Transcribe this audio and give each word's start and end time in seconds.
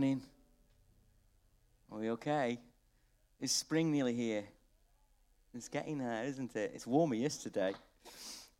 morning. 0.00 0.22
Are 1.92 1.98
we 1.98 2.10
okay? 2.12 2.58
Is 3.38 3.52
spring 3.52 3.92
nearly 3.92 4.14
here? 4.14 4.44
It's 5.52 5.68
getting 5.68 5.98
there, 5.98 6.24
isn't 6.24 6.56
it? 6.56 6.72
It's 6.74 6.86
warmer 6.86 7.16
yesterday. 7.16 7.74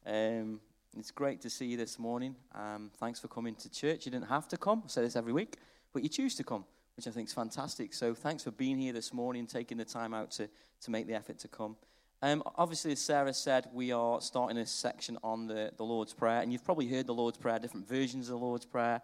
Um, 0.05 0.61
it's 0.99 1.11
great 1.11 1.41
to 1.41 1.49
see 1.49 1.65
you 1.65 1.79
this 1.79 1.99
morning. 1.99 2.37
Um, 2.55 2.91
thanks 2.99 3.21
for 3.21 3.29
coming 3.29 3.55
to 3.55 3.71
church. 3.71 4.05
You 4.05 4.13
didn't 4.13 4.29
have 4.29 4.49
to 4.49 4.59
come, 4.59 4.83
I 4.85 4.89
say 4.89 5.01
this 5.01 5.17
every 5.17 5.33
week, 5.33 5.57
but 5.95 6.03
you 6.03 6.11
choose 6.11 6.35
to 6.35 6.45
come, 6.45 6.67
which 6.95 7.07
I 7.07 7.11
think 7.11 7.29
is 7.29 7.33
fantastic. 7.33 7.95
So 7.95 8.13
thanks 8.13 8.45
for 8.45 8.51
being 8.51 8.77
here 8.77 8.93
this 8.93 9.15
morning, 9.15 9.47
taking 9.47 9.79
the 9.79 9.87
time 9.87 10.13
out 10.13 10.33
to, 10.33 10.47
to 10.83 10.91
make 10.91 11.07
the 11.07 11.15
effort 11.15 11.39
to 11.39 11.49
come. 11.49 11.75
Um, 12.21 12.43
obviously, 12.57 12.93
as 12.93 13.01
Sarah 13.01 13.33
said, 13.33 13.67
we 13.73 13.93
are 13.93 14.21
starting 14.21 14.59
a 14.59 14.67
section 14.67 15.17
on 15.25 15.47
the, 15.47 15.73
the 15.79 15.85
Lord's 15.85 16.13
Prayer, 16.13 16.43
and 16.43 16.53
you've 16.53 16.67
probably 16.67 16.87
heard 16.87 17.07
the 17.07 17.15
Lord's 17.15 17.39
Prayer, 17.39 17.59
different 17.59 17.89
versions 17.89 18.29
of 18.29 18.39
the 18.39 18.45
Lord's 18.45 18.67
Prayer 18.67 19.01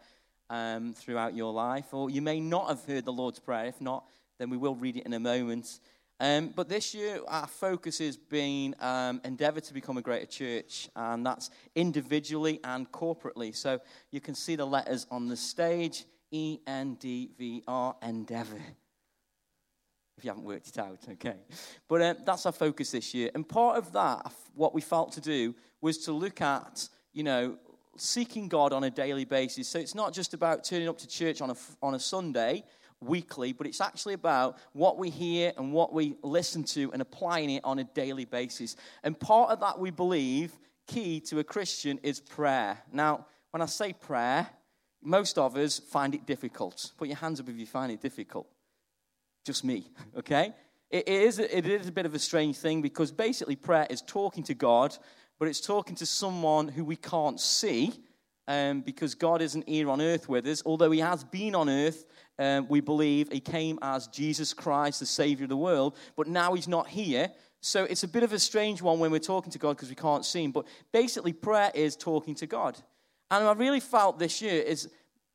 um, 0.51 0.95
throughout 0.95 1.35
your 1.35 1.53
life, 1.53 1.93
or 1.93 2.11
you 2.11 2.23
may 2.23 2.41
not 2.41 2.69
have 2.69 2.85
heard 2.85 3.05
the 3.05 3.13
Lord's 3.13 3.39
Prayer. 3.39 3.67
If 3.67 3.81
not, 3.81 4.05
then 4.39 4.51
we 4.51 4.57
will 4.57 4.75
read 4.75 4.97
it 4.97 5.07
in 5.07 5.13
a 5.13 5.21
moment. 5.21 5.81
Um, 6.19 6.49
but 6.49 6.69
this 6.69 6.95
year, 6.95 7.21
our 7.29 7.47
focus 7.47 7.99
has 7.99 8.17
been 8.17 8.75
um, 8.81 9.21
endeavor 9.25 9.61
to 9.61 9.75
become 9.75 9.99
a 9.99 10.03
greater 10.03 10.27
church, 10.27 10.89
and 10.97 11.27
that's 11.27 11.51
individually 11.75 12.61
and 12.65 12.91
corporately. 12.91 13.55
So 13.55 13.81
you 14.11 14.21
can 14.21 14.35
see 14.35 14.57
the 14.57 14.67
letters 14.67 15.07
on 15.11 15.29
the 15.29 15.37
stage 15.37 16.05
E 16.31 16.59
N 16.67 16.95
D 16.95 17.31
V 17.39 17.63
R, 17.69 17.97
endeavor 18.03 18.61
if 20.17 20.25
you 20.25 20.31
haven't 20.31 20.45
worked 20.45 20.69
it 20.69 20.79
out, 20.79 20.99
okay? 21.11 21.37
But 21.89 22.03
um, 22.03 22.17
that's 22.25 22.47
our 22.47 22.53
focus 22.53 22.93
this 22.93 23.13
year. 23.13 23.31
And 23.35 23.47
part 23.47 23.77
of 23.77 23.93
that, 23.93 24.33
what 24.55 24.75
we 24.75 24.81
felt 24.81 25.13
to 25.13 25.21
do, 25.21 25.55
was 25.83 25.99
to 26.07 26.13
look 26.13 26.41
at, 26.41 26.89
you 27.13 27.23
know, 27.23 27.59
seeking 28.01 28.49
God 28.49 28.73
on 28.73 28.85
a 28.85 28.91
daily 28.91 29.25
basis. 29.25 29.69
So 29.69 29.79
it's 29.79 29.95
not 29.95 30.13
just 30.13 30.35
about 30.35 30.65
turning 30.65 30.89
up 30.89 30.99
to 30.99 31.09
church 31.09 31.41
on 31.41 31.51
a, 31.51 31.57
on 31.83 31.95
a 31.95 31.99
Sunday 31.99 32.65
weekly, 33.01 33.53
but 33.53 33.67
it's 33.67 33.81
actually 33.81 34.15
about 34.15 34.59
what 34.73 34.99
we 34.99 35.11
hear 35.11 35.53
and 35.57 35.73
what 35.73 35.93
we 35.93 36.17
listen 36.23 36.65
to 36.65 36.91
and 36.93 37.03
applying 37.03 37.51
it 37.51 37.65
on 37.65 37.79
a 37.79 37.85
daily 37.85 38.25
basis. 38.25 38.77
And 39.03 39.19
part 39.19 39.51
of 39.51 39.61
that, 39.61 39.79
we 39.79 39.91
believe, 39.91 40.57
key 40.87 41.21
to 41.21 41.39
a 41.39 41.45
Christian 41.45 41.99
is 42.03 42.21
prayer. 42.21 42.79
Now, 42.93 43.27
when 43.51 43.61
I 43.61 43.67
say 43.67 43.93
prayer, 43.93 44.49
most 45.03 45.39
of 45.39 45.57
us 45.57 45.79
find 45.79 46.15
it 46.15 46.27
difficult. 46.27 46.93
Put 46.97 47.09
your 47.09 47.19
hands 47.19 47.41
up 47.41 47.49
if 47.49 47.57
you 47.57 47.67
find 47.67 47.93
it 47.93 48.01
difficult 48.01 48.49
just 49.47 49.65
me, 49.65 49.89
okay? 50.19 50.53
It 50.91 51.09
is, 51.09 51.39
it 51.39 51.67
is 51.67 51.89
a 51.89 51.93
bit 51.93 52.07
of 52.07 52.15
a 52.15 52.19
strange 52.19 52.59
thing 52.59 52.83
because 52.83 53.11
basically 53.11 53.57
prayer 53.57 53.87
is 53.89 54.03
talking 54.03 54.43
to 54.45 54.55
God, 54.55 54.97
but 55.39 55.49
it's 55.49 55.61
talking 55.61 55.95
to 55.97 56.07
someone 56.07 56.69
who 56.69 56.85
we 56.85 56.97
can't 56.97 57.41
see 57.41 57.93
um, 58.49 58.81
because 58.81 59.15
God 59.15 59.43
isn't 59.43 59.69
here 59.69 59.91
on 59.91 60.01
earth 60.01 60.29
with 60.29 60.47
us. 60.47 60.63
Although 60.65 60.91
He 60.91 61.01
has 61.01 61.25
been 61.25 61.55
on 61.55 61.69
earth, 61.69 62.07
um, 62.39 62.69
we 62.69 62.81
believe 62.81 63.31
He 63.31 63.41
came 63.41 63.79
as 63.83 64.07
Jesus 64.09 64.55
Christ, 64.55 65.01
the 65.01 65.07
Savior 65.07 65.45
of 65.45 65.51
the 65.51 65.57
world, 65.57 65.97
but 66.17 66.29
now 66.29 66.55
He's 66.55 66.69
not 66.69 66.89
here. 66.89 67.31
So 67.61 67.85
it's 67.85 68.05
a 68.05 68.09
bit 68.09 68.23
of 68.23 68.33
a 68.33 68.39
strange 68.39 68.81
one 68.81 68.99
when 68.99 69.11
we're 69.11 69.19
talking 69.19 69.51
to 69.53 69.59
God 69.59 69.77
because 69.77 69.89
we 69.89 69.97
can't 69.97 70.25
see 70.25 70.45
Him. 70.45 70.53
But 70.53 70.67
basically, 70.93 71.33
prayer 71.33 71.73
is 71.75 71.97
talking 71.97 72.35
to 72.37 72.47
God. 72.47 72.79
And 73.31 73.45
I 73.45 73.53
really 73.53 73.81
felt 73.81 74.19
this 74.19 74.41
year 74.41 74.63
is 74.63 74.89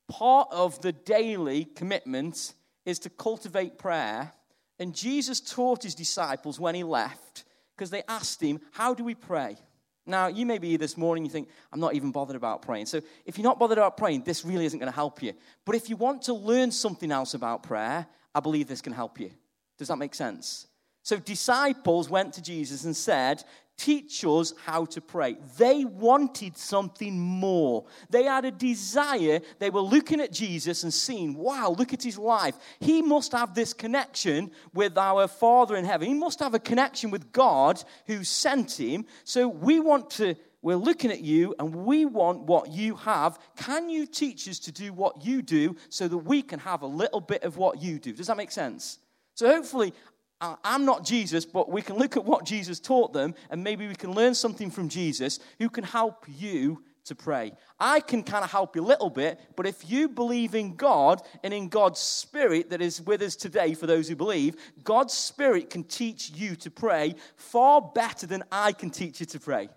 part 0.08 0.48
of 0.50 0.80
the 0.80 0.92
daily 0.92 1.64
commitment 1.64 2.54
is 2.86 2.98
to 3.00 3.10
cultivate 3.10 3.78
prayer. 3.78 4.32
And 4.78 4.94
Jesus 4.94 5.40
taught 5.40 5.82
his 5.82 5.94
disciples 5.94 6.58
when 6.58 6.74
he 6.74 6.82
left 6.82 7.44
because 7.76 7.90
they 7.90 8.02
asked 8.08 8.42
him, 8.42 8.60
How 8.72 8.94
do 8.94 9.04
we 9.04 9.14
pray? 9.14 9.56
Now, 10.04 10.26
you 10.26 10.44
may 10.44 10.58
be 10.58 10.76
this 10.76 10.96
morning, 10.96 11.24
you 11.24 11.30
think, 11.30 11.48
I'm 11.72 11.78
not 11.78 11.94
even 11.94 12.10
bothered 12.10 12.34
about 12.34 12.62
praying. 12.62 12.86
So, 12.86 13.00
if 13.24 13.38
you're 13.38 13.44
not 13.44 13.58
bothered 13.58 13.78
about 13.78 13.96
praying, 13.96 14.24
this 14.24 14.44
really 14.44 14.64
isn't 14.64 14.78
going 14.78 14.90
to 14.90 14.94
help 14.94 15.22
you. 15.22 15.32
But 15.64 15.76
if 15.76 15.88
you 15.88 15.96
want 15.96 16.22
to 16.22 16.34
learn 16.34 16.72
something 16.72 17.12
else 17.12 17.34
about 17.34 17.62
prayer, 17.62 18.06
I 18.34 18.40
believe 18.40 18.66
this 18.66 18.80
can 18.80 18.92
help 18.92 19.20
you. 19.20 19.30
Does 19.78 19.88
that 19.88 19.98
make 19.98 20.14
sense? 20.14 20.66
So, 21.04 21.18
disciples 21.18 22.10
went 22.10 22.32
to 22.34 22.42
Jesus 22.42 22.84
and 22.84 22.96
said, 22.96 23.44
teach 23.82 24.24
us 24.24 24.54
how 24.64 24.84
to 24.84 25.00
pray. 25.00 25.36
They 25.58 25.84
wanted 25.84 26.56
something 26.56 27.18
more. 27.18 27.84
They 28.10 28.24
had 28.24 28.44
a 28.44 28.52
desire. 28.52 29.40
They 29.58 29.70
were 29.70 29.80
looking 29.80 30.20
at 30.20 30.30
Jesus 30.30 30.84
and 30.84 30.94
seeing, 30.94 31.34
wow, 31.34 31.74
look 31.76 31.92
at 31.92 32.02
his 32.02 32.16
life. 32.16 32.54
He 32.78 33.02
must 33.02 33.32
have 33.32 33.54
this 33.54 33.72
connection 33.74 34.52
with 34.72 34.96
our 34.96 35.26
Father 35.26 35.74
in 35.74 35.84
heaven. 35.84 36.06
He 36.06 36.14
must 36.14 36.38
have 36.38 36.54
a 36.54 36.60
connection 36.60 37.10
with 37.10 37.32
God 37.32 37.82
who 38.06 38.22
sent 38.22 38.78
him. 38.78 39.04
So 39.24 39.48
we 39.48 39.80
want 39.80 40.10
to. 40.10 40.36
We're 40.64 40.76
looking 40.76 41.10
at 41.10 41.22
you 41.22 41.56
and 41.58 41.74
we 41.74 42.04
want 42.04 42.42
what 42.42 42.70
you 42.70 42.94
have. 42.94 43.36
Can 43.56 43.88
you 43.88 44.06
teach 44.06 44.48
us 44.48 44.60
to 44.60 44.70
do 44.70 44.92
what 44.92 45.26
you 45.26 45.42
do 45.42 45.74
so 45.88 46.06
that 46.06 46.18
we 46.18 46.40
can 46.40 46.60
have 46.60 46.82
a 46.82 46.86
little 46.86 47.20
bit 47.20 47.42
of 47.42 47.56
what 47.56 47.82
you 47.82 47.98
do? 47.98 48.12
Does 48.12 48.28
that 48.28 48.36
make 48.36 48.52
sense? 48.52 48.98
So 49.34 49.48
hopefully, 49.48 49.94
Uh, 50.42 50.56
I'm 50.64 50.84
not 50.84 51.04
Jesus, 51.04 51.46
but 51.46 51.70
we 51.70 51.82
can 51.82 51.96
look 51.96 52.16
at 52.16 52.24
what 52.24 52.44
Jesus 52.44 52.80
taught 52.80 53.12
them 53.12 53.34
and 53.48 53.62
maybe 53.62 53.86
we 53.86 53.94
can 53.94 54.12
learn 54.12 54.34
something 54.34 54.72
from 54.72 54.88
Jesus 54.88 55.38
who 55.60 55.70
can 55.70 55.84
help 55.84 56.26
you 56.28 56.82
to 57.04 57.14
pray. 57.14 57.52
I 57.78 58.00
can 58.00 58.24
kind 58.24 58.44
of 58.44 58.50
help 58.50 58.74
you 58.74 58.82
a 58.82 58.84
little 58.84 59.08
bit, 59.08 59.40
but 59.54 59.68
if 59.68 59.88
you 59.88 60.08
believe 60.08 60.56
in 60.56 60.74
God 60.74 61.22
and 61.44 61.54
in 61.54 61.68
God's 61.68 62.00
Spirit 62.00 62.70
that 62.70 62.82
is 62.82 63.00
with 63.00 63.22
us 63.22 63.36
today, 63.36 63.74
for 63.74 63.86
those 63.86 64.08
who 64.08 64.16
believe, 64.16 64.56
God's 64.82 65.14
Spirit 65.14 65.70
can 65.70 65.84
teach 65.84 66.30
you 66.30 66.56
to 66.56 66.70
pray 66.72 67.14
far 67.36 67.80
better 67.80 68.26
than 68.26 68.42
I 68.50 68.72
can 68.72 68.90
teach 68.90 69.20
you 69.20 69.26
to 69.26 69.38
pray. 69.38 69.68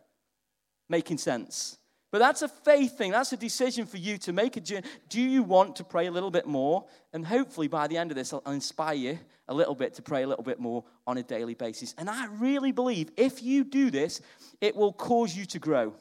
Making 0.90 1.20
sense? 1.20 1.78
But 2.16 2.20
that's 2.20 2.44
a 2.44 2.48
faith 2.48 2.98
thing. 2.98 3.12
That's 3.12 3.34
a 3.34 3.36
decision 3.36 3.86
for 3.86 3.98
you 3.98 4.18
to 4.20 4.32
make 4.32 4.56
a 4.56 4.62
journey. 4.62 4.88
Do 5.10 5.20
you 5.20 5.44
want 5.44 5.76
to 5.76 5.84
pray 5.84 6.08
a 6.08 6.12
little 6.12 6.32
bit 6.32 6.46
more? 6.46 6.86
And 7.12 7.26
hopefully 7.26 7.68
by 7.68 7.88
the 7.88 7.98
end 7.98 8.10
of 8.10 8.16
this, 8.16 8.32
I'll 8.32 8.54
inspire 8.54 8.96
you 8.96 9.20
a 9.50 9.54
little 9.54 9.76
bit 9.76 9.96
to 9.96 10.02
pray 10.02 10.24
a 10.24 10.28
little 10.30 10.46
bit 10.46 10.58
more 10.58 10.86
on 11.06 11.18
a 11.18 11.24
daily 11.24 11.56
basis. 11.56 11.94
And 11.98 12.10
I 12.10 12.28
really 12.28 12.72
believe 12.72 13.12
if 13.18 13.44
you 13.44 13.66
do 13.66 13.92
this, 13.92 14.22
it 14.62 14.78
will 14.78 14.94
cause 14.94 15.36
you 15.36 15.44
to 15.48 15.60
grow. 15.60 15.94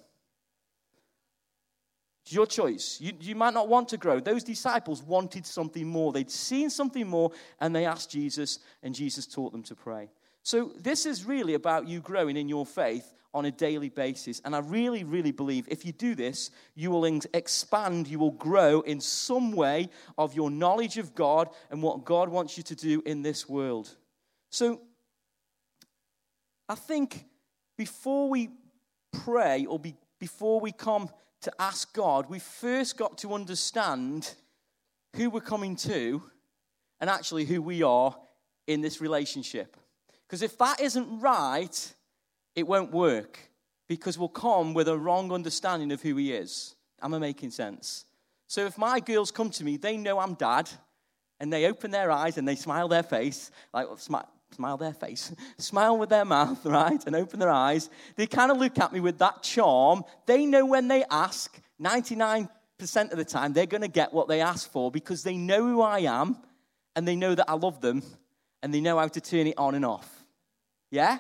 It's 2.23 2.33
your 2.33 2.47
choice. 2.47 3.01
You, 3.01 3.15
you 3.21 3.35
might 3.35 3.55
not 3.55 3.67
want 3.67 3.89
to 3.89 3.97
grow. 3.97 4.21
Those 4.21 4.45
disciples 4.45 5.03
wanted 5.03 5.45
something 5.45 5.85
more. 5.85 6.13
They'd 6.13 6.31
seen 6.31 6.71
something 6.71 7.09
more, 7.09 7.33
and 7.59 7.75
they 7.75 7.87
asked 7.87 8.13
Jesus, 8.13 8.61
and 8.85 8.95
Jesus 8.95 9.27
taught 9.27 9.51
them 9.51 9.65
to 9.65 9.75
pray. 9.75 10.13
So, 10.45 10.75
this 10.79 11.07
is 11.07 11.25
really 11.25 11.55
about 11.55 11.89
you 11.89 11.99
growing 11.99 12.37
in 12.37 12.49
your 12.49 12.67
faith 12.67 13.15
on 13.35 13.45
a 13.45 13.51
daily 13.51 13.89
basis. 13.89 14.41
And 14.45 14.55
I 14.55 14.61
really, 14.61 15.05
really 15.05 15.33
believe 15.33 15.67
if 15.69 15.85
you 15.85 15.93
do 15.93 16.15
this, 16.15 16.51
you 16.75 16.91
will 16.91 17.05
expand, 17.05 18.07
you 18.07 18.19
will 18.19 18.31
grow 18.31 18.81
in 18.83 19.01
some 19.01 19.53
way 19.53 19.91
of 20.17 20.35
your 20.35 20.51
knowledge 20.51 20.97
of 20.97 21.15
God 21.15 21.51
and 21.71 21.83
what 21.83 22.05
God 22.05 22.29
wants 22.29 22.57
you 22.57 22.63
to 22.63 22.77
do 22.77 23.03
in 23.05 23.23
this 23.23 23.49
world. 23.49 23.97
So, 24.51 24.81
I 26.69 26.77
think 26.77 27.27
before 27.77 28.31
we 28.31 28.51
pray 29.13 29.67
or 29.67 29.79
be, 29.79 29.97
before 30.19 30.61
we 30.61 30.73
come 30.73 31.11
to 31.43 31.53
ask 31.59 31.93
God, 31.93 32.31
we 32.31 32.39
first 32.39 32.97
got 32.97 33.19
to 33.19 33.35
understand 33.35 34.33
who 35.17 35.29
we're 35.29 35.41
coming 35.41 35.77
to 35.77 36.23
and 37.01 37.11
actually 37.11 37.45
who 37.45 37.61
we 37.61 37.83
are 37.83 38.17
in 38.67 38.81
this 38.81 39.01
relationship. 39.01 39.77
Because 40.27 40.41
if 40.43 40.57
that 40.59 40.81
isn't 40.81 41.21
right, 41.21 41.95
it 42.55 42.67
won't 42.67 42.93
work 42.93 43.39
because 43.89 44.19
we'll 44.19 44.29
come 44.29 44.75
with 44.75 44.89
a 44.89 44.97
wrong 44.97 45.33
understanding 45.33 45.93
of 45.93 46.03
who 46.03 46.17
he 46.17 46.33
is. 46.33 46.75
Am 47.03 47.15
I 47.15 47.19
making 47.19 47.51
sense? 47.51 48.07
So 48.47 48.67
if 48.67 48.79
my 48.79 49.01
girls 49.01 49.31
come 49.31 49.51
to 49.51 49.65
me, 49.65 49.77
they 49.77 49.97
know 49.97 50.19
I'm 50.19 50.35
dad, 50.35 50.71
and 51.41 51.53
they 51.53 51.67
open 51.67 51.91
their 51.91 52.11
eyes 52.11 52.39
and 52.39 52.47
they 52.47 52.57
smile 52.57 52.89
their 52.89 53.03
face, 53.03 53.51
like 53.73 53.87
smile, 53.99 54.29
smile 54.53 54.77
their 54.77 54.93
face, 54.93 55.33
smile 55.59 55.99
with 55.99 56.09
their 56.09 56.25
mouth, 56.25 56.65
right, 56.65 57.05
and 57.07 57.17
open 57.17 57.41
their 57.41 57.51
eyes. 57.51 57.91
They 58.17 58.27
kind 58.27 58.51
of 58.51 58.59
look 58.59 58.79
at 58.79 58.93
me 58.93 59.01
with 59.01 59.19
that 59.19 59.43
charm. 59.43 60.05
They 60.27 60.47
know 60.47 60.65
when 60.65 60.89
they 60.89 61.05
ask, 61.11 61.61
99% 61.83 62.49
of 63.11 63.19
the 63.19 63.25
time, 63.25 63.53
they're 63.53 63.67
going 63.67 63.83
to 63.83 63.89
get 63.89 64.13
what 64.13 64.29
they 64.29 64.41
ask 64.41 64.71
for 64.71 64.91
because 64.91 65.23
they 65.23 65.37
know 65.37 65.63
who 65.65 65.83
I 65.83 66.01
am 66.01 66.37
and 66.95 67.07
they 67.07 67.17
know 67.17 67.35
that 67.35 67.51
I 67.51 67.55
love 67.55 67.81
them 67.81 68.03
and 68.63 68.73
they 68.73 68.81
know 68.81 68.99
how 68.99 69.09
to 69.09 69.21
turn 69.21 69.49
it 69.49 69.59
on 69.59 69.75
and 69.75 69.85
off. 69.85 70.09
Yeah? 70.91 71.19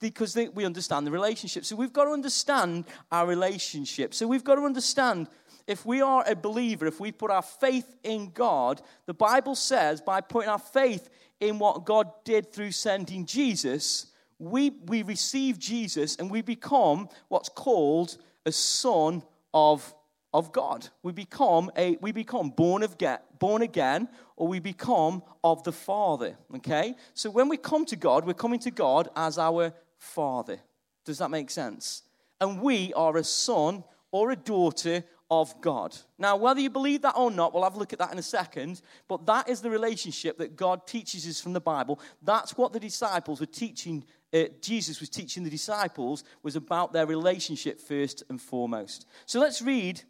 Because 0.00 0.34
they, 0.34 0.48
we 0.48 0.64
understand 0.64 1.06
the 1.06 1.10
relationship. 1.10 1.64
So 1.64 1.76
we've 1.76 1.92
got 1.92 2.04
to 2.04 2.10
understand 2.10 2.84
our 3.10 3.26
relationship. 3.26 4.14
So 4.14 4.26
we've 4.26 4.44
got 4.44 4.54
to 4.56 4.62
understand 4.62 5.28
if 5.66 5.84
we 5.84 6.00
are 6.00 6.24
a 6.26 6.34
believer, 6.34 6.86
if 6.86 7.00
we 7.00 7.12
put 7.12 7.30
our 7.30 7.42
faith 7.42 7.96
in 8.02 8.30
God, 8.30 8.80
the 9.06 9.14
Bible 9.14 9.54
says 9.54 10.00
by 10.00 10.20
putting 10.20 10.48
our 10.48 10.58
faith 10.58 11.10
in 11.40 11.58
what 11.58 11.84
God 11.84 12.10
did 12.24 12.52
through 12.52 12.72
sending 12.72 13.26
Jesus, 13.26 14.06
we, 14.38 14.70
we 14.70 15.02
receive 15.02 15.58
Jesus 15.58 16.16
and 16.16 16.30
we 16.30 16.40
become 16.40 17.08
what's 17.28 17.48
called 17.48 18.16
a 18.46 18.52
son 18.52 19.22
of 19.52 19.94
of 20.32 20.52
God. 20.52 20.88
We 21.02 21.12
become 21.12 21.70
a 21.76 21.96
we 22.00 22.12
become 22.12 22.50
born 22.50 22.82
of 22.82 22.98
get, 22.98 23.38
born 23.38 23.62
again, 23.62 24.08
or 24.36 24.48
we 24.48 24.60
become 24.60 25.22
of 25.42 25.62
the 25.64 25.72
Father. 25.72 26.36
Okay? 26.56 26.94
So 27.14 27.30
when 27.30 27.48
we 27.48 27.56
come 27.56 27.84
to 27.86 27.96
God, 27.96 28.26
we're 28.26 28.34
coming 28.34 28.60
to 28.60 28.70
God 28.70 29.08
as 29.16 29.38
our 29.38 29.72
Father. 29.96 30.60
Does 31.04 31.18
that 31.18 31.30
make 31.30 31.50
sense? 31.50 32.02
And 32.40 32.60
we 32.60 32.92
are 32.94 33.16
a 33.16 33.24
son 33.24 33.84
or 34.10 34.30
a 34.30 34.36
daughter 34.36 35.04
of 35.30 35.60
God. 35.60 35.96
Now, 36.18 36.36
whether 36.36 36.60
you 36.60 36.70
believe 36.70 37.02
that 37.02 37.16
or 37.16 37.30
not, 37.30 37.52
we'll 37.52 37.64
have 37.64 37.74
a 37.74 37.78
look 37.78 37.92
at 37.92 37.98
that 37.98 38.12
in 38.12 38.18
a 38.18 38.22
second, 38.22 38.80
but 39.08 39.26
that 39.26 39.48
is 39.48 39.60
the 39.60 39.68
relationship 39.68 40.38
that 40.38 40.56
God 40.56 40.86
teaches 40.86 41.26
us 41.26 41.40
from 41.40 41.52
the 41.52 41.60
Bible. 41.60 42.00
That's 42.22 42.56
what 42.56 42.72
the 42.72 42.80
disciples 42.80 43.40
were 43.40 43.46
teaching, 43.46 44.04
uh, 44.32 44.44
Jesus 44.62 45.00
was 45.00 45.10
teaching 45.10 45.44
the 45.44 45.50
disciples, 45.50 46.24
was 46.42 46.56
about 46.56 46.92
their 46.92 47.06
relationship 47.06 47.78
first 47.78 48.22
and 48.30 48.40
foremost. 48.40 49.06
So 49.26 49.38
let's 49.38 49.60
read 49.60 50.02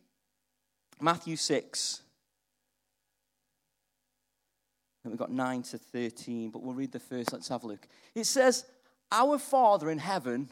Matthew 1.00 1.36
6. 1.36 2.02
And 5.04 5.12
we've 5.12 5.18
got 5.18 5.30
9 5.30 5.62
to 5.62 5.78
13, 5.78 6.50
but 6.50 6.62
we'll 6.62 6.74
read 6.74 6.92
the 6.92 7.00
first. 7.00 7.32
Let's 7.32 7.48
have 7.48 7.64
a 7.64 7.68
look. 7.68 7.86
It 8.14 8.24
says, 8.24 8.64
Our 9.10 9.38
Father 9.38 9.90
in 9.90 9.98
heaven, 9.98 10.50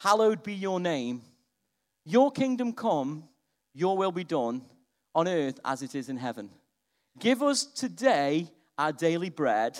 hallowed 0.00 0.42
be 0.42 0.54
your 0.54 0.80
name. 0.80 1.22
Your 2.04 2.30
kingdom 2.30 2.72
come, 2.72 3.24
your 3.74 3.96
will 3.96 4.12
be 4.12 4.24
done 4.24 4.62
on 5.14 5.28
earth 5.28 5.60
as 5.64 5.82
it 5.82 5.94
is 5.94 6.08
in 6.08 6.16
heaven. 6.16 6.50
Give 7.18 7.42
us 7.42 7.64
today 7.64 8.48
our 8.78 8.92
daily 8.92 9.30
bread 9.30 9.78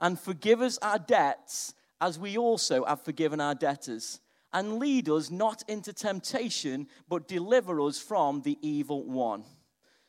and 0.00 0.18
forgive 0.18 0.60
us 0.60 0.78
our 0.78 0.98
debts 0.98 1.74
as 2.00 2.18
we 2.18 2.38
also 2.38 2.84
have 2.84 3.02
forgiven 3.02 3.40
our 3.40 3.54
debtors. 3.54 4.20
And 4.52 4.78
lead 4.78 5.08
us 5.08 5.30
not 5.30 5.62
into 5.68 5.92
temptation, 5.92 6.88
but 7.08 7.28
deliver 7.28 7.80
us 7.82 7.98
from 7.98 8.42
the 8.42 8.56
evil 8.62 9.04
one. 9.04 9.44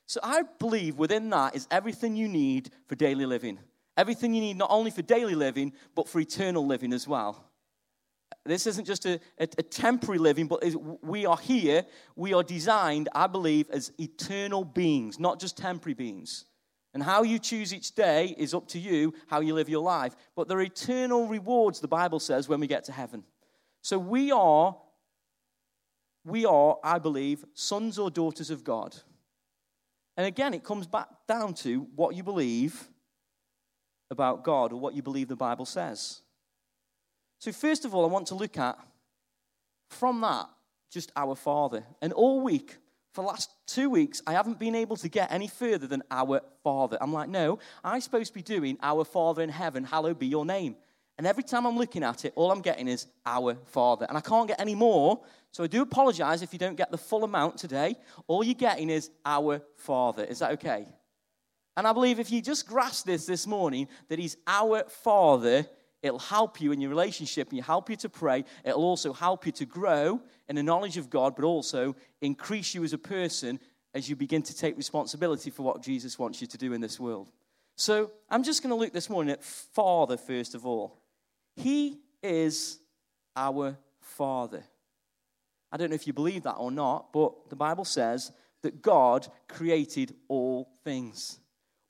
So 0.06 0.20
I 0.24 0.44
believe 0.60 0.98
within 0.98 1.30
that 1.32 1.56
is 1.56 1.68
everything 1.70 2.16
you 2.16 2.28
need 2.28 2.72
for 2.88 2.96
daily 2.96 3.26
living. 3.26 3.60
Everything 3.98 4.34
you 4.34 4.42
need 4.42 4.58
not 4.58 4.72
only 4.72 4.92
for 4.92 5.02
daily 5.02 5.36
living, 5.36 5.74
but 5.94 6.08
for 6.08 6.20
eternal 6.20 6.66
living 6.66 6.94
as 6.94 7.08
well. 7.08 7.46
This 8.46 8.66
isn't 8.66 8.86
just 8.86 9.06
a, 9.06 9.20
a, 9.38 9.44
a 9.58 9.64
temporary 9.64 10.20
living, 10.20 10.48
but 10.48 10.64
we 11.04 11.26
are 11.26 11.38
here. 11.38 11.86
We 12.16 12.34
are 12.34 12.42
designed, 12.42 13.10
I 13.14 13.28
believe, 13.28 13.70
as 13.70 13.92
eternal 14.00 14.64
beings, 14.64 15.20
not 15.20 15.40
just 15.40 15.58
temporary 15.58 15.96
beings. 15.96 16.46
And 16.94 17.04
how 17.04 17.24
you 17.24 17.38
choose 17.38 17.74
each 17.74 17.94
day 17.94 18.34
is 18.38 18.54
up 18.54 18.68
to 18.70 18.80
you, 18.80 19.14
how 19.28 19.42
you 19.42 19.54
live 19.54 19.70
your 19.70 19.84
life. 19.84 20.16
But 20.36 20.48
there 20.48 20.58
are 20.58 20.62
eternal 20.62 21.28
rewards, 21.28 21.82
the 21.82 21.88
Bible 21.88 22.20
says, 22.20 22.50
when 22.50 22.60
we 22.60 22.68
get 22.68 22.86
to 22.86 22.92
heaven. 22.92 23.24
So 23.82 23.98
we 23.98 24.32
are, 24.32 24.76
we 26.26 26.46
are, 26.46 26.78
I 26.84 27.00
believe, 27.00 27.46
sons 27.54 27.98
or 27.98 28.12
daughters 28.12 28.50
of 28.50 28.64
God. 28.64 28.96
And 30.18 30.28
again, 30.28 30.54
it 30.54 30.64
comes 30.64 30.86
back 30.86 31.08
down 31.28 31.54
to 31.56 31.88
what 31.96 32.16
you 32.16 32.24
believe 32.24 32.90
about 34.12 34.44
God 34.44 34.74
or 34.74 34.80
what 34.80 34.94
you 34.94 35.02
believe 35.02 35.28
the 35.28 35.36
Bible 35.36 35.66
says. 35.66 36.22
So, 37.40 37.54
first 37.54 37.86
of 37.86 37.96
all, 37.96 38.04
I 38.04 38.10
want 38.10 38.28
to 38.28 38.36
look 38.36 38.58
at 38.58 38.78
from 39.90 40.20
that 40.22 40.50
just 40.92 41.12
our 41.16 41.36
Father. 41.36 41.84
And 42.02 42.12
all 42.14 42.42
week, 42.42 42.78
for 43.14 43.22
the 43.22 43.28
last 43.28 43.50
two 43.66 43.90
weeks, 43.90 44.22
I 44.28 44.34
haven't 44.34 44.60
been 44.60 44.76
able 44.76 44.98
to 44.98 45.10
get 45.10 45.32
any 45.32 45.48
further 45.48 45.88
than 45.88 46.04
our 46.12 46.42
Father. 46.64 46.98
I'm 47.00 47.14
like, 47.14 47.30
no, 47.30 47.60
I'm 47.84 48.02
supposed 48.02 48.28
to 48.28 48.34
be 48.34 48.42
doing 48.42 48.78
our 48.82 49.06
Father 49.06 49.42
in 49.42 49.50
heaven, 49.50 49.84
hallowed 49.84 50.20
be 50.20 50.28
your 50.28 50.46
name. 50.46 50.76
And 51.20 51.28
every 51.28 51.44
time 51.44 51.68
I'm 51.68 51.78
looking 51.78 52.02
at 52.02 52.24
it, 52.24 52.34
all 52.36 52.50
I'm 52.50 52.62
getting 52.62 52.88
is 52.88 53.06
our 53.26 53.56
Father. 53.66 54.06
And 54.08 54.18
I 54.18 54.22
can't 54.22 54.48
get 54.48 54.60
any 54.60 54.74
more. 54.74 55.20
So 55.52 55.66
I 55.66 55.68
do 55.68 55.82
apologize 55.82 56.42
if 56.42 56.54
you 56.54 56.60
don't 56.60 56.78
get 56.78 56.90
the 56.90 56.98
full 56.98 57.26
amount 57.26 57.58
today. 57.58 57.98
All 58.26 58.42
you're 58.42 58.54
getting 58.56 58.90
is 58.90 59.12
our 59.26 59.62
Father. 59.76 60.24
Is 60.24 60.40
that 60.40 60.54
okay? 60.54 60.88
And 61.76 61.86
I 61.86 61.92
believe 61.92 62.20
if 62.20 62.32
you 62.32 62.42
just 62.42 62.66
grasp 62.66 63.06
this 63.06 63.26
this 63.26 63.46
morning, 63.46 63.90
that 64.08 64.18
He's 64.18 64.38
our 64.48 64.86
Father, 64.88 65.68
It'll 66.02 66.20
help 66.20 66.62
you 66.62 66.72
in 66.72 66.80
your 66.80 66.90
relationship 66.90 67.50
and 67.50 67.58
you 67.58 67.64
help 67.64 67.90
you 67.90 67.98
to 67.98 68.10
pray. 68.10 68.46
It'll 68.64 68.86
also 68.86 69.12
help 69.12 69.46
you 69.46 69.52
to 69.54 69.66
grow 69.66 70.22
in 70.48 70.56
the 70.56 70.64
knowledge 70.64 70.96
of 70.96 71.10
God, 71.10 71.36
but 71.36 71.44
also 71.44 71.96
increase 72.22 72.74
you 72.74 72.84
as 72.86 72.94
a 72.94 72.98
person 72.98 73.60
as 73.94 74.10
you 74.10 74.16
begin 74.16 74.42
to 74.44 74.56
take 74.56 74.78
responsibility 74.78 75.50
for 75.50 75.64
what 75.64 75.82
Jesus 75.82 76.18
wants 76.18 76.40
you 76.40 76.48
to 76.48 76.58
do 76.58 76.72
in 76.72 76.80
this 76.80 77.00
world. 77.00 77.32
So 77.76 78.12
I'm 78.30 78.44
just 78.44 78.64
going 78.64 78.70
to 78.70 78.76
look 78.76 78.94
this 78.94 79.10
morning 79.10 79.34
at 79.34 79.44
Father 79.44 80.16
first 80.16 80.56
of 80.56 80.66
all. 80.66 81.00
He 81.60 82.00
is 82.24 82.80
our 83.36 83.78
Father. 84.00 84.64
I 85.72 85.78
don't 85.78 85.90
know 85.90 85.96
if 85.96 86.08
you 86.08 86.14
believe 86.14 86.44
that 86.44 86.54
or 86.54 86.72
not, 86.72 87.12
but 87.12 87.50
the 87.50 87.56
Bible 87.56 87.86
says 87.86 88.32
that 88.64 88.82
God 88.82 89.28
created 89.48 90.16
all 90.30 90.70
things. 90.84 91.40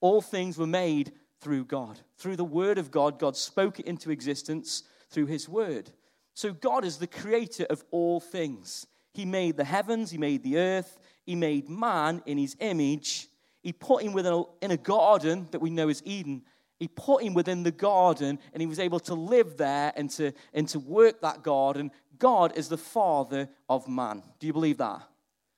All 0.02 0.22
things 0.22 0.58
were 0.58 0.68
made 0.68 1.12
through 1.40 1.66
God. 1.66 2.00
Through 2.18 2.38
the 2.38 2.44
Word 2.44 2.80
of 2.80 2.90
God, 2.90 3.20
God 3.20 3.38
spoke 3.38 3.80
it 3.80 3.86
into 3.86 4.10
existence 4.12 4.84
through 5.12 5.28
His 5.28 5.48
Word. 5.48 5.92
So 6.34 6.52
God 6.52 6.84
is 6.84 6.98
the 6.98 7.08
creator 7.08 7.66
of 7.70 7.84
all 7.92 8.20
things. 8.20 8.88
He 9.14 9.26
made 9.26 9.56
the 9.56 9.64
heavens, 9.64 10.10
He 10.10 10.18
made 10.18 10.44
the 10.44 10.58
earth, 10.58 10.98
He 11.26 11.36
made 11.36 11.70
man 11.70 12.24
in 12.26 12.40
His 12.40 12.56
image. 12.60 13.28
He 13.62 13.74
put 13.74 14.04
him 14.04 14.14
within 14.14 14.34
a, 14.34 14.44
in 14.62 14.72
a 14.72 14.78
garden 14.78 15.48
that 15.52 15.60
we 15.60 15.70
know 15.70 15.90
as 15.90 16.02
Eden. 16.06 16.44
He 16.80 16.88
put 16.88 17.24
him 17.24 17.34
within 17.34 17.64
the 17.64 17.72
garden 17.72 18.40
and 18.54 18.62
he 18.62 18.68
was 18.68 18.80
able 18.80 19.02
to 19.02 19.14
live 19.14 19.58
there 19.58 19.92
and 19.96 20.10
to, 20.12 20.32
and 20.54 20.68
to 20.70 20.80
work 20.80 21.22
that 21.22 21.44
garden. 21.44 21.92
God 22.18 22.58
is 22.58 22.70
the 22.70 22.78
father 22.78 23.50
of 23.70 23.88
man. 23.88 24.24
Do 24.40 24.48
you 24.48 24.54
believe 24.54 24.78
that? 24.78 25.02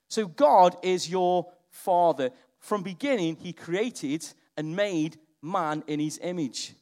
So 0.07 0.25
God 0.25 0.75
is 0.81 1.09
your 1.09 1.47
father. 1.69 2.31
From 2.59 2.81
beginning, 2.81 3.37
he 3.37 3.53
created 3.53 4.25
and 4.57 4.75
made 4.75 5.17
man 5.41 5.83
in 5.87 5.99
his 5.99 6.19
image. 6.21 6.73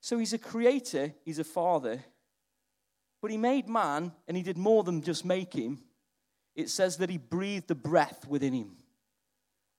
So 0.00 0.18
he's 0.18 0.32
a 0.32 0.38
creator, 0.38 1.14
he's 1.24 1.38
a 1.38 1.44
father. 1.44 2.04
But 3.20 3.30
he 3.30 3.36
made 3.36 3.68
man, 3.68 4.12
and 4.26 4.36
he 4.36 4.42
did 4.42 4.58
more 4.58 4.82
than 4.82 5.00
just 5.00 5.24
make 5.24 5.54
him. 5.54 5.78
It 6.56 6.68
says 6.68 6.96
that 6.96 7.08
he 7.08 7.18
breathed 7.18 7.68
the 7.68 7.76
breath 7.76 8.26
within 8.28 8.52
him. 8.52 8.76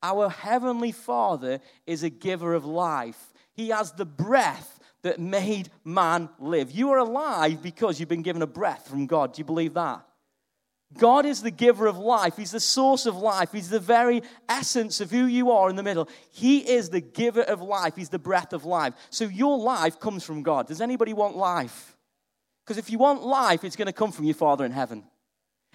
Our 0.03 0.29
heavenly 0.29 0.91
Father 0.91 1.59
is 1.87 2.03
a 2.03 2.09
giver 2.09 2.53
of 2.53 2.65
life. 2.65 3.33
He 3.53 3.69
has 3.69 3.93
the 3.93 4.05
breath 4.05 4.79
that 5.01 5.19
made 5.19 5.69
man 5.83 6.29
live. 6.39 6.71
You 6.71 6.91
are 6.91 6.99
alive 6.99 7.63
because 7.63 7.99
you've 7.99 8.09
been 8.09 8.21
given 8.21 8.41
a 8.41 8.47
breath 8.47 8.87
from 8.87 9.07
God. 9.07 9.33
Do 9.33 9.39
you 9.39 9.45
believe 9.45 9.73
that? 9.75 10.05
God 10.97 11.25
is 11.25 11.41
the 11.41 11.51
giver 11.51 11.87
of 11.87 11.97
life. 11.97 12.37
He's 12.37 12.51
the 12.51 12.59
source 12.59 13.05
of 13.05 13.15
life. 13.15 13.51
He's 13.51 13.69
the 13.69 13.79
very 13.79 14.21
essence 14.47 15.01
of 15.01 15.09
who 15.09 15.25
you 15.25 15.51
are 15.51 15.69
in 15.69 15.75
the 15.75 15.83
middle. 15.83 16.07
He 16.31 16.59
is 16.59 16.89
the 16.89 17.01
giver 17.01 17.41
of 17.41 17.61
life. 17.61 17.95
He's 17.95 18.09
the 18.09 18.19
breath 18.19 18.53
of 18.53 18.65
life. 18.65 18.93
So 19.09 19.25
your 19.25 19.57
life 19.57 19.99
comes 19.99 20.23
from 20.23 20.43
God. 20.43 20.67
Does 20.67 20.81
anybody 20.81 21.13
want 21.13 21.35
life? 21.35 21.97
Because 22.63 22.77
if 22.77 22.89
you 22.89 22.97
want 22.97 23.23
life, 23.23 23.63
it's 23.63 23.75
going 23.75 23.87
to 23.87 23.93
come 23.93 24.11
from 24.11 24.25
your 24.25 24.35
Father 24.35 24.65
in 24.65 24.71
heaven. 24.71 25.03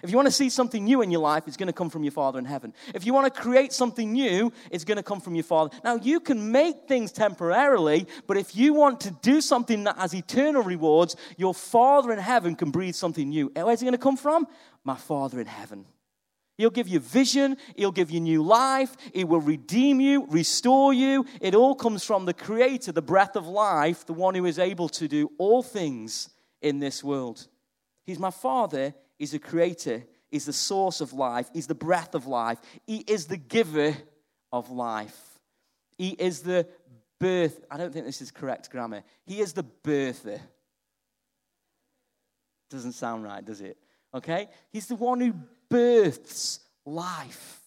If 0.01 0.09
you 0.09 0.15
want 0.15 0.27
to 0.27 0.33
see 0.33 0.49
something 0.49 0.85
new 0.85 1.01
in 1.01 1.11
your 1.11 1.21
life, 1.21 1.43
it's 1.45 1.57
going 1.57 1.67
to 1.67 1.73
come 1.73 1.89
from 1.89 2.03
your 2.03 2.11
Father 2.11 2.39
in 2.39 2.45
heaven. 2.45 2.73
If 2.95 3.05
you 3.05 3.13
want 3.13 3.33
to 3.33 3.41
create 3.41 3.73
something 3.73 4.13
new, 4.13 4.53
it's 4.71 4.85
going 4.85 4.97
to 4.97 5.03
come 5.03 5.19
from 5.19 5.35
your 5.35 5.43
Father. 5.43 5.77
Now, 5.83 5.95
you 5.95 6.21
can 6.21 6.51
make 6.53 6.87
things 6.87 7.11
temporarily, 7.11 8.07
but 8.25 8.37
if 8.37 8.55
you 8.55 8.73
want 8.73 9.01
to 9.01 9.11
do 9.21 9.41
something 9.41 9.83
that 9.83 9.97
has 9.97 10.15
eternal 10.15 10.63
rewards, 10.63 11.17
your 11.35 11.53
Father 11.53 12.13
in 12.13 12.19
heaven 12.19 12.55
can 12.55 12.71
breathe 12.71 12.95
something 12.95 13.27
new. 13.27 13.51
Eh, 13.55 13.61
where's 13.61 13.81
it 13.81 13.85
going 13.85 13.91
to 13.91 13.97
come 13.97 14.15
from? 14.15 14.47
My 14.85 14.95
Father 14.95 15.41
in 15.41 15.47
heaven. 15.47 15.85
He'll 16.57 16.69
give 16.69 16.87
you 16.87 16.99
vision. 16.99 17.57
He'll 17.75 17.91
give 17.91 18.11
you 18.11 18.21
new 18.21 18.41
life. 18.41 18.95
He 19.13 19.25
will 19.25 19.41
redeem 19.41 19.99
you, 19.99 20.27
restore 20.27 20.93
you. 20.93 21.25
It 21.41 21.55
all 21.55 21.75
comes 21.75 22.05
from 22.05 22.25
the 22.25 22.33
Creator, 22.33 22.93
the 22.93 23.01
breath 23.01 23.35
of 23.35 23.47
life, 23.47 24.05
the 24.05 24.13
one 24.13 24.35
who 24.35 24.45
is 24.45 24.59
able 24.59 24.89
to 24.89 25.07
do 25.09 25.31
all 25.37 25.63
things 25.63 26.29
in 26.61 26.79
this 26.79 27.03
world. 27.03 27.47
He's 28.05 28.19
my 28.19 28.31
Father 28.31 28.93
He's 29.19 29.31
the 29.31 29.39
creator, 29.39 30.03
is 30.31 30.45
the 30.45 30.53
source 30.53 31.01
of 31.01 31.13
life, 31.13 31.49
is 31.53 31.67
the 31.67 31.75
breath 31.75 32.15
of 32.15 32.25
life, 32.25 32.57
He 32.87 32.99
is 32.99 33.27
the 33.27 33.37
giver 33.37 33.95
of 34.51 34.71
life. 34.71 35.17
He 35.97 36.09
is 36.11 36.41
the 36.41 36.65
birth. 37.19 37.65
I 37.69 37.77
don't 37.77 37.93
think 37.93 38.05
this 38.05 38.21
is 38.21 38.31
correct 38.31 38.71
grammar. 38.71 39.03
He 39.25 39.41
is 39.41 39.53
the 39.53 39.65
birther. 39.83 40.39
Doesn't 42.69 42.93
sound 42.93 43.23
right, 43.23 43.43
does 43.43 43.61
it? 43.61 43.77
Okay? 44.13 44.47
He's 44.71 44.87
the 44.87 44.95
one 44.95 45.19
who 45.19 45.33
births 45.69 46.61
life. 46.85 47.59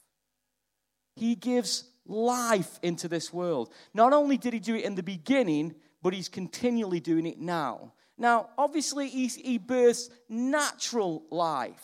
He 1.16 1.34
gives 1.34 1.84
life 2.06 2.78
into 2.82 3.08
this 3.08 3.32
world. 3.32 3.72
Not 3.92 4.12
only 4.12 4.38
did 4.38 4.54
he 4.54 4.60
do 4.60 4.74
it 4.74 4.84
in 4.84 4.94
the 4.94 5.02
beginning, 5.02 5.74
but 6.02 6.14
he's 6.14 6.28
continually 6.28 7.00
doing 7.00 7.26
it 7.26 7.38
now. 7.38 7.92
Now, 8.22 8.50
obviously, 8.56 9.08
he, 9.08 9.26
he 9.26 9.58
births 9.58 10.08
natural 10.28 11.24
life, 11.28 11.82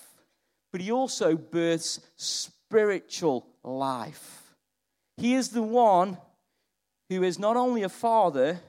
but 0.71 0.81
he 0.81 0.93
also 0.93 1.35
births 1.35 1.99
spiritual 2.15 3.45
life. 3.65 4.55
He 5.17 5.35
is 5.35 5.49
the 5.49 5.65
one 5.65 6.17
who 7.09 7.25
is 7.25 7.41
not 7.41 7.57
only 7.57 7.83
a 7.83 7.89
father, 7.89 8.61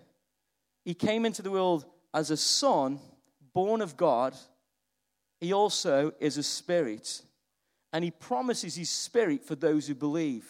he 0.84 0.96
came 0.96 1.28
into 1.28 1.44
the 1.44 1.52
world 1.52 1.86
as 2.12 2.32
a 2.32 2.38
son, 2.38 3.00
born 3.54 3.82
of 3.82 3.96
God, 3.96 4.36
he 5.40 5.54
also 5.54 6.12
is 6.20 6.40
a 6.40 6.44
spirit. 6.44 7.22
And 7.94 8.04
he 8.04 8.10
promises 8.10 8.74
his 8.74 8.90
spirit 8.90 9.46
for 9.46 9.54
those 9.54 9.86
who 9.86 9.94
believe. 9.94 10.48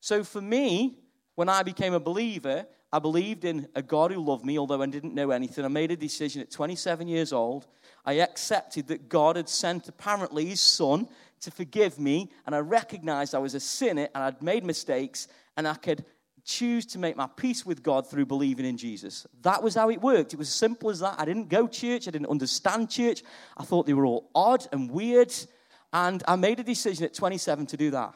So 0.00 0.24
for 0.24 0.40
me, 0.40 1.00
when 1.34 1.50
I 1.50 1.62
became 1.62 1.92
a 1.92 2.00
believer, 2.00 2.64
I 2.92 2.98
believed 2.98 3.44
in 3.44 3.68
a 3.74 3.82
God 3.82 4.10
who 4.10 4.20
loved 4.20 4.44
me, 4.44 4.58
although 4.58 4.82
I 4.82 4.86
didn't 4.86 5.14
know 5.14 5.30
anything. 5.30 5.64
I 5.64 5.68
made 5.68 5.92
a 5.92 5.96
decision 5.96 6.42
at 6.42 6.50
27 6.50 7.06
years 7.06 7.32
old. 7.32 7.66
I 8.04 8.14
accepted 8.14 8.88
that 8.88 9.08
God 9.08 9.36
had 9.36 9.48
sent 9.48 9.88
apparently 9.88 10.46
his 10.46 10.60
son 10.60 11.08
to 11.40 11.50
forgive 11.50 11.98
me, 11.98 12.30
and 12.46 12.54
I 12.54 12.58
recognized 12.58 13.34
I 13.34 13.38
was 13.38 13.54
a 13.54 13.60
sinner 13.60 14.08
and 14.14 14.24
I'd 14.24 14.42
made 14.42 14.64
mistakes, 14.64 15.28
and 15.56 15.68
I 15.68 15.74
could 15.74 16.04
choose 16.44 16.84
to 16.86 16.98
make 16.98 17.16
my 17.16 17.28
peace 17.36 17.64
with 17.64 17.82
God 17.82 18.08
through 18.08 18.26
believing 18.26 18.66
in 18.66 18.76
Jesus. 18.76 19.26
That 19.42 19.62
was 19.62 19.74
how 19.74 19.90
it 19.90 20.00
worked. 20.00 20.32
It 20.32 20.38
was 20.38 20.48
as 20.48 20.54
simple 20.54 20.90
as 20.90 21.00
that. 21.00 21.16
I 21.18 21.24
didn't 21.24 21.48
go 21.48 21.68
church, 21.68 22.08
I 22.08 22.10
didn't 22.10 22.28
understand 22.28 22.90
church. 22.90 23.22
I 23.56 23.64
thought 23.64 23.86
they 23.86 23.94
were 23.94 24.06
all 24.06 24.30
odd 24.34 24.66
and 24.72 24.90
weird, 24.90 25.32
and 25.92 26.22
I 26.26 26.36
made 26.36 26.58
a 26.58 26.64
decision 26.64 27.04
at 27.04 27.14
27 27.14 27.66
to 27.66 27.76
do 27.76 27.90
that. 27.92 28.14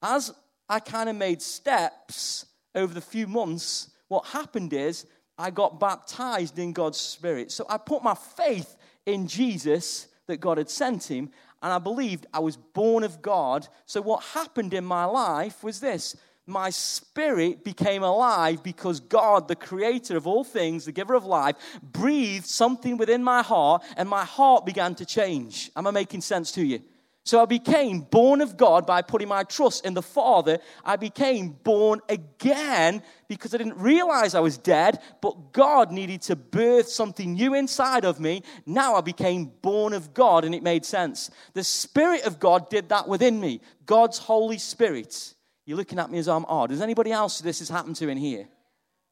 As 0.00 0.32
I 0.68 0.80
kind 0.80 1.08
of 1.08 1.16
made 1.16 1.42
steps 1.42 2.46
over 2.74 2.92
the 2.92 3.00
few 3.00 3.26
months, 3.26 3.90
what 4.08 4.26
happened 4.26 4.72
is 4.72 5.06
I 5.38 5.50
got 5.50 5.80
baptized 5.80 6.58
in 6.58 6.72
God's 6.72 6.98
Spirit. 6.98 7.50
So 7.50 7.66
I 7.68 7.78
put 7.78 8.02
my 8.02 8.14
faith 8.14 8.76
in 9.06 9.26
Jesus 9.26 10.08
that 10.26 10.40
God 10.40 10.58
had 10.58 10.70
sent 10.70 11.10
him, 11.10 11.30
and 11.62 11.72
I 11.72 11.78
believed 11.78 12.26
I 12.32 12.40
was 12.40 12.56
born 12.56 13.04
of 13.04 13.22
God. 13.22 13.66
So 13.86 14.00
what 14.00 14.22
happened 14.22 14.74
in 14.74 14.84
my 14.84 15.04
life 15.04 15.64
was 15.64 15.80
this 15.80 16.16
my 16.46 16.70
spirit 16.70 17.62
became 17.62 18.02
alive 18.02 18.62
because 18.62 18.98
God, 18.98 19.46
the 19.46 19.56
creator 19.56 20.16
of 20.16 20.26
all 20.26 20.42
things, 20.42 20.84
the 20.84 20.92
giver 20.92 21.14
of 21.14 21.24
life, 21.24 21.56
breathed 21.82 22.46
something 22.46 22.96
within 22.96 23.22
my 23.22 23.42
heart, 23.42 23.82
and 23.96 24.08
my 24.08 24.24
heart 24.24 24.66
began 24.66 24.94
to 24.96 25.06
change. 25.06 25.70
Am 25.76 25.86
I 25.86 25.92
making 25.92 26.20
sense 26.20 26.50
to 26.52 26.64
you? 26.64 26.82
So 27.24 27.40
I 27.40 27.44
became 27.44 28.00
born 28.00 28.40
of 28.40 28.56
God 28.56 28.84
by 28.84 29.00
putting 29.00 29.28
my 29.28 29.44
trust 29.44 29.86
in 29.86 29.94
the 29.94 30.02
Father. 30.02 30.58
I 30.84 30.96
became 30.96 31.50
born 31.50 32.00
again 32.08 33.00
because 33.28 33.54
I 33.54 33.58
didn't 33.58 33.78
realize 33.78 34.34
I 34.34 34.40
was 34.40 34.58
dead, 34.58 35.00
but 35.20 35.52
God 35.52 35.92
needed 35.92 36.22
to 36.22 36.36
birth 36.36 36.88
something 36.88 37.34
new 37.34 37.54
inside 37.54 38.04
of 38.04 38.18
me. 38.18 38.42
Now 38.66 38.96
I 38.96 39.02
became 39.02 39.52
born 39.62 39.92
of 39.92 40.12
God, 40.14 40.44
and 40.44 40.52
it 40.52 40.64
made 40.64 40.84
sense. 40.84 41.30
The 41.54 41.62
Spirit 41.62 42.24
of 42.24 42.40
God 42.40 42.68
did 42.68 42.88
that 42.88 43.06
within 43.06 43.38
me, 43.38 43.60
God's 43.86 44.18
Holy 44.18 44.58
Spirit. 44.58 45.34
You're 45.64 45.76
looking 45.76 46.00
at 46.00 46.10
me 46.10 46.18
as 46.18 46.26
I'm 46.26 46.44
odd. 46.46 46.70
Does 46.70 46.80
anybody 46.80 47.12
else 47.12 47.40
this 47.40 47.60
has 47.60 47.68
happened 47.68 47.96
to 47.96 48.08
in 48.08 48.18
here? 48.18 48.48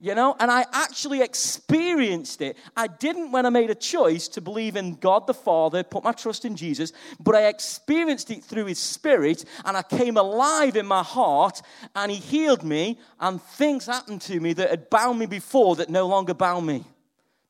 You 0.02 0.14
know, 0.14 0.34
and 0.40 0.50
I 0.50 0.64
actually 0.72 1.20
experienced 1.20 2.40
it. 2.40 2.56
I 2.74 2.86
didn't 2.86 3.32
when 3.32 3.44
I 3.44 3.50
made 3.50 3.68
a 3.68 3.74
choice 3.74 4.28
to 4.28 4.40
believe 4.40 4.76
in 4.76 4.94
God 4.94 5.26
the 5.26 5.34
Father, 5.34 5.82
put 5.82 6.04
my 6.04 6.12
trust 6.12 6.46
in 6.46 6.56
Jesus, 6.56 6.94
but 7.20 7.34
I 7.34 7.48
experienced 7.48 8.30
it 8.30 8.42
through 8.42 8.64
His 8.64 8.78
Spirit, 8.78 9.44
and 9.62 9.76
I 9.76 9.82
came 9.82 10.16
alive 10.16 10.76
in 10.76 10.86
my 10.86 11.02
heart, 11.02 11.60
and 11.94 12.10
He 12.10 12.16
healed 12.16 12.64
me, 12.64 12.98
and 13.20 13.42
things 13.42 13.84
happened 13.84 14.22
to 14.22 14.40
me 14.40 14.54
that 14.54 14.70
had 14.70 14.88
bound 14.88 15.18
me 15.18 15.26
before 15.26 15.76
that 15.76 15.90
no 15.90 16.06
longer 16.06 16.32
bound 16.32 16.66
me 16.66 16.82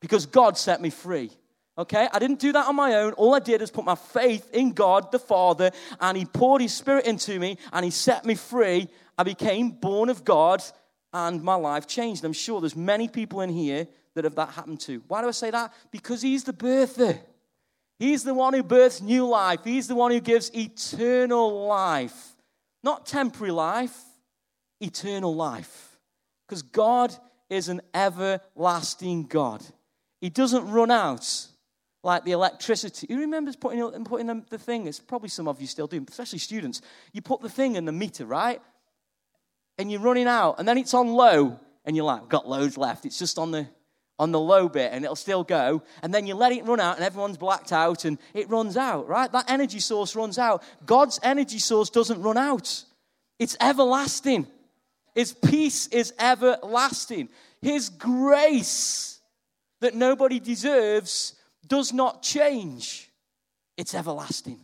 because 0.01 0.25
God 0.25 0.57
set 0.57 0.81
me 0.81 0.89
free. 0.89 1.31
Okay, 1.77 2.09
I 2.11 2.19
didn't 2.19 2.39
do 2.39 2.51
that 2.51 2.67
on 2.67 2.75
my 2.75 2.95
own. 2.95 3.13
All 3.13 3.33
I 3.33 3.39
did 3.39 3.61
is 3.61 3.71
put 3.71 3.85
my 3.85 3.95
faith 3.95 4.53
in 4.53 4.73
God 4.73 5.09
the 5.13 5.19
Father, 5.19 5.71
and 6.01 6.17
He 6.17 6.25
poured 6.25 6.61
His 6.61 6.73
Spirit 6.73 7.05
into 7.05 7.39
me, 7.39 7.57
and 7.71 7.85
He 7.85 7.91
set 7.91 8.25
me 8.25 8.35
free. 8.35 8.89
I 9.17 9.23
became 9.23 9.71
born 9.71 10.09
of 10.09 10.25
God 10.25 10.61
and 11.13 11.43
my 11.43 11.55
life 11.55 11.87
changed. 11.87 12.23
I'm 12.23 12.33
sure 12.33 12.61
there's 12.61 12.75
many 12.75 13.07
people 13.07 13.41
in 13.41 13.49
here 13.49 13.87
that 14.13 14.23
have 14.23 14.35
that 14.35 14.49
happened 14.49 14.79
to. 14.81 15.01
Why 15.07 15.21
do 15.21 15.27
I 15.27 15.31
say 15.31 15.51
that? 15.51 15.73
Because 15.91 16.21
he's 16.21 16.43
the 16.43 16.53
birther. 16.53 17.19
He's 17.99 18.23
the 18.23 18.33
one 18.33 18.53
who 18.53 18.63
births 18.63 19.01
new 19.01 19.27
life. 19.27 19.59
He's 19.63 19.87
the 19.87 19.95
one 19.95 20.11
who 20.11 20.19
gives 20.19 20.53
eternal 20.55 21.67
life. 21.67 22.35
Not 22.83 23.05
temporary 23.05 23.51
life, 23.51 23.95
eternal 24.79 25.35
life. 25.35 25.99
Because 26.47 26.63
God 26.63 27.15
is 27.49 27.69
an 27.69 27.81
everlasting 27.93 29.23
God. 29.23 29.63
He 30.19 30.29
doesn't 30.29 30.69
run 30.71 30.89
out 30.91 31.47
like 32.03 32.23
the 32.23 32.31
electricity. 32.31 33.07
Who 33.09 33.19
remembers 33.19 33.55
putting, 33.55 34.03
putting 34.05 34.45
the 34.49 34.57
thing? 34.57 34.87
It's 34.87 34.99
probably 34.99 35.29
some 35.29 35.47
of 35.47 35.61
you 35.61 35.67
still 35.67 35.87
do, 35.87 36.03
especially 36.09 36.39
students. 36.39 36.81
You 37.13 37.21
put 37.21 37.41
the 37.41 37.49
thing 37.49 37.75
in 37.75 37.85
the 37.85 37.91
meter, 37.91 38.25
right? 38.25 38.61
And 39.81 39.91
you're 39.91 39.99
running 39.99 40.27
out, 40.27 40.55
and 40.59 40.67
then 40.67 40.77
it's 40.77 40.93
on 40.93 41.07
low, 41.07 41.59
and 41.83 41.95
you're 41.95 42.05
like, 42.05 42.29
got 42.29 42.47
loads 42.47 42.77
left. 42.77 43.05
It's 43.05 43.19
just 43.19 43.37
on 43.37 43.51
the 43.51 43.67
on 44.19 44.31
the 44.31 44.39
low 44.39 44.69
bit, 44.69 44.91
and 44.93 45.03
it'll 45.03 45.15
still 45.15 45.43
go. 45.43 45.81
And 46.03 46.13
then 46.13 46.27
you 46.27 46.35
let 46.35 46.51
it 46.51 46.63
run 46.63 46.79
out, 46.79 46.97
and 46.97 47.03
everyone's 47.03 47.37
blacked 47.37 47.73
out, 47.73 48.05
and 48.05 48.19
it 48.35 48.47
runs 48.51 48.77
out, 48.77 49.07
right? 49.07 49.31
That 49.31 49.49
energy 49.49 49.79
source 49.79 50.15
runs 50.15 50.37
out. 50.37 50.61
God's 50.85 51.19
energy 51.23 51.57
source 51.57 51.89
doesn't 51.89 52.21
run 52.21 52.37
out. 52.37 52.83
It's 53.39 53.57
everlasting. 53.59 54.45
His 55.15 55.33
peace 55.33 55.87
is 55.87 56.13
everlasting. 56.19 57.29
His 57.63 57.89
grace 57.89 59.19
that 59.79 59.95
nobody 59.95 60.39
deserves 60.39 61.33
does 61.67 61.91
not 61.91 62.21
change. 62.21 63.09
It's 63.75 63.95
everlasting. 63.95 64.63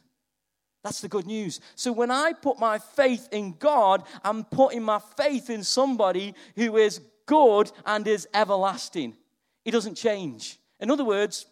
That's 0.88 1.02
the 1.02 1.10
good 1.10 1.26
news. 1.28 1.60
So 1.76 1.92
when 1.92 2.10
I 2.10 2.32
put 2.32 2.60
my 2.60 2.80
faith 2.80 3.28
in 3.34 3.56
God, 3.60 4.04
I'm 4.24 4.46
putting 4.46 4.82
my 4.82 5.00
faith 5.18 5.50
in 5.50 5.62
somebody 5.62 6.34
who 6.56 6.78
is 6.78 7.02
good 7.26 7.70
and 7.86 8.08
is 8.08 8.26
everlasting. 8.34 9.18
He 9.66 9.72
doesn't 9.72 9.96
change. 9.96 10.58
In 10.80 10.90
other 10.90 11.04
words, 11.04 11.46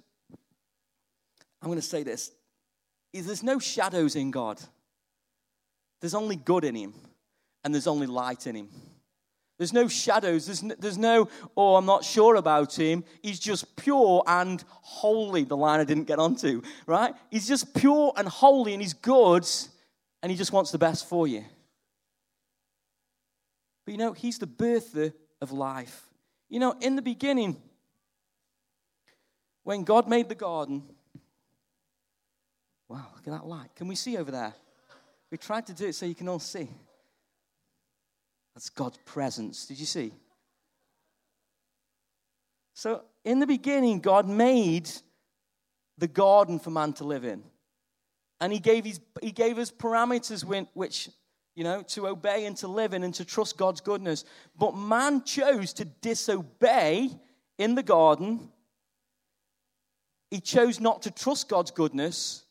I'm 1.62 1.68
going 1.68 1.78
to 1.78 1.82
say 1.82 2.02
this 2.02 2.32
is 3.12 3.26
there's 3.26 3.44
no 3.44 3.60
shadows 3.60 4.16
in 4.16 4.32
God, 4.32 4.62
there's 6.00 6.16
only 6.16 6.38
good 6.38 6.64
in 6.64 6.76
Him, 6.76 6.94
and 7.66 7.74
there's 7.74 7.88
only 7.88 8.08
light 8.08 8.48
in 8.48 8.56
Him. 8.56 8.70
There's 9.58 9.74
no 9.74 9.88
shadows. 9.88 10.46
There's 10.46 10.64
no, 10.64 10.76
there's 10.78 10.98
no, 10.98 11.30
oh, 11.56 11.76
I'm 11.76 11.86
not 11.86 12.04
sure 12.04 12.36
about 12.36 12.78
him. 12.78 13.06
He's 13.22 13.40
just 13.40 13.76
pure 13.78 14.24
and 14.28 14.64
holy, 14.68 15.44
the 15.46 15.56
line 15.56 15.80
I 15.80 15.86
didn't 15.86 16.06
get 16.06 16.20
onto, 16.20 16.62
right? 16.86 17.14
He's 17.32 17.48
just 17.48 17.74
pure 17.74 18.12
and 18.18 18.28
holy 18.28 18.74
and 18.74 18.82
he's 18.82 18.94
good 18.94 19.48
and 20.22 20.32
he 20.32 20.38
just 20.38 20.52
wants 20.52 20.72
the 20.72 20.78
best 20.78 21.08
for 21.08 21.28
you. 21.28 21.46
But 23.86 23.94
you 23.94 23.98
know, 23.98 24.14
he's 24.14 24.40
the 24.40 24.48
birther 24.48 25.14
of 25.40 25.52
life. 25.52 26.10
You 26.50 26.60
know, 26.60 26.76
in 26.82 26.96
the 26.96 27.02
beginning, 27.02 27.62
when 29.64 29.84
God 29.84 30.10
made 30.10 30.28
the 30.28 30.36
garden, 30.36 30.84
wow, 32.90 33.06
look 33.16 33.28
at 33.28 33.34
that 33.34 33.48
light. 33.48 33.74
Can 33.76 33.88
we 33.88 33.96
see 33.96 34.18
over 34.18 34.32
there? 34.32 34.54
We 35.32 35.38
tried 35.38 35.66
to 35.68 35.74
do 35.74 35.88
it 35.88 35.96
so 35.96 36.06
you 36.06 36.16
can 36.16 36.28
all 36.28 36.40
see. 36.40 36.70
That's 38.56 38.70
God's 38.70 38.98
presence. 39.06 39.66
Did 39.66 39.80
you 39.80 39.86
see? 39.86 40.14
So, 42.74 43.04
in 43.24 43.40
the 43.40 43.48
beginning, 43.48 44.00
God 44.00 44.28
made 44.28 44.90
the 45.98 46.08
garden 46.08 46.60
for 46.60 46.72
man 46.72 46.94
to 46.94 47.04
live 47.04 47.26
in. 47.26 47.44
And 48.42 48.52
he 48.52 48.60
gave, 48.60 48.86
his, 48.86 49.00
he 49.22 49.32
gave 49.32 49.58
us 49.58 49.72
parameters 49.72 50.44
which, 50.74 51.10
you 51.56 51.64
know, 51.64 51.84
to 51.84 52.08
obey 52.08 52.46
and 52.46 52.56
to 52.58 52.68
live 52.68 52.94
in 52.94 53.04
and 53.04 53.14
to 53.16 53.26
trust 53.26 53.58
God's 53.58 53.82
goodness. 53.82 54.26
But 54.58 54.76
man 54.76 55.24
chose 55.24 55.74
to 55.74 55.86
disobey 55.86 57.12
in 57.58 57.76
the 57.76 57.84
garden. 57.84 58.50
He 60.32 60.42
chose 60.42 60.82
not 60.82 61.04
to 61.04 61.12
trust 61.12 61.48
God's 61.48 61.72
goodness, 61.72 62.44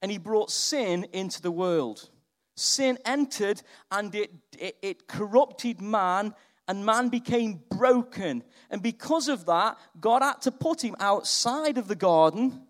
and 0.00 0.10
he 0.10 0.16
brought 0.16 0.50
sin 0.50 1.06
into 1.12 1.42
the 1.42 1.50
world 1.50 2.08
sin 2.56 2.98
entered 3.04 3.62
and 3.90 4.14
it, 4.14 4.32
it, 4.58 4.76
it, 4.82 5.08
corrupted 5.08 5.80
man, 5.80 6.34
and 6.66 6.84
man 6.84 7.08
became 7.08 7.62
broken. 7.70 8.42
And 8.70 8.82
because 8.82 9.28
of 9.28 9.46
that, 9.46 9.78
God 10.00 10.22
had 10.22 10.42
to 10.42 10.50
put 10.50 10.82
him 10.82 10.96
outside 10.98 11.78
of 11.78 11.86
the 11.86 11.94
garden 11.94 12.62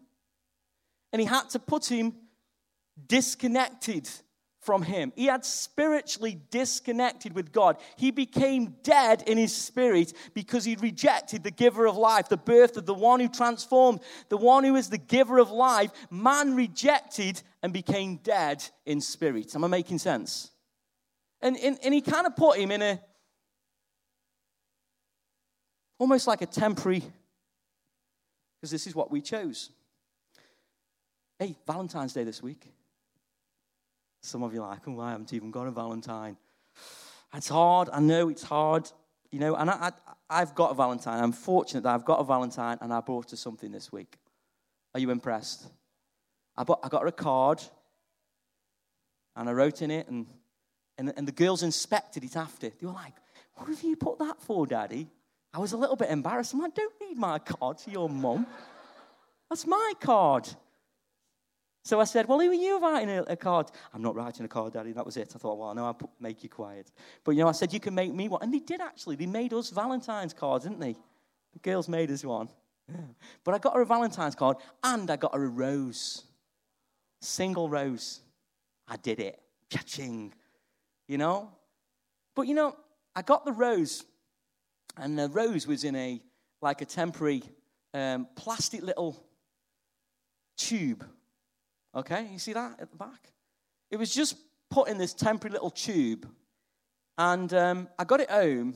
and 1.12 1.21
he 1.21 1.26
had 1.26 1.49
to 1.50 1.59
put 1.59 1.87
him 1.87 2.14
disconnected 3.07 4.09
from 4.66 4.83
him. 4.83 5.12
He 5.14 5.26
had 5.26 5.45
spiritually 5.45 6.40
disconnected 6.50 7.35
with 7.35 7.52
God. 7.52 7.76
He 7.97 8.11
became 8.11 8.75
dead 8.83 9.23
in 9.26 9.38
his 9.38 9.55
spirit 9.55 10.12
because 10.35 10.64
he 10.64 10.75
rejected 10.75 11.45
the 11.45 11.52
giver 11.52 11.87
of 11.87 11.97
life, 11.97 12.28
the 12.28 12.37
birth 12.37 12.76
of 12.76 12.85
the 12.85 12.93
one 12.93 13.21
who 13.21 13.28
transformed, 13.28 14.00
the 14.28 14.37
one 14.37 14.64
who 14.64 14.75
is 14.75 14.90
the 14.90 14.99
giver 14.99 15.38
of 15.38 15.52
life. 15.52 15.93
Man 16.11 16.57
rejected 16.57 17.40
and 17.66 17.73
became 17.73 18.20
dead 18.23 18.64
in 18.85 19.00
spirit. 19.00 19.52
Am 19.56 19.64
I 19.64 19.66
making 19.66 19.99
sense? 19.99 20.52
And, 21.42 21.56
and, 21.56 21.76
and 21.82 21.92
he 21.92 22.00
kind 22.00 22.25
of 22.25 22.37
put 22.37 22.56
him 22.56 22.70
in 22.70 22.80
a 22.80 23.00
almost 25.99 26.28
like 26.28 26.42
a 26.42 26.46
temporary, 26.46 27.02
because 28.54 28.70
this 28.70 28.87
is 28.87 28.94
what 28.94 29.11
we 29.11 29.20
chose. 29.20 29.70
Hey, 31.40 31.56
Valentine's 31.66 32.12
Day 32.12 32.23
this 32.23 32.40
week. 32.40 32.70
Some 34.23 34.44
of 34.44 34.54
you 34.54 34.62
are 34.62 34.68
like, 34.68 34.87
oh, 34.87 35.00
I 35.00 35.11
haven't 35.11 35.32
even 35.32 35.50
got 35.50 35.66
a 35.66 35.73
Valentine. 35.73 36.37
It's 37.35 37.49
hard. 37.49 37.88
I 37.92 37.99
know 37.99 38.28
it's 38.28 38.44
hard. 38.44 38.88
You 39.32 39.40
know, 39.40 39.56
and 39.56 39.70
I, 39.70 39.90
I, 40.30 40.38
have 40.38 40.54
got 40.54 40.70
a 40.70 40.75
Valentine. 40.75 41.20
I'm 41.20 41.32
fortunate 41.32 41.82
that 41.82 41.96
I've 41.96 42.04
got 42.04 42.20
a 42.20 42.25
Valentine 42.25 42.78
and 42.80 42.92
I 42.92 43.00
brought 43.00 43.32
her 43.32 43.37
something 43.37 43.73
this 43.73 43.90
week. 43.90 44.18
Are 44.94 45.00
you 45.00 45.11
impressed? 45.11 45.66
I, 46.56 46.64
bought, 46.64 46.80
I 46.82 46.88
got 46.88 47.02
her 47.02 47.08
a 47.08 47.12
card 47.12 47.62
and 49.36 49.48
I 49.48 49.52
wrote 49.52 49.82
in 49.82 49.90
it, 49.90 50.08
and, 50.08 50.26
and, 50.96 51.12
and 51.16 51.28
the 51.28 51.32
girls 51.32 51.62
inspected 51.62 52.25
it 52.25 52.36
after. 52.36 52.70
They 52.70 52.86
were 52.86 52.92
like, 52.92 53.14
What 53.54 53.68
have 53.68 53.82
you 53.82 53.96
put 53.96 54.18
that 54.18 54.40
for, 54.40 54.66
Daddy? 54.66 55.08
I 55.52 55.58
was 55.58 55.72
a 55.72 55.76
little 55.76 55.96
bit 55.96 56.10
embarrassed. 56.10 56.54
I'm 56.54 56.60
like, 56.60 56.75
Don't 56.75 56.92
need 57.00 57.18
my 57.18 57.38
card 57.38 57.78
to 57.78 57.90
your 57.90 58.08
mum. 58.08 58.46
That's 59.50 59.66
my 59.66 59.92
card. 60.00 60.48
So 61.84 62.00
I 62.00 62.04
said, 62.04 62.26
Well, 62.26 62.40
who 62.40 62.50
are 62.50 62.54
you 62.54 62.80
writing 62.80 63.10
a, 63.10 63.22
a, 63.22 63.36
card? 63.36 63.70
I'm 63.92 64.02
not 64.02 64.16
writing 64.16 64.44
a 64.44 64.48
card, 64.48 64.72
Daddy. 64.72 64.92
That 64.92 65.06
was 65.06 65.16
it. 65.16 65.32
I 65.34 65.38
thought, 65.38 65.58
Well, 65.58 65.75
no, 65.75 65.84
I'll 65.84 65.94
put, 65.94 66.10
make 66.18 66.42
you 66.42 66.48
quiet. 66.48 66.90
But, 67.22 67.32
you 67.32 67.42
know, 67.42 67.48
I 67.48 67.52
said, 67.52 67.72
You 67.72 67.80
can 67.80 67.94
make 67.94 68.12
me 68.12 68.28
one. 68.28 68.42
And 68.42 68.52
they 68.52 68.58
did 68.58 68.80
actually. 68.80 69.16
They 69.16 69.26
made 69.26 69.52
us 69.52 69.70
Valentine's 69.70 70.32
cards, 70.32 70.64
didn't 70.64 70.80
they? 70.80 70.96
The 71.52 71.58
girls 71.60 71.88
made 71.88 72.10
us 72.10 72.25
one. 72.25 72.48
Yeah. 72.88 72.96
But 73.44 73.54
I 73.54 73.58
got 73.58 73.75
her 73.75 73.82
a 73.82 73.86
Valentine's 73.86 74.34
card 74.34 74.56
and 74.82 75.10
I 75.10 75.16
got 75.16 75.34
her 75.34 75.44
a 75.44 75.48
rose. 75.48 76.25
Single 77.20 77.68
rose. 77.68 78.20
I 78.88 78.96
did 78.96 79.20
it. 79.20 79.40
Cha-ching. 79.70 80.32
You 81.08 81.18
know? 81.18 81.50
But, 82.35 82.46
you 82.46 82.54
know, 82.54 82.76
I 83.14 83.23
got 83.23 83.44
the 83.44 83.52
rose, 83.52 84.04
and 84.96 85.18
the 85.18 85.28
rose 85.28 85.66
was 85.66 85.85
in 85.85 85.96
a, 85.96 86.20
like 86.61 86.82
a 86.82 86.85
temporary 86.85 87.42
um, 87.94 88.28
plastic 88.37 88.82
little 88.82 89.25
tube 90.58 91.04
Okay, 91.96 92.28
you 92.30 92.38
see 92.38 92.52
that 92.52 92.78
at 92.78 92.90
the 92.90 92.96
back? 92.96 93.32
It 93.90 93.96
was 93.96 94.14
just 94.14 94.37
put 94.68 94.88
in 94.88 94.99
this 94.99 95.14
temporary 95.14 95.52
little 95.54 95.70
tube. 95.70 96.28
And 97.16 97.52
um, 97.54 97.88
I 97.99 98.04
got 98.04 98.20
it 98.20 98.30
home 98.30 98.75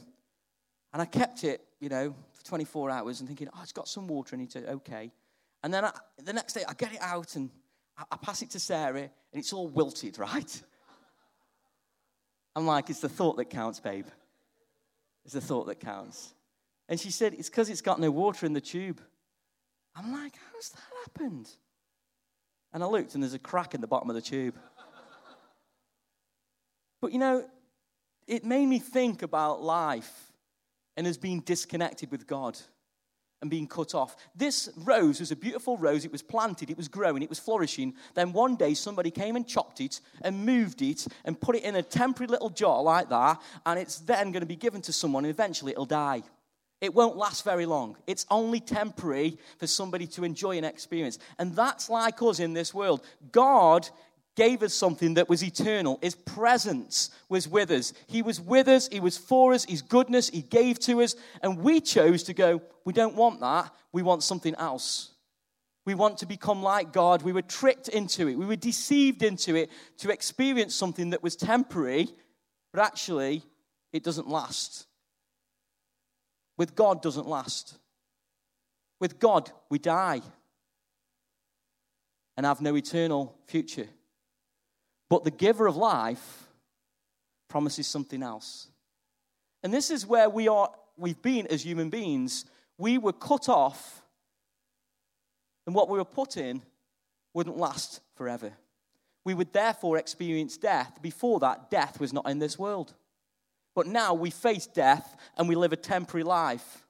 and 0.94 1.02
I 1.02 1.04
kept 1.04 1.44
it, 1.44 1.60
you 1.80 1.90
know, 1.90 2.14
for 2.32 2.44
24 2.44 2.90
hours 2.90 3.20
and 3.20 3.28
thinking, 3.28 3.48
oh, 3.54 3.60
it's 3.62 3.72
got 3.72 3.88
some 3.88 4.06
water 4.06 4.34
in 4.34 4.40
it, 4.40 4.56
okay. 4.56 5.12
And 5.62 5.74
then 5.74 5.84
I, 5.84 5.92
the 6.24 6.32
next 6.32 6.54
day 6.54 6.64
I 6.66 6.72
get 6.72 6.94
it 6.94 7.02
out 7.02 7.36
and 7.36 7.50
I, 8.10 8.16
pass 8.16 8.42
it 8.42 8.50
to 8.50 8.60
Sarah 8.60 9.00
and 9.00 9.10
it's 9.32 9.52
all 9.52 9.68
wilted, 9.68 10.18
right? 10.18 10.62
I'm 12.56 12.66
like, 12.66 12.90
it's 12.90 13.00
the 13.00 13.08
thought 13.08 13.36
that 13.36 13.46
counts, 13.46 13.80
babe. 13.80 14.06
It's 15.24 15.34
the 15.34 15.40
thought 15.40 15.66
that 15.66 15.80
counts. 15.80 16.34
And 16.88 16.98
she 16.98 17.10
said, 17.10 17.34
it's 17.34 17.48
because 17.48 17.70
it's 17.70 17.82
got 17.82 18.00
no 18.00 18.10
water 18.10 18.46
in 18.46 18.52
the 18.52 18.60
tube. 18.60 19.00
I'm 19.94 20.12
like, 20.12 20.34
how's 20.52 20.70
that 20.70 20.82
happened? 21.04 21.48
And 22.72 22.82
I 22.82 22.86
looked, 22.86 23.14
and 23.14 23.22
there's 23.22 23.34
a 23.34 23.38
crack 23.38 23.74
in 23.74 23.80
the 23.80 23.86
bottom 23.86 24.08
of 24.08 24.16
the 24.16 24.22
tube. 24.22 24.56
but 27.00 27.12
you 27.12 27.18
know, 27.18 27.48
it 28.26 28.44
made 28.44 28.66
me 28.66 28.78
think 28.78 29.22
about 29.22 29.62
life 29.62 30.32
and 30.96 31.06
as 31.06 31.18
being 31.18 31.40
disconnected 31.40 32.10
with 32.10 32.26
God 32.26 32.58
and 33.40 33.50
being 33.50 33.66
cut 33.66 33.94
off. 33.94 34.16
This 34.34 34.68
rose 34.76 35.20
was 35.20 35.30
a 35.30 35.36
beautiful 35.36 35.76
rose. 35.78 36.04
It 36.04 36.12
was 36.12 36.22
planted, 36.22 36.70
it 36.70 36.76
was 36.76 36.88
growing, 36.88 37.22
it 37.22 37.28
was 37.28 37.38
flourishing. 37.38 37.94
Then 38.14 38.32
one 38.32 38.56
day 38.56 38.74
somebody 38.74 39.10
came 39.10 39.36
and 39.36 39.46
chopped 39.46 39.80
it 39.80 40.00
and 40.22 40.44
moved 40.44 40.82
it 40.82 41.06
and 41.24 41.40
put 41.40 41.56
it 41.56 41.64
in 41.64 41.76
a 41.76 41.82
temporary 41.82 42.28
little 42.28 42.50
jar 42.50 42.82
like 42.82 43.08
that, 43.08 43.40
and 43.66 43.78
it's 43.78 43.98
then 44.00 44.32
going 44.32 44.42
to 44.42 44.46
be 44.46 44.56
given 44.56 44.82
to 44.82 44.92
someone, 44.92 45.24
and 45.24 45.30
eventually 45.30 45.72
it'll 45.72 45.86
die. 45.86 46.22
It 46.80 46.94
won't 46.94 47.16
last 47.16 47.44
very 47.44 47.66
long. 47.66 47.96
It's 48.06 48.24
only 48.30 48.58
temporary 48.58 49.36
for 49.58 49.66
somebody 49.66 50.06
to 50.08 50.24
enjoy 50.24 50.56
an 50.56 50.64
experience. 50.64 51.18
And 51.38 51.54
that's 51.54 51.90
like 51.90 52.22
us 52.22 52.40
in 52.40 52.54
this 52.54 52.72
world. 52.72 53.04
God 53.32 53.86
gave 54.40 54.62
us 54.62 54.72
something 54.72 55.14
that 55.14 55.28
was 55.28 55.44
eternal. 55.44 55.98
His 56.00 56.14
presence 56.14 57.10
was 57.28 57.46
with 57.46 57.70
us. 57.70 57.92
He 58.06 58.22
was 58.22 58.40
with 58.40 58.68
us, 58.68 58.88
He 58.88 59.00
was 59.00 59.18
for 59.18 59.52
us, 59.52 59.64
His 59.64 59.82
goodness 59.82 60.30
He 60.30 60.42
gave 60.42 60.78
to 60.80 61.02
us. 61.02 61.14
And 61.42 61.58
we 61.58 61.80
chose 61.80 62.22
to 62.24 62.34
go, 62.34 62.62
we 62.84 62.92
don't 62.92 63.16
want 63.16 63.40
that, 63.40 63.70
we 63.92 64.02
want 64.02 64.22
something 64.22 64.54
else. 64.54 65.10
We 65.84 65.94
want 65.94 66.18
to 66.18 66.26
become 66.26 66.62
like 66.62 66.92
God. 66.92 67.22
We 67.22 67.32
were 67.32 67.42
tricked 67.42 67.88
into 67.88 68.28
it, 68.28 68.36
we 68.36 68.46
were 68.46 68.56
deceived 68.56 69.22
into 69.22 69.54
it 69.56 69.70
to 69.98 70.10
experience 70.10 70.74
something 70.74 71.10
that 71.10 71.22
was 71.22 71.36
temporary, 71.36 72.08
but 72.72 72.82
actually, 72.82 73.42
it 73.92 74.04
doesn't 74.04 74.28
last 74.28 74.86
with 76.60 76.74
God 76.74 77.00
doesn't 77.00 77.26
last. 77.26 77.78
With 79.00 79.18
God, 79.18 79.50
we 79.70 79.78
die 79.78 80.20
and 82.36 82.44
have 82.44 82.60
no 82.60 82.76
eternal 82.76 83.34
future. 83.46 83.88
But 85.10 85.24
the 85.24 85.30
giver 85.30 85.66
of 85.66 85.76
life 85.76 86.48
promises 87.48 87.86
something 87.86 88.22
else. 88.22 88.68
And 89.62 89.74
this 89.74 89.90
is 89.90 90.06
where 90.06 90.30
we 90.30 90.48
are 90.48 90.70
we've 90.96 91.20
been 91.20 91.46
as 91.48 91.62
human 91.62 91.90
beings. 91.90 92.46
We 92.78 92.96
were 92.96 93.12
cut 93.12 93.48
off, 93.48 94.02
and 95.66 95.74
what 95.74 95.90
we 95.90 95.98
were 95.98 96.04
put 96.04 96.38
in 96.38 96.62
wouldn't 97.34 97.58
last 97.58 98.00
forever. 98.14 98.52
We 99.24 99.34
would 99.34 99.52
therefore 99.52 99.98
experience 99.98 100.56
death. 100.56 101.02
Before 101.02 101.40
that, 101.40 101.70
death 101.70 102.00
was 102.00 102.12
not 102.12 102.28
in 102.28 102.38
this 102.38 102.58
world. 102.58 102.94
But 103.74 103.86
now 103.86 104.14
we 104.14 104.30
face 104.30 104.66
death 104.66 105.16
and 105.36 105.48
we 105.48 105.54
live 105.54 105.72
a 105.72 105.76
temporary 105.76 106.24
life. 106.24 106.86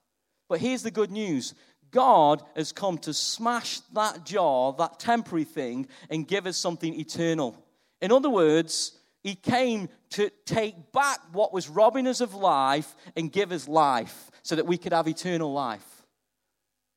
But 0.49 0.59
here's 0.59 0.83
the 0.83 0.91
good 0.91 1.11
news 1.11 1.53
God 1.91 2.41
has 2.55 2.71
come 2.71 2.97
to 2.99 3.13
smash 3.13 3.81
that 3.93 4.25
jar, 4.25 4.73
that 4.77 4.99
temporary 4.99 5.43
thing, 5.43 5.87
and 6.09 6.27
give 6.27 6.47
us 6.47 6.57
something 6.57 6.97
eternal. 6.99 7.61
In 8.01 8.11
other 8.11 8.29
words, 8.29 8.93
He 9.23 9.35
came 9.35 9.89
to 10.11 10.29
take 10.45 10.91
back 10.91 11.19
what 11.31 11.53
was 11.53 11.69
robbing 11.69 12.07
us 12.07 12.21
of 12.21 12.33
life 12.33 12.95
and 13.15 13.31
give 13.31 13.51
us 13.51 13.67
life 13.67 14.31
so 14.43 14.55
that 14.55 14.65
we 14.65 14.77
could 14.77 14.93
have 14.93 15.07
eternal 15.07 15.53
life. 15.53 15.85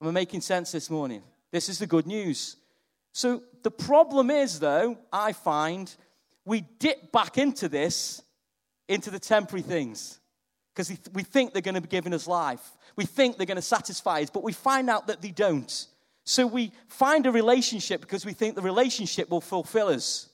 Am 0.00 0.08
I 0.08 0.10
making 0.10 0.40
sense 0.40 0.72
this 0.72 0.90
morning? 0.90 1.22
This 1.52 1.68
is 1.68 1.78
the 1.78 1.86
good 1.86 2.06
news. 2.06 2.56
So 3.12 3.42
the 3.62 3.70
problem 3.70 4.30
is, 4.30 4.58
though, 4.58 4.98
I 5.12 5.32
find 5.32 5.94
we 6.44 6.62
dip 6.78 7.12
back 7.12 7.38
into 7.38 7.68
this 7.68 8.22
into 8.88 9.10
the 9.10 9.18
temporary 9.18 9.62
things 9.62 10.20
because 10.74 10.92
we 11.12 11.22
think 11.22 11.52
they're 11.52 11.62
going 11.62 11.74
to 11.76 11.80
be 11.80 11.88
giving 11.88 12.12
us 12.12 12.26
life. 12.26 12.72
We 12.96 13.04
think 13.04 13.36
they're 13.36 13.46
going 13.46 13.56
to 13.56 13.62
satisfy 13.62 14.20
us, 14.22 14.30
but 14.30 14.42
we 14.42 14.52
find 14.52 14.90
out 14.90 15.06
that 15.06 15.22
they 15.22 15.30
don't. 15.30 15.86
So 16.24 16.46
we 16.46 16.72
find 16.88 17.26
a 17.26 17.32
relationship 17.32 18.00
because 18.00 18.26
we 18.26 18.32
think 18.32 18.56
the 18.56 18.62
relationship 18.62 19.30
will 19.30 19.40
fulfill 19.40 19.88
us 19.88 20.28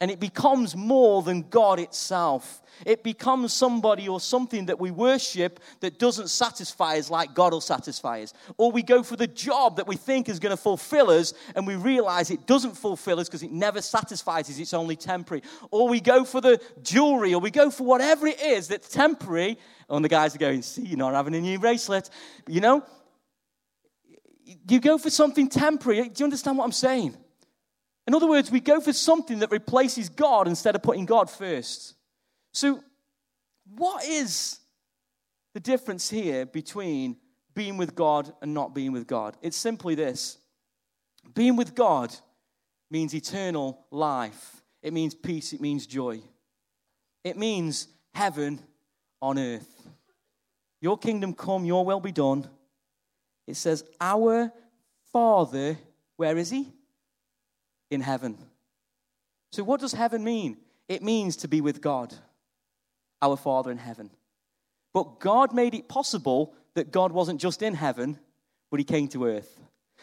and 0.00 0.10
it 0.10 0.18
becomes 0.18 0.74
more 0.74 1.22
than 1.22 1.42
God 1.42 1.78
itself. 1.78 2.62
It 2.86 3.04
becomes 3.04 3.52
somebody 3.52 4.08
or 4.08 4.18
something 4.18 4.66
that 4.66 4.80
we 4.80 4.90
worship 4.90 5.60
that 5.80 5.98
doesn't 5.98 6.28
satisfy 6.28 6.96
us 6.96 7.10
like 7.10 7.34
God 7.34 7.52
will 7.52 7.60
satisfy 7.60 8.22
us. 8.22 8.32
Or 8.56 8.72
we 8.72 8.82
go 8.82 9.02
for 9.02 9.16
the 9.16 9.26
job 9.26 9.76
that 9.76 9.86
we 9.86 9.96
think 9.96 10.30
is 10.30 10.38
going 10.38 10.56
to 10.56 10.62
fulfill 10.62 11.10
us 11.10 11.34
and 11.54 11.66
we 11.66 11.76
realize 11.76 12.30
it 12.30 12.46
doesn't 12.46 12.78
fulfill 12.78 13.20
us 13.20 13.28
because 13.28 13.42
it 13.42 13.52
never 13.52 13.82
satisfies 13.82 14.48
us, 14.48 14.58
it's 14.58 14.72
only 14.72 14.96
temporary. 14.96 15.42
Or 15.70 15.88
we 15.88 16.00
go 16.00 16.24
for 16.24 16.40
the 16.40 16.58
jewelry 16.82 17.34
or 17.34 17.40
we 17.40 17.50
go 17.50 17.70
for 17.70 17.84
whatever 17.84 18.26
it 18.26 18.40
is 18.40 18.68
that's 18.68 18.88
temporary. 18.88 19.58
Oh, 19.90 19.96
and 19.96 20.04
the 20.04 20.08
guys 20.08 20.34
are 20.34 20.38
going, 20.38 20.62
see, 20.62 20.82
you're 20.82 20.96
not 20.96 21.12
having 21.12 21.34
a 21.34 21.40
new 21.40 21.58
bracelet. 21.58 22.08
You 22.48 22.62
know, 22.62 22.84
you 24.66 24.80
go 24.80 24.96
for 24.96 25.10
something 25.10 25.48
temporary. 25.48 26.08
Do 26.08 26.20
you 26.20 26.24
understand 26.24 26.56
what 26.56 26.64
I'm 26.64 26.72
saying? 26.72 27.16
In 28.06 28.14
other 28.14 28.28
words, 28.28 28.50
we 28.50 28.60
go 28.60 28.80
for 28.80 28.92
something 28.92 29.40
that 29.40 29.50
replaces 29.50 30.08
God 30.08 30.48
instead 30.48 30.74
of 30.74 30.82
putting 30.82 31.06
God 31.06 31.30
first. 31.30 31.94
So, 32.52 32.82
what 33.76 34.04
is 34.04 34.58
the 35.54 35.60
difference 35.60 36.10
here 36.10 36.46
between 36.46 37.16
being 37.54 37.76
with 37.76 37.94
God 37.94 38.32
and 38.42 38.54
not 38.54 38.74
being 38.74 38.92
with 38.92 39.06
God? 39.06 39.36
It's 39.42 39.56
simply 39.56 39.94
this 39.94 40.38
being 41.34 41.56
with 41.56 41.74
God 41.74 42.14
means 42.90 43.14
eternal 43.14 43.86
life, 43.90 44.62
it 44.82 44.92
means 44.92 45.14
peace, 45.14 45.52
it 45.52 45.60
means 45.60 45.86
joy, 45.86 46.20
it 47.22 47.36
means 47.36 47.88
heaven 48.14 48.58
on 49.22 49.38
earth. 49.38 49.88
Your 50.80 50.98
kingdom 50.98 51.34
come, 51.34 51.64
your 51.64 51.84
will 51.84 52.00
be 52.00 52.12
done. 52.12 52.48
It 53.46 53.56
says, 53.56 53.84
Our 54.00 54.50
Father, 55.12 55.76
where 56.16 56.36
is 56.38 56.50
He? 56.50 56.72
In 57.90 58.00
heaven. 58.00 58.38
So, 59.52 59.64
what 59.64 59.80
does 59.80 59.92
heaven 59.92 60.24
mean? 60.24 60.56
It 60.88 61.02
means 61.02 61.36
to 61.36 61.48
be 61.48 61.60
with 61.60 61.80
God, 61.80 62.14
our 63.20 63.36
Father 63.36 63.70
in 63.70 63.78
heaven. 63.78 64.10
But 64.92 65.20
God 65.20 65.54
made 65.54 65.74
it 65.74 65.88
possible 65.88 66.54
that 66.74 66.92
God 66.92 67.12
wasn't 67.12 67.40
just 67.40 67.62
in 67.62 67.74
heaven, 67.74 68.18
but 68.70 68.80
He 68.80 68.84
came 68.84 69.08
to 69.08 69.26
earth. 69.26 69.60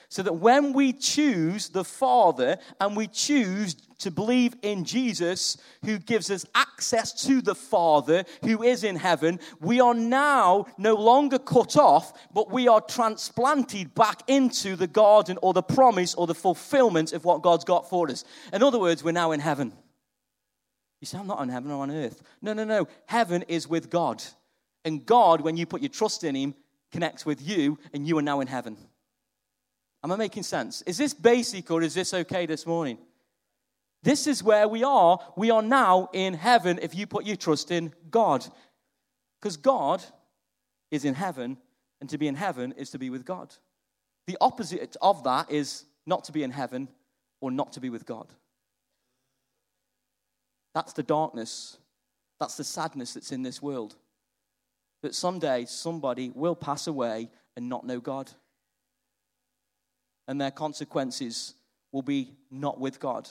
So 0.10 0.24
that 0.24 0.38
when 0.38 0.72
we 0.72 0.94
choose 0.94 1.68
the 1.68 1.84
Father 1.84 2.58
and 2.80 2.96
we 2.96 3.08
choose 3.08 3.76
to 4.00 4.10
believe 4.10 4.56
in 4.62 4.86
Jesus, 4.86 5.58
who 5.84 5.98
gives 5.98 6.32
us 6.32 6.46
access 6.56 7.26
to 7.26 7.42
the 7.42 7.56
Father 7.56 8.24
who 8.42 8.64
is 8.64 8.86
in 8.86 8.96
heaven, 8.96 9.40
we 9.60 9.82
are 9.82 9.94
now 9.94 10.66
no 10.78 10.96
longer 10.96 11.38
cut 11.38 11.76
off, 11.76 12.14
but 12.34 12.50
we 12.50 12.70
are 12.70 12.80
transplanted 12.80 13.94
back 13.96 14.22
into 14.28 14.78
the 14.78 14.88
garden 14.88 15.38
or 15.42 15.54
the 15.54 15.64
promise 15.64 16.16
or 16.16 16.26
the 16.26 16.36
fulfillment 16.36 17.12
of 17.12 17.26
what 17.26 17.42
God's 17.42 17.66
got 17.66 17.90
for 17.90 18.10
us. 18.10 18.24
In 18.54 18.64
other 18.64 18.80
words, 18.80 19.04
we're 19.04 19.12
now 19.12 19.34
in 19.34 19.42
heaven. 19.42 19.74
You 21.02 21.06
say, 21.06 21.18
I'm 21.18 21.28
not 21.28 21.42
in 21.42 21.50
heaven, 21.50 21.70
I'm 21.70 21.80
on 21.80 21.92
earth. 21.92 22.22
No, 22.42 22.54
no, 22.54 22.64
no. 22.64 22.88
Heaven 23.08 23.44
is 23.48 23.68
with 23.68 23.90
God. 23.90 24.24
And 24.86 25.06
God, 25.06 25.42
when 25.42 25.58
you 25.58 25.66
put 25.66 25.82
your 25.82 25.90
trust 25.90 26.24
in 26.24 26.34
Him, 26.34 26.56
connects 26.92 27.26
with 27.26 27.46
you, 27.46 27.78
and 27.94 28.08
you 28.08 28.18
are 28.18 28.22
now 28.22 28.40
in 28.40 28.48
heaven. 28.48 28.78
Am 30.04 30.12
I 30.12 30.16
making 30.16 30.44
sense? 30.44 30.82
Is 30.84 30.98
this 30.98 31.14
basic 31.14 31.70
or 31.72 31.82
is 31.82 31.94
this 31.94 32.14
okay 32.14 32.46
this 32.46 32.66
morning? 32.66 32.98
This 34.04 34.28
is 34.28 34.44
where 34.44 34.68
we 34.68 34.84
are. 34.84 35.20
We 35.36 35.52
are 35.52 35.62
now 35.62 36.10
in 36.14 36.34
heaven 36.34 36.80
if 36.82 36.96
you 36.96 37.08
put 37.08 37.26
your 37.26 37.36
trust 37.36 37.72
in 37.72 37.94
God. 38.10 38.46
Because 39.42 39.58
God 39.58 40.04
is 40.92 41.04
in 41.04 41.14
heaven, 41.14 41.58
and 42.00 42.10
to 42.10 42.18
be 42.18 42.28
in 42.28 42.36
heaven 42.36 42.74
is 42.78 42.92
to 42.92 43.00
be 43.00 43.10
with 43.10 43.26
God. 43.26 43.54
The 44.28 44.38
opposite 44.40 44.96
of 45.02 45.24
that 45.24 45.52
is 45.52 45.86
not 46.06 46.24
to 46.26 46.32
be 46.32 46.44
in 46.44 46.52
heaven 46.52 46.88
or 47.42 47.52
not 47.52 47.74
to 47.74 47.80
be 47.80 47.90
with 47.90 48.06
God. 48.06 48.28
That's 50.74 50.94
the 50.94 51.04
darkness. 51.04 51.78
That's 52.40 52.56
the 52.56 52.64
sadness 52.64 53.14
that's 53.14 53.32
in 53.32 53.42
this 53.42 53.62
world. 53.62 53.96
That 55.02 55.16
someday 55.16 55.66
somebody 55.66 56.32
will 56.34 56.56
pass 56.56 56.88
away 56.88 57.30
and 57.56 57.68
not 57.68 57.86
know 57.86 58.00
God. 58.00 58.32
And 60.28 60.40
their 60.40 60.52
consequences 60.52 61.54
will 61.92 62.02
be 62.02 62.34
not 62.52 62.80
with 62.80 63.00
God. 63.00 63.30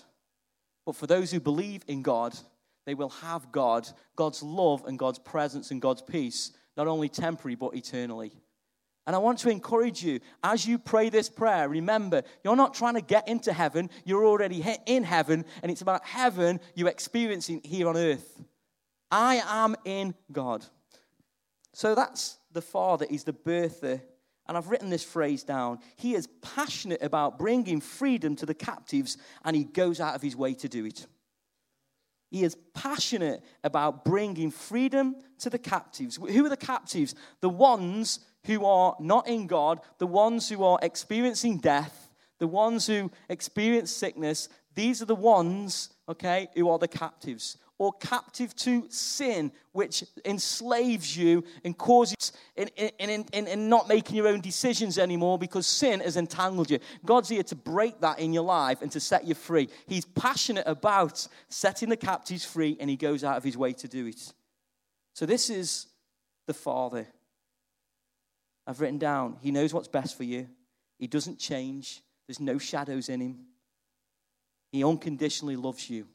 But 0.85 0.97
for 0.97 1.07
those 1.07 1.31
who 1.31 1.41
believe 1.41 1.83
in 1.89 2.03
God, 2.03 2.37
they 2.87 2.95
will 2.95 3.11
have 3.11 3.53
God, 3.53 3.89
God's 4.15 4.43
love 4.43 4.85
and 4.87 4.99
God's 4.99 5.19
presence 5.19 5.71
and 5.71 5.83
God's 5.83 6.03
peace, 6.03 6.53
not 6.77 6.87
only 6.87 7.09
temporary 7.09 7.57
but 7.57 7.75
eternally. 7.75 8.33
And 9.07 9.15
I 9.15 9.21
want 9.21 9.39
to 9.41 9.51
encourage 9.51 10.03
you 10.03 10.21
as 10.43 10.67
you 10.67 10.79
pray 10.79 11.11
this 11.11 11.29
prayer, 11.29 11.69
remember, 11.69 12.23
you're 12.43 12.57
not 12.57 12.75
trying 12.75 12.95
to 12.95 13.01
get 13.01 13.29
into 13.29 13.53
heaven, 13.53 13.89
you're 14.05 14.25
already 14.25 14.65
in 14.87 15.05
heaven, 15.05 15.45
and 15.63 15.71
it's 15.71 15.83
about 15.83 16.05
heaven 16.05 16.61
you're 16.75 16.89
experiencing 16.89 17.61
here 17.63 17.89
on 17.89 17.97
earth. 17.97 18.43
I 19.11 19.43
am 19.47 19.77
in 19.85 20.15
God. 20.33 20.65
So 21.73 21.95
that's 21.95 22.39
the 22.53 22.63
Father, 22.63 23.07
He's 23.09 23.25
the 23.25 23.33
birther. 23.33 24.01
And 24.49 24.57
I've 24.57 24.69
written 24.69 24.91
this 24.91 25.05
phrase 25.05 25.43
down. 25.43 25.79
He 25.97 26.15
is 26.15 26.29
passionate 26.43 27.03
about 27.03 27.39
bringing 27.39 27.81
freedom 27.81 28.37
to 28.37 28.47
the 28.47 28.55
captives, 28.55 29.17
and 29.45 29.57
He 29.57 29.65
goes 29.65 30.01
out 30.01 30.15
of 30.15 30.23
His 30.23 30.37
way 30.37 30.55
to 30.55 30.69
do 30.69 30.85
it. 30.87 31.07
He 32.31 32.43
is 32.43 32.57
passionate 32.75 33.43
about 33.63 34.05
bringing 34.05 34.51
freedom 34.51 35.17
to 35.39 35.51
the 35.51 35.59
captives. 35.59 36.17
Who 36.17 36.45
are 36.45 36.51
the 36.51 36.57
captives? 36.57 37.15
The 37.41 37.49
ones 37.49 38.21
who 38.47 38.65
are 38.65 38.97
not 39.01 39.29
in 39.29 39.47
God, 39.47 39.81
the 39.99 40.07
ones 40.07 40.49
who 40.49 40.65
are 40.65 40.79
experiencing 40.83 41.59
death, 41.59 42.11
the 42.39 42.47
ones 42.47 42.87
who 42.87 43.11
experience 43.29 43.91
sickness, 43.91 44.49
these 44.75 45.01
are 45.01 45.07
the 45.07 45.15
ones, 45.15 45.91
okay, 46.09 46.49
who 46.55 46.69
are 46.69 46.79
the 46.79 46.89
captives. 46.89 47.57
Or 47.79 47.93
captive 47.93 48.55
to 48.57 48.87
sin, 48.89 49.53
which 49.73 50.03
enslaves 50.25 51.15
you 51.15 51.45
and 51.63 51.77
causes 51.77 52.33
in, 52.57 52.69
in, 52.69 53.27
in, 53.33 53.47
in, 53.47 53.69
not 53.69 53.87
making 53.87 54.17
your 54.17 54.29
own 54.29 54.41
decisions 54.41 54.97
anymore 54.97 55.39
because 55.39 55.67
sin 55.67 56.01
has 56.01 56.17
entangled 56.17 56.71
you. 56.71 56.79
God's 57.05 57.29
here 57.29 57.43
to 57.43 57.55
break 57.55 58.01
that 58.01 58.19
in 58.19 58.33
your 58.33 58.45
life 58.45 58.81
and 58.81 58.91
to 58.93 59.01
set 59.01 59.27
you 59.27 59.35
free. 59.35 59.69
He's 59.87 60.07
passionate 60.07 60.65
about 60.67 61.29
setting 61.51 61.91
the 61.91 61.99
captives 61.99 62.47
free, 62.47 62.79
and 62.81 62.89
he 62.89 62.97
goes 62.97 63.23
out 63.23 63.37
of 63.37 63.45
his 63.45 63.59
way 63.59 63.75
to 63.75 63.89
do 63.89 64.07
it. 64.07 64.33
So, 65.13 65.27
this 65.27 65.51
is 65.51 65.87
the 66.47 66.55
Father 66.55 67.07
I've 68.67 68.81
written 68.81 68.99
down, 68.99 69.37
He 69.41 69.51
knows 69.51 69.73
what's 69.73 69.89
best 69.89 70.17
for 70.17 70.25
you. 70.25 70.49
He 70.99 71.07
doesn't 71.07 71.39
change, 71.39 72.03
there's 72.27 72.41
no 72.41 72.59
shadows 72.59 73.09
in 73.09 73.21
Him. 73.21 73.39
He 74.73 74.83
unconditionally 74.83 75.57
loves 75.57 75.89
you. 75.89 76.07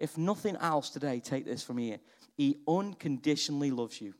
If 0.00 0.16
nothing 0.16 0.56
else 0.56 0.90
today, 0.90 1.20
take 1.20 1.44
this 1.44 1.62
from 1.62 1.78
here. 1.78 1.98
He 2.36 2.56
unconditionally 2.66 3.70
loves 3.70 4.00
you. 4.00 4.14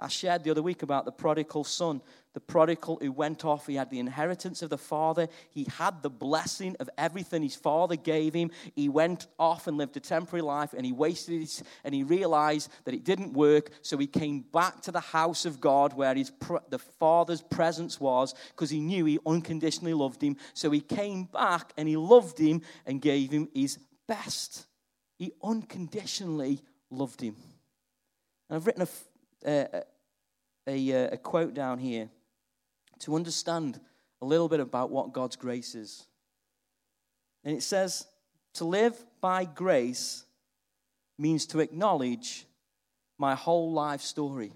I 0.00 0.08
shared 0.08 0.42
the 0.42 0.50
other 0.50 0.62
week 0.62 0.82
about 0.82 1.04
the 1.04 1.12
prodigal 1.12 1.62
son, 1.62 2.02
the 2.34 2.40
prodigal 2.40 2.98
who 3.00 3.12
went 3.12 3.44
off. 3.44 3.68
He 3.68 3.76
had 3.76 3.90
the 3.90 4.00
inheritance 4.00 4.60
of 4.60 4.68
the 4.68 4.76
father, 4.76 5.28
he 5.50 5.68
had 5.78 6.02
the 6.02 6.10
blessing 6.10 6.76
of 6.80 6.90
everything 6.98 7.42
his 7.42 7.54
father 7.54 7.94
gave 7.94 8.34
him. 8.34 8.50
He 8.74 8.88
went 8.88 9.28
off 9.38 9.68
and 9.68 9.76
lived 9.76 9.96
a 9.96 10.00
temporary 10.00 10.42
life 10.42 10.74
and 10.74 10.84
he 10.84 10.92
wasted 10.92 11.42
it 11.42 11.62
and 11.84 11.94
he 11.94 12.02
realized 12.02 12.70
that 12.84 12.94
it 12.94 13.04
didn't 13.04 13.32
work. 13.32 13.70
So 13.82 13.96
he 13.96 14.08
came 14.08 14.40
back 14.40 14.82
to 14.82 14.92
the 14.92 15.00
house 15.00 15.46
of 15.46 15.60
God 15.60 15.94
where 15.94 16.14
his, 16.14 16.32
the 16.68 16.80
father's 16.80 17.42
presence 17.42 18.00
was 18.00 18.34
because 18.50 18.70
he 18.70 18.80
knew 18.80 19.04
he 19.04 19.20
unconditionally 19.24 19.94
loved 19.94 20.20
him. 20.20 20.36
So 20.54 20.72
he 20.72 20.80
came 20.80 21.24
back 21.24 21.72
and 21.76 21.88
he 21.88 21.96
loved 21.96 22.38
him 22.38 22.62
and 22.84 23.00
gave 23.00 23.30
him 23.30 23.48
his 23.54 23.78
best. 24.06 24.66
He 25.18 25.32
unconditionally 25.42 26.60
loved 26.90 27.20
him. 27.20 27.36
And 28.48 28.56
I've 28.56 28.66
written 28.66 28.82
a 28.82 28.88
uh, 29.44 29.66
a, 29.72 29.82
a, 30.66 31.06
uh, 31.06 31.08
a 31.12 31.16
quote 31.18 31.54
down 31.54 31.78
here 31.78 32.08
to 33.00 33.14
understand 33.14 33.78
a 34.22 34.24
little 34.24 34.48
bit 34.48 34.60
about 34.60 34.90
what 34.90 35.12
God's 35.12 35.36
grace 35.36 35.74
is. 35.74 36.06
And 37.44 37.54
it 37.56 37.62
says, 37.62 38.06
To 38.54 38.64
live 38.64 38.96
by 39.20 39.44
grace 39.44 40.24
means 41.18 41.46
to 41.46 41.60
acknowledge 41.60 42.46
my 43.18 43.34
whole 43.34 43.72
life 43.72 44.00
story. 44.00 44.52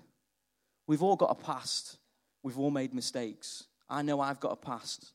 We've 0.86 1.02
all 1.02 1.16
got 1.16 1.30
a 1.30 1.34
past, 1.34 1.98
we've 2.42 2.58
all 2.58 2.70
made 2.70 2.94
mistakes. 2.94 3.64
I 3.90 4.02
know 4.02 4.20
I've 4.20 4.40
got 4.40 4.52
a 4.52 4.56
past 4.56 5.12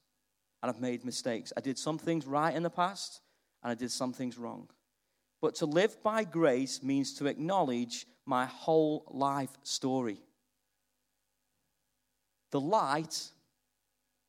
and 0.62 0.70
I've 0.70 0.82
made 0.82 1.04
mistakes. 1.04 1.52
I 1.58 1.62
did 1.62 1.78
some 1.78 1.98
things 1.98 2.26
right 2.26 2.56
in 2.56 2.64
the 2.64 2.70
past 2.70 3.22
and 3.64 3.72
I 3.72 3.76
did 3.76 3.92
some 3.92 4.14
things 4.14 4.38
wrong. 4.38 4.68
But 5.42 5.56
to 5.56 5.66
live 5.66 6.02
by 6.04 6.24
grace 6.24 6.84
means 6.84 7.14
to 7.16 7.28
acknowledge 7.28 8.06
my 8.26 8.46
whole 8.46 9.06
life 9.10 9.52
story 9.64 10.20
the 12.52 12.62
light 12.62 13.32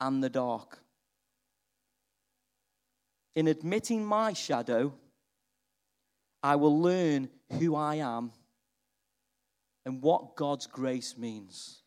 and 0.00 0.24
the 0.24 0.30
dark. 0.30 0.78
In 3.36 3.48
admitting 3.48 4.02
my 4.02 4.32
shadow, 4.32 4.94
I 6.42 6.56
will 6.56 6.80
learn 6.80 7.28
who 7.58 7.76
I 7.76 7.96
am 7.96 8.32
and 9.84 10.00
what 10.00 10.36
God's 10.36 10.66
grace 10.66 11.18
means. 11.18 11.82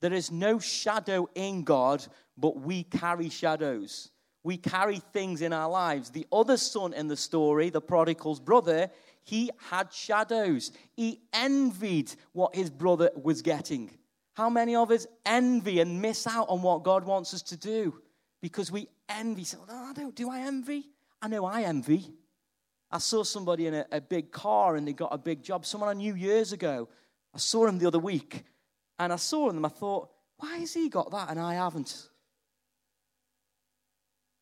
There 0.00 0.12
is 0.12 0.32
no 0.32 0.58
shadow 0.58 1.28
in 1.36 1.62
God, 1.62 2.04
but 2.36 2.58
we 2.60 2.82
carry 2.82 3.28
shadows. 3.28 4.10
We 4.42 4.56
carry 4.56 4.98
things 5.12 5.42
in 5.42 5.52
our 5.52 5.68
lives. 5.68 6.10
The 6.10 6.26
other 6.32 6.56
son 6.56 6.92
in 6.94 7.08
the 7.08 7.16
story, 7.16 7.70
the 7.70 7.80
prodigal's 7.80 8.40
brother, 8.40 8.90
he 9.22 9.50
had 9.70 9.92
shadows. 9.92 10.72
He 10.94 11.20
envied 11.32 12.12
what 12.32 12.54
his 12.54 12.70
brother 12.70 13.10
was 13.14 13.42
getting. 13.42 13.90
How 14.34 14.48
many 14.48 14.74
of 14.74 14.90
us 14.90 15.06
envy 15.26 15.80
and 15.80 16.00
miss 16.00 16.26
out 16.26 16.48
on 16.48 16.62
what 16.62 16.82
God 16.82 17.04
wants 17.04 17.34
us 17.34 17.42
to 17.42 17.56
do 17.56 18.00
because 18.40 18.72
we 18.72 18.88
envy? 19.08 19.44
So, 19.44 19.58
I 19.68 19.92
don't. 19.94 20.14
Do 20.14 20.30
I 20.30 20.40
envy? 20.40 20.88
I 21.20 21.28
know 21.28 21.44
I 21.44 21.62
envy. 21.62 22.10
I 22.90 22.98
saw 22.98 23.22
somebody 23.22 23.66
in 23.66 23.74
a, 23.74 23.86
a 23.92 24.00
big 24.00 24.32
car 24.32 24.76
and 24.76 24.88
they 24.88 24.94
got 24.94 25.12
a 25.12 25.18
big 25.18 25.42
job. 25.42 25.66
Someone 25.66 25.90
I 25.90 25.92
knew 25.92 26.14
years 26.14 26.52
ago. 26.52 26.88
I 27.34 27.38
saw 27.38 27.66
him 27.66 27.78
the 27.78 27.86
other 27.86 27.98
week 27.98 28.44
and 28.98 29.12
I 29.12 29.16
saw 29.16 29.50
him. 29.50 29.64
I 29.64 29.68
thought, 29.68 30.10
why 30.38 30.56
has 30.58 30.74
he 30.74 30.88
got 30.88 31.10
that 31.10 31.30
and 31.30 31.38
I 31.38 31.54
haven't? 31.54 32.08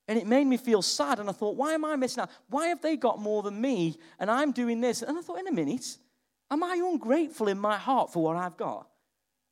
And 0.09 0.19
it 0.19 0.27
made 0.27 0.47
me 0.47 0.57
feel 0.57 0.83
sad. 0.83 1.21
And 1.21 1.29
I 1.29 1.33
thought, 1.33 1.57
why 1.57 1.75
am 1.75 1.85
I 1.85 1.95
missing 1.97 2.23
out? 2.23 2.31
Why 2.49 2.69
have 2.69 2.81
they 2.81 2.97
got 2.97 3.21
more 3.21 3.43
than 3.43 3.61
me 3.61 3.97
and 4.19 4.31
I'm 4.31 4.53
doing 4.53 4.81
this? 4.81 5.03
And 5.03 5.17
I 5.19 5.21
thought, 5.21 5.39
in 5.39 5.47
a 5.47 5.53
minute, 5.53 5.99
am 6.51 6.65
I 6.65 6.81
ungrateful 6.83 7.49
in 7.49 7.59
my 7.59 7.77
heart 7.77 8.13
for 8.13 8.23
what 8.25 8.37
I've 8.37 8.57
got? 8.57 8.89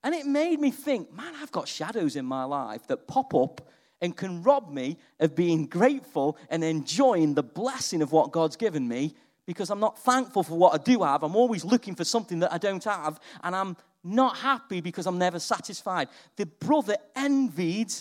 And 0.03 0.15
it 0.15 0.25
made 0.27 0.59
me 0.59 0.71
think, 0.71 1.13
man, 1.13 1.35
I've 1.41 1.53
got 1.53 1.69
shadows 1.69 2.17
in 2.17 2.25
my 2.25 2.45
life 2.45 2.87
that 2.87 3.07
pop 3.07 3.35
up 3.35 3.69
and 4.01 4.17
can 4.17 4.43
rob 4.43 4.71
me 4.71 4.99
of 5.21 5.35
being 5.35 5.67
grateful 5.67 6.39
and 6.49 6.63
enjoying 6.65 7.35
the 7.35 7.43
blessing 7.43 8.03
of 8.03 8.13
what 8.13 8.33
God's 8.33 8.57
given 8.57 8.87
me 8.87 9.15
because 9.47 9.71
I'm 9.71 9.81
not 9.81 9.99
thankful 9.99 10.43
for 10.43 10.57
what 10.59 10.75
I 10.75 10.83
do 10.83 11.03
have. 11.03 11.23
I'm 11.23 11.37
always 11.37 11.65
looking 11.65 11.95
for 11.95 12.05
something 12.05 12.41
that 12.41 12.53
I 12.53 12.59
don't 12.59 12.83
have, 12.85 13.21
and 13.43 13.55
I'm 13.55 13.77
not 14.03 14.37
happy 14.37 14.81
because 14.81 15.07
I'm 15.07 15.19
never 15.19 15.39
satisfied. 15.39 16.09
The 16.37 16.47
brother 16.47 16.97
envied 17.15 17.93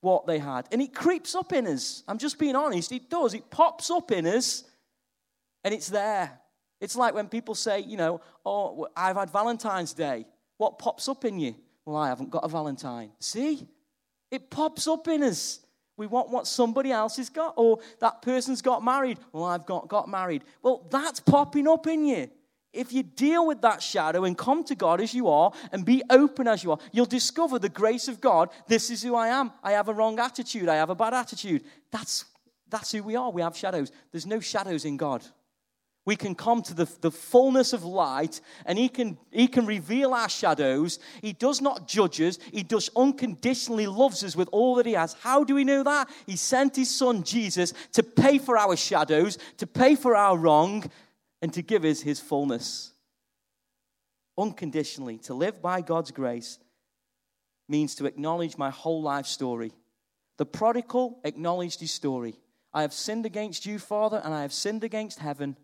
what 0.00 0.26
they 0.26 0.38
had. 0.38 0.66
And 0.72 0.80
it 0.80 0.94
creeps 0.94 1.34
up 1.34 1.52
in 1.52 1.66
us. 1.66 2.02
I'm 2.08 2.18
just 2.18 2.38
being 2.38 2.56
honest. 2.56 2.92
It 2.92 3.10
does. 3.10 3.34
It 3.34 3.50
pops 3.50 3.90
up 3.90 4.10
in 4.10 4.26
us 4.26 4.64
and 5.64 5.74
it's 5.74 5.88
there. 5.88 6.38
It's 6.80 6.96
like 6.96 7.14
when 7.14 7.28
people 7.28 7.54
say, 7.54 7.80
you 7.80 7.96
know, 7.96 8.20
oh, 8.44 8.88
I've 8.96 9.16
had 9.16 9.30
Valentine's 9.30 9.92
Day. 9.92 10.26
What 10.56 10.78
pops 10.78 11.08
up 11.08 11.24
in 11.24 11.38
you? 11.38 11.54
Well, 11.84 11.96
I 11.96 12.08
haven't 12.08 12.30
got 12.30 12.44
a 12.44 12.48
Valentine. 12.48 13.10
See? 13.18 13.66
It 14.30 14.50
pops 14.50 14.86
up 14.86 15.08
in 15.08 15.22
us. 15.22 15.60
We 15.96 16.06
want 16.06 16.30
what 16.30 16.46
somebody 16.46 16.92
else 16.92 17.18
has 17.18 17.28
got, 17.28 17.54
or 17.58 17.80
that 17.98 18.22
person's 18.22 18.62
got 18.62 18.82
married. 18.82 19.18
Well, 19.32 19.44
I've 19.44 19.66
got, 19.66 19.88
got 19.88 20.08
married. 20.08 20.44
Well, 20.62 20.86
that's 20.90 21.20
popping 21.20 21.68
up 21.68 21.86
in 21.86 22.06
you. 22.06 22.30
If 22.72 22.92
you 22.92 23.02
deal 23.02 23.46
with 23.46 23.62
that 23.62 23.82
shadow 23.82 24.24
and 24.24 24.38
come 24.38 24.62
to 24.64 24.76
God 24.76 25.00
as 25.00 25.12
you 25.12 25.28
are 25.28 25.52
and 25.72 25.84
be 25.84 26.02
open 26.08 26.46
as 26.46 26.62
you 26.62 26.70
are, 26.70 26.78
you'll 26.92 27.06
discover 27.06 27.58
the 27.58 27.68
grace 27.68 28.06
of 28.06 28.20
God. 28.20 28.50
This 28.68 28.90
is 28.90 29.02
who 29.02 29.16
I 29.16 29.28
am. 29.28 29.50
I 29.62 29.72
have 29.72 29.88
a 29.88 29.94
wrong 29.94 30.20
attitude. 30.20 30.68
I 30.68 30.76
have 30.76 30.90
a 30.90 30.94
bad 30.94 31.12
attitude. 31.12 31.64
That's, 31.90 32.26
that's 32.68 32.92
who 32.92 33.02
we 33.02 33.16
are. 33.16 33.30
We 33.30 33.42
have 33.42 33.56
shadows. 33.56 33.90
There's 34.12 34.26
no 34.26 34.38
shadows 34.38 34.84
in 34.84 34.96
God. 34.96 35.24
We 36.06 36.16
can 36.16 36.34
come 36.34 36.62
to 36.62 36.74
the, 36.74 36.88
the 37.00 37.10
fullness 37.10 37.72
of 37.72 37.84
light 37.84 38.40
and 38.64 38.78
he 38.78 38.88
can, 38.88 39.18
he 39.30 39.48
can 39.48 39.66
reveal 39.66 40.14
our 40.14 40.28
shadows. 40.28 40.98
He 41.20 41.32
does 41.32 41.60
not 41.60 41.88
judge 41.88 42.20
us. 42.20 42.38
He 42.52 42.62
does 42.62 42.88
unconditionally 42.96 43.86
loves 43.86 44.24
us 44.24 44.34
with 44.34 44.48
all 44.52 44.76
that 44.76 44.86
he 44.86 44.92
has. 44.92 45.14
How 45.14 45.44
do 45.44 45.56
we 45.56 45.64
know 45.64 45.82
that? 45.82 46.08
He 46.24 46.36
sent 46.36 46.76
his 46.76 46.88
son 46.88 47.22
Jesus 47.24 47.74
to 47.92 48.02
pay 48.02 48.38
for 48.38 48.56
our 48.56 48.76
shadows, 48.76 49.38
to 49.58 49.66
pay 49.66 49.94
for 49.94 50.16
our 50.16 50.38
wrong, 50.38 50.90
and 51.42 51.52
to 51.54 51.62
give 51.62 51.84
us 51.84 52.00
his 52.00 52.20
fullness. 52.20 52.92
Unconditionally, 54.36 55.18
to 55.18 55.34
live 55.34 55.60
by 55.60 55.80
God's 55.80 56.10
grace 56.10 56.58
means 57.68 57.94
to 57.96 58.06
acknowledge 58.06 58.58
my 58.58 58.70
whole 58.70 59.02
life 59.02 59.26
story. 59.26 59.72
The 60.38 60.46
prodigal 60.46 61.20
acknowledged 61.24 61.80
his 61.80 61.92
story. 61.92 62.40
I 62.72 62.82
have 62.82 62.92
sinned 62.92 63.26
against 63.26 63.66
you, 63.66 63.78
Father, 63.78 64.20
and 64.24 64.32
I 64.32 64.42
have 64.42 64.52
sinned 64.52 64.84
against 64.84 65.18
heaven. 65.18 65.56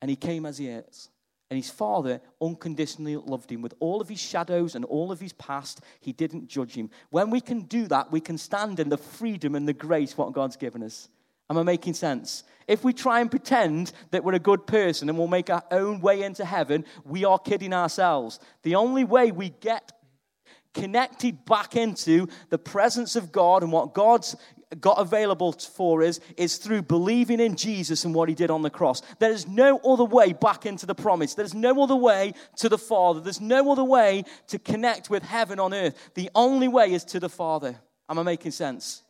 And 0.00 0.10
he 0.10 0.16
came 0.16 0.44
as 0.46 0.58
he 0.58 0.68
is. 0.68 1.10
And 1.50 1.56
his 1.56 1.70
father 1.70 2.20
unconditionally 2.40 3.16
loved 3.16 3.52
him 3.52 3.62
with 3.62 3.74
all 3.78 4.00
of 4.00 4.08
his 4.08 4.20
shadows 4.20 4.74
and 4.74 4.84
all 4.84 5.12
of 5.12 5.20
his 5.20 5.32
past. 5.34 5.80
He 6.00 6.12
didn't 6.12 6.48
judge 6.48 6.74
him. 6.74 6.90
When 7.10 7.30
we 7.30 7.40
can 7.40 7.62
do 7.62 7.86
that, 7.88 8.10
we 8.10 8.20
can 8.20 8.38
stand 8.38 8.80
in 8.80 8.88
the 8.88 8.98
freedom 8.98 9.54
and 9.54 9.68
the 9.68 9.72
grace 9.72 10.16
what 10.16 10.32
God's 10.32 10.56
given 10.56 10.82
us. 10.82 11.08
Am 11.50 11.58
I 11.58 11.62
making 11.62 11.94
sense? 11.94 12.44
If 12.66 12.82
we 12.82 12.92
try 12.92 13.20
and 13.20 13.30
pretend 13.30 13.92
that 14.10 14.24
we're 14.24 14.34
a 14.34 14.38
good 14.38 14.66
person 14.66 15.08
and 15.08 15.18
we'll 15.18 15.26
make 15.28 15.50
our 15.50 15.64
own 15.70 16.00
way 16.00 16.22
into 16.22 16.44
heaven, 16.44 16.84
we 17.04 17.24
are 17.24 17.38
kidding 17.38 17.74
ourselves. 17.74 18.40
The 18.62 18.76
only 18.76 19.04
way 19.04 19.30
we 19.32 19.50
get 19.50 19.92
connected 20.72 21.44
back 21.44 21.76
into 21.76 22.26
the 22.50 22.58
presence 22.58 23.16
of 23.16 23.30
God 23.30 23.62
and 23.62 23.70
what 23.70 23.94
God's 23.94 24.34
got 24.80 24.98
available 24.98 25.52
for 25.52 26.02
us 26.02 26.18
is 26.36 26.56
through 26.56 26.82
believing 26.82 27.38
in 27.38 27.54
Jesus 27.54 28.04
and 28.04 28.14
what 28.14 28.28
he 28.28 28.34
did 28.34 28.50
on 28.50 28.62
the 28.62 28.70
cross. 28.70 29.02
There 29.20 29.30
is 29.30 29.46
no 29.46 29.78
other 29.78 30.04
way 30.04 30.32
back 30.32 30.66
into 30.66 30.84
the 30.84 30.94
promise. 30.94 31.34
There's 31.34 31.54
no 31.54 31.80
other 31.80 31.94
way 31.94 32.34
to 32.56 32.68
the 32.68 32.78
Father. 32.78 33.20
There's 33.20 33.40
no 33.40 33.70
other 33.70 33.84
way 33.84 34.24
to 34.48 34.58
connect 34.58 35.10
with 35.10 35.22
heaven 35.22 35.60
on 35.60 35.72
earth. 35.72 35.94
The 36.14 36.30
only 36.34 36.66
way 36.66 36.92
is 36.92 37.04
to 37.04 37.20
the 37.20 37.28
Father. 37.28 37.76
Am 38.08 38.18
I 38.18 38.24
making 38.24 38.50
sense? 38.50 39.03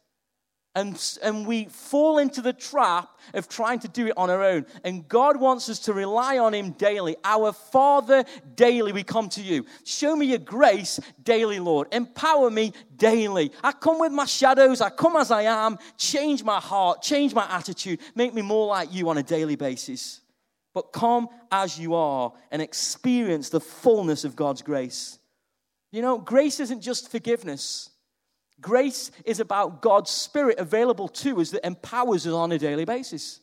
And, 0.77 1.01
and 1.23 1.47
we 1.47 1.67
fall 1.67 2.19
into 2.19 2.41
the 2.41 2.53
trap 2.53 3.09
of 3.33 3.49
trying 3.49 3.79
to 3.81 3.89
do 3.89 4.09
it 4.09 4.15
on 4.17 4.29
our 4.29 4.43
own. 4.43 4.67
And 4.83 5.07
God 5.07 5.37
wants 5.37 5.69
us 5.69 5.79
to 5.81 5.93
rely 5.93 6.39
on 6.39 6.53
Him 6.53 6.73
daily. 6.73 7.15
Our 7.23 7.53
Father, 7.53 8.25
daily 8.57 8.91
we 8.91 9.05
come 9.05 9.29
to 9.31 9.43
you. 9.43 9.67
Show 9.85 10.17
me 10.17 10.27
your 10.27 10.39
grace 10.39 10.99
daily, 11.23 11.61
Lord. 11.61 11.87
Empower 11.93 12.51
me 12.51 12.73
daily. 12.97 13.53
I 13.63 13.71
come 13.71 14.01
with 14.01 14.11
my 14.11 14.25
shadows. 14.25 14.81
I 14.81 14.91
come 14.91 15.15
as 15.15 15.31
I 15.31 15.43
am. 15.43 15.79
Change 15.97 16.43
my 16.43 16.59
heart. 16.59 17.03
Change 17.03 17.35
my 17.35 17.47
attitude. 17.49 18.01
Make 18.17 18.35
me 18.35 18.43
more 18.43 18.67
like 18.67 18.93
you 18.93 19.09
on 19.09 19.19
a 19.19 19.23
daily 19.23 19.55
basis. 19.55 20.23
But 20.75 20.93
come 20.93 21.29
as 21.53 21.79
you 21.79 21.95
are 21.95 22.33
and 22.51 22.61
experience 22.61 23.49
the 23.49 23.61
fullness 23.61 24.25
of 24.25 24.35
God's 24.35 24.63
grace. 24.63 25.21
You 25.93 26.03
know, 26.03 26.19
grace 26.19 26.59
isn't 26.59 26.81
just 26.81 27.13
forgiveness. 27.13 27.91
Grace 28.65 29.11
is 29.27 29.41
about 29.41 29.83
God's 29.83 30.11
Spirit 30.11 30.59
available 30.59 31.07
to 31.07 31.39
us 31.43 31.51
that 31.51 31.67
empowers 31.67 32.27
us 32.27 32.33
on 32.33 32.51
a 32.51 32.59
daily 32.59 32.87
basis. 32.87 33.41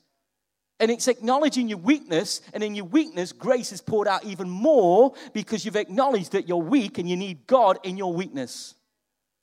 And 0.80 0.90
it's 0.90 1.08
acknowledging 1.08 1.68
your 1.68 1.78
weakness, 1.78 2.42
and 2.56 2.64
in 2.64 2.74
your 2.74 2.86
weakness, 2.86 3.32
grace 3.32 3.72
is 3.72 3.82
poured 3.82 4.08
out 4.08 4.26
even 4.26 4.50
more 4.50 5.14
because 5.32 5.64
you've 5.64 5.76
acknowledged 5.76 6.32
that 6.32 6.48
you're 6.48 6.58
weak 6.58 6.98
and 6.98 7.08
you 7.08 7.16
need 7.16 7.46
God 7.46 7.78
in 7.84 7.98
your 7.98 8.12
weakness. 8.12 8.74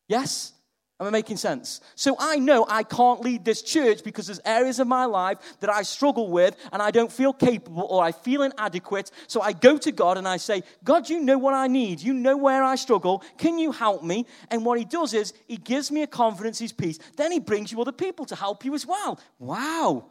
Yes? 0.08 0.52
Am 1.00 1.06
I 1.06 1.10
making 1.10 1.36
sense? 1.36 1.80
So 1.94 2.16
I 2.18 2.36
know 2.36 2.66
I 2.68 2.82
can't 2.82 3.20
lead 3.20 3.44
this 3.44 3.62
church 3.62 4.02
because 4.02 4.26
there's 4.26 4.40
areas 4.44 4.80
of 4.80 4.88
my 4.88 5.04
life 5.04 5.38
that 5.60 5.70
I 5.70 5.82
struggle 5.82 6.28
with 6.28 6.56
and 6.72 6.82
I 6.82 6.90
don't 6.90 7.12
feel 7.12 7.32
capable 7.32 7.86
or 7.88 8.02
I 8.02 8.10
feel 8.10 8.42
inadequate. 8.42 9.12
So 9.28 9.40
I 9.40 9.52
go 9.52 9.78
to 9.78 9.92
God 9.92 10.18
and 10.18 10.26
I 10.26 10.38
say, 10.38 10.64
God, 10.82 11.08
you 11.08 11.20
know 11.20 11.38
what 11.38 11.54
I 11.54 11.68
need. 11.68 12.00
You 12.00 12.12
know 12.12 12.36
where 12.36 12.64
I 12.64 12.74
struggle. 12.74 13.22
Can 13.36 13.58
you 13.58 13.70
help 13.70 14.02
me? 14.02 14.26
And 14.50 14.64
what 14.64 14.76
He 14.78 14.84
does 14.84 15.14
is 15.14 15.34
He 15.46 15.56
gives 15.56 15.92
me 15.92 16.02
a 16.02 16.08
confidence, 16.08 16.58
His 16.58 16.72
peace. 16.72 16.98
Then 17.16 17.30
He 17.30 17.38
brings 17.38 17.70
you 17.70 17.80
other 17.80 17.92
people 17.92 18.24
to 18.26 18.34
help 18.34 18.64
you 18.64 18.74
as 18.74 18.84
well. 18.84 19.20
Wow. 19.38 20.06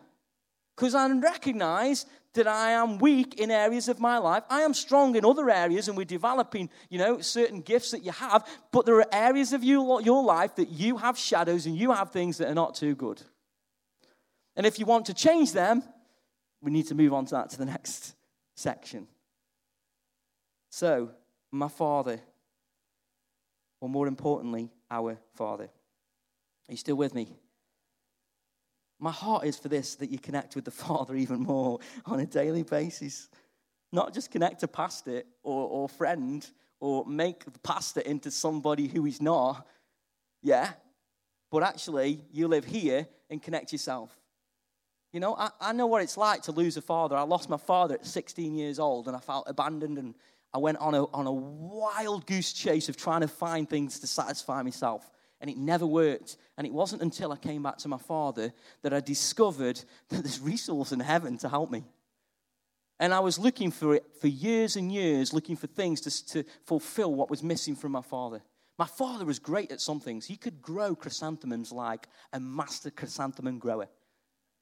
Because 0.78 0.96
I 0.96 1.10
recognize 1.10 2.06
that 2.34 2.48
I 2.48 2.72
am 2.72 2.98
weak 3.00 3.36
in 3.40 3.50
areas 3.50 3.88
of 3.88 4.00
my 4.00 4.18
life. 4.18 4.44
I 4.50 4.62
am 4.62 4.74
strong 4.74 5.16
in 5.16 5.26
other 5.26 5.50
areas, 5.50 5.88
and 5.88 5.98
we're 5.98 6.06
developing, 6.06 6.70
you 6.90 7.00
know, 7.00 7.20
certain 7.20 7.62
gifts 7.62 7.92
that 7.92 8.04
you 8.04 8.12
have. 8.12 8.48
But 8.72 8.86
there 8.86 8.98
are 8.98 9.08
areas 9.12 9.54
of 9.54 9.64
you, 9.64 10.02
your 10.02 10.24
life 10.24 10.56
that 10.56 10.70
you 10.70 10.98
have 10.98 11.18
shadows 11.18 11.66
and 11.66 11.76
you 11.76 11.92
have 11.92 12.12
things 12.12 12.38
that 12.38 12.50
are 12.50 12.56
not 12.56 12.76
too 12.76 12.96
good. 12.96 13.22
And 14.56 14.66
if 14.66 14.80
you 14.80 14.86
want 14.86 15.06
to 15.08 15.14
change 15.14 15.54
them, 15.54 15.84
we 16.62 16.72
need 16.72 16.88
to 16.88 16.96
move 16.96 17.14
on 17.14 17.26
to 17.26 17.36
that 17.36 17.50
to 17.52 17.58
the 17.58 17.66
next 17.66 18.16
section. 18.56 19.08
So, 20.70 21.12
my 21.52 21.68
Father, 21.68 22.20
or 23.80 23.90
more 23.90 24.08
importantly, 24.08 24.70
our 24.90 25.18
Father. 25.36 25.66
Are 25.66 26.72
you 26.72 26.78
still 26.78 26.96
with 26.96 27.14
me? 27.14 27.28
My 29.00 29.12
heart 29.12 29.46
is 29.46 29.58
for 29.58 29.68
this 29.68 29.96
that 29.96 30.10
you 30.10 30.18
connect 30.18 30.56
with 30.56 30.66
the 30.66 30.72
Father 30.86 31.16
even 31.16 31.40
more 31.40 31.80
on 32.06 32.20
a 32.20 32.26
daily 32.26 32.64
basis. 32.64 33.30
Not 33.92 34.14
just 34.14 34.32
connect 34.32 34.62
to 34.62 34.68
pastor 34.68 35.24
or, 35.44 35.68
or 35.68 35.90
friend 35.90 36.46
or 36.80 37.06
make 37.06 37.46
the 37.46 37.60
pastor 37.60 38.02
into 38.02 38.32
somebody 38.32 38.88
who 38.88 39.04
he's 39.04 39.22
not. 39.22 39.66
Yeah. 40.44 40.72
But 41.52 41.64
actually, 41.64 42.22
you 42.32 42.48
live 42.48 42.66
here 42.66 43.08
and 43.30 43.42
connect 43.42 43.72
yourself. 43.72 44.18
You 45.14 45.22
know, 45.22 45.36
I, 45.36 45.50
I 45.62 45.72
know 45.74 45.88
what 45.88 46.02
it's 46.02 46.18
like 46.18 46.44
to 46.44 46.52
lose 46.52 46.76
a 46.76 46.82
father. 46.82 47.16
I 47.16 47.22
lost 47.22 47.50
my 47.50 47.58
father 47.58 47.96
at 47.96 48.06
16 48.06 48.56
years 48.56 48.78
old 48.78 49.08
and 49.08 49.16
I 49.16 49.20
felt 49.20 49.46
abandoned 49.48 49.98
and 49.98 50.16
I 50.54 50.58
went 50.58 50.78
on 50.80 50.94
a, 50.94 51.06
on 51.08 51.28
a 51.28 51.32
wild 51.32 52.26
goose 52.26 52.52
chase 52.52 52.90
of 52.90 52.98
trying 52.98 53.22
to 53.22 53.28
find 53.28 53.70
things 53.70 54.00
to 54.02 54.08
satisfy 54.08 54.62
myself 54.62 55.10
and 55.40 55.50
it 55.50 55.58
never 55.58 55.86
worked. 55.86 56.38
And 56.58 56.66
it 56.66 56.74
wasn't 56.74 57.02
until 57.02 57.32
I 57.32 57.38
came 57.38 57.64
back 57.64 57.78
to 57.80 57.88
my 57.88 57.98
father 57.98 58.54
that 58.82 58.94
I 58.94 59.00
discovered 59.00 59.82
that 60.10 60.24
there's 60.24 60.40
resource 60.40 60.92
in 60.92 61.00
heaven 61.00 61.38
to 61.40 61.50
help 61.50 61.72
me. 61.72 61.84
And 63.00 63.14
I 63.14 63.20
was 63.20 63.38
looking 63.38 63.70
for 63.70 63.96
it 63.96 64.06
for 64.20 64.28
years 64.28 64.76
and 64.76 64.92
years, 64.92 65.34
looking 65.34 65.56
for 65.56 65.68
things 65.68 66.02
to, 66.02 66.26
to 66.28 66.44
fulfill 66.66 67.14
what 67.14 67.30
was 67.30 67.44
missing 67.44 67.76
from 67.76 67.92
my 67.92 68.02
father. 68.02 68.42
My 68.80 68.88
father 68.88 69.26
was 69.26 69.40
great 69.40 69.72
at 69.72 69.82
some 69.82 70.00
things. 70.00 70.26
He 70.26 70.36
could 70.36 70.62
grow 70.62 70.96
chrysanthemums 70.96 71.72
like 71.72 72.08
a 72.34 72.40
master 72.40 72.90
chrysanthemum 72.90 73.60
grower. 73.60 73.88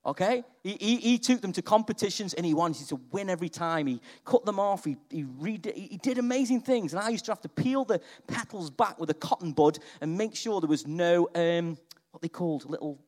Okay? 0.05 0.43
He, 0.63 0.77
he, 0.79 0.95
he, 0.97 1.17
took 1.17 1.41
them 1.41 1.51
to 1.53 1.63
competitions 1.63 2.35
and 2.35 2.45
he 2.45 2.53
wanted 2.53 2.87
to 2.89 2.99
win 3.11 3.27
every 3.29 3.49
time. 3.49 3.87
He 3.87 3.99
cut 4.23 4.45
them 4.45 4.59
off. 4.59 4.85
He, 4.85 4.97
he, 5.09 5.25
he 5.73 5.97
did 6.01 6.19
amazing 6.19 6.61
things. 6.61 6.93
And 6.93 7.01
I 7.01 7.09
used 7.09 7.25
to 7.25 7.31
have 7.31 7.41
to 7.41 7.49
peel 7.49 7.85
the 7.85 7.99
petals 8.27 8.69
back 8.69 8.99
with 8.99 9.09
a 9.09 9.15
cotton 9.15 9.51
bud 9.51 9.79
and 10.01 10.15
make 10.15 10.35
sure 10.35 10.61
there 10.61 10.69
was 10.69 10.85
no, 10.85 11.27
um, 11.33 11.77
what 12.11 12.21
they 12.21 12.29
called, 12.29 12.69
little 12.69 12.99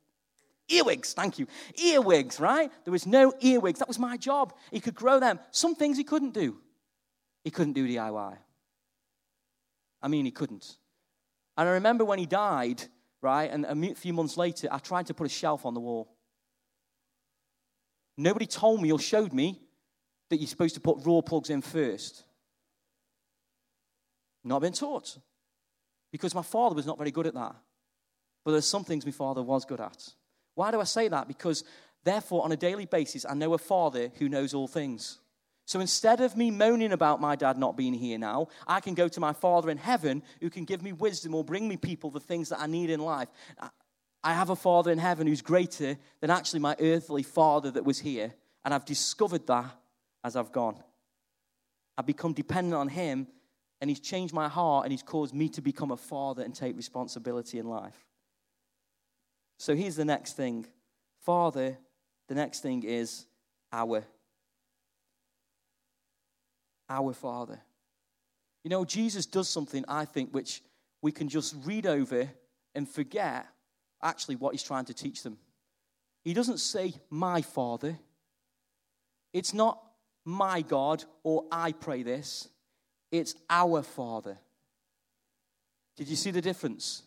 earwigs. 0.70 1.14
Thank 1.14 1.38
you. 1.38 1.46
Earwigs, 1.78 2.40
right? 2.40 2.72
There 2.84 2.92
was 2.92 3.06
no 3.06 3.32
earwigs. 3.42 3.78
That 3.78 3.88
was 3.88 4.00
my 4.00 4.18
job. 4.18 4.54
He 4.72 4.80
could 4.80 4.96
grow 4.96 5.20
them. 5.20 5.40
Some 5.52 5.76
things 5.76 5.98
he 5.98 6.04
couldn't 6.04 6.34
do. 6.34 6.58
He 7.44 7.52
couldn't 7.52 7.74
do 7.74 7.88
DIY. 7.88 8.38
I 10.02 10.08
mean, 10.08 10.26
he 10.26 10.32
couldn't. 10.32 10.78
And 11.58 11.70
I 11.70 11.74
remember 11.74 12.06
when 12.06 12.18
he 12.18 12.26
died, 12.26 12.84
right? 13.22 13.52
And 13.52 13.66
a 13.66 13.96
few 13.96 14.14
months 14.14 14.36
later, 14.36 14.68
I 14.72 14.80
tried 14.80 15.08
to 15.08 15.14
put 15.14 15.28
a 15.28 15.30
shelf 15.30 15.66
on 15.66 15.76
the 15.76 15.80
wall. 15.80 16.17
Nobody 18.18 18.48
told 18.48 18.82
me 18.82 18.92
or 18.92 19.00
showed 19.00 19.32
me 19.32 19.62
that 20.30 20.38
you're 20.38 20.48
supposed 20.48 20.76
to 20.76 20.82
put 20.82 21.06
raw 21.06 21.22
plugs 21.22 21.50
in 21.50 21.62
first. 21.62 22.24
Not 24.44 24.62
been 24.62 24.74
taught. 24.74 25.18
Because 26.12 26.34
my 26.34 26.42
father 26.42 26.76
was 26.76 26.86
not 26.86 26.98
very 26.98 27.12
good 27.12 27.28
at 27.28 27.34
that. 27.36 27.56
But 28.44 28.52
there's 28.52 28.66
some 28.66 28.84
things 28.84 29.06
my 29.06 29.12
father 29.12 29.44
was 29.44 29.66
good 29.66 29.82
at. 29.82 30.14
Why 30.56 30.72
do 30.72 30.80
I 30.80 30.86
say 30.86 31.08
that? 31.10 31.28
Because 31.28 31.64
therefore, 32.04 32.44
on 32.44 32.52
a 32.52 32.58
daily 32.58 32.86
basis, 32.86 33.26
I 33.28 33.34
know 33.34 33.54
a 33.54 33.58
father 33.58 34.10
who 34.18 34.30
knows 34.30 34.54
all 34.54 34.68
things. 34.68 35.20
So 35.66 35.82
instead 35.82 36.22
of 36.22 36.38
me 36.38 36.50
moaning 36.50 36.94
about 36.94 37.20
my 37.20 37.36
dad 37.36 37.58
not 37.58 37.76
being 37.76 37.94
here 37.94 38.18
now, 38.18 38.48
I 38.66 38.80
can 38.80 38.94
go 38.94 39.10
to 39.10 39.20
my 39.20 39.34
father 39.34 39.70
in 39.70 39.78
heaven 39.78 40.24
who 40.40 40.50
can 40.50 40.64
give 40.64 40.82
me 40.82 40.94
wisdom 40.94 41.36
or 41.36 41.44
bring 41.44 41.68
me 41.68 41.76
people 41.76 42.10
the 42.10 42.22
things 42.22 42.50
that 42.50 42.62
I 42.62 42.68
need 42.68 42.90
in 42.90 43.02
life. 43.02 43.28
I 44.24 44.34
have 44.34 44.50
a 44.50 44.56
Father 44.56 44.92
in 44.92 44.98
heaven 44.98 45.28
who's 45.28 45.42
greater 45.42 45.98
than 46.20 46.30
actually 46.30 46.60
my 46.60 46.76
earthly 46.80 47.24
father 47.24 47.72
that 47.72 47.86
was 47.86 48.00
here. 48.00 48.34
And 48.66 48.74
I've 48.74 48.86
discovered 48.86 49.48
that 49.48 49.72
as 50.24 50.36
I've 50.36 50.52
gone. 50.52 50.82
I've 51.98 52.06
become 52.06 52.34
dependent 52.34 52.76
on 52.76 52.90
Him, 52.90 53.28
and 53.80 53.90
He's 53.90 54.00
changed 54.00 54.34
my 54.34 54.48
heart, 54.48 54.86
and 54.86 54.92
He's 54.92 55.04
caused 55.04 55.34
me 55.34 55.50
to 55.50 55.62
become 55.62 55.92
a 55.92 55.98
father 55.98 56.44
and 56.44 56.54
take 56.54 56.76
responsibility 56.76 57.60
in 57.60 57.68
life. 57.68 58.06
So 59.58 59.76
here's 59.76 59.96
the 59.96 60.06
next 60.06 60.34
thing 60.34 60.68
Father, 61.22 61.78
the 62.28 62.36
next 62.36 62.62
thing 62.62 62.84
is 62.84 63.26
our. 63.72 64.04
Our 66.90 67.14
Father. 67.14 67.60
You 68.64 68.70
know, 68.70 68.86
Jesus 68.86 69.26
does 69.26 69.50
something, 69.50 69.84
I 69.88 70.06
think, 70.06 70.34
which 70.34 70.62
we 71.02 71.12
can 71.12 71.30
just 71.30 71.56
read 71.64 71.86
over 71.86 72.30
and 72.76 72.88
forget 72.88 73.48
actually 74.02 74.36
what 74.36 74.54
he's 74.54 74.64
trying 74.64 74.86
to 74.86 74.94
teach 74.94 75.24
them. 75.24 75.38
He 76.24 76.34
doesn't 76.34 76.60
say, 76.60 76.94
My 77.10 77.42
Father. 77.42 77.98
It's 79.34 79.54
not 79.54 79.82
my 80.26 80.62
God 80.62 81.04
or 81.24 81.46
I 81.52 81.72
pray 81.72 82.04
this. 82.04 82.50
It's 83.12 83.36
our 83.50 83.82
Father. 83.82 84.38
Did 85.96 86.08
you 86.08 86.16
see 86.16 86.32
the 86.32 86.42
difference? 86.42 87.04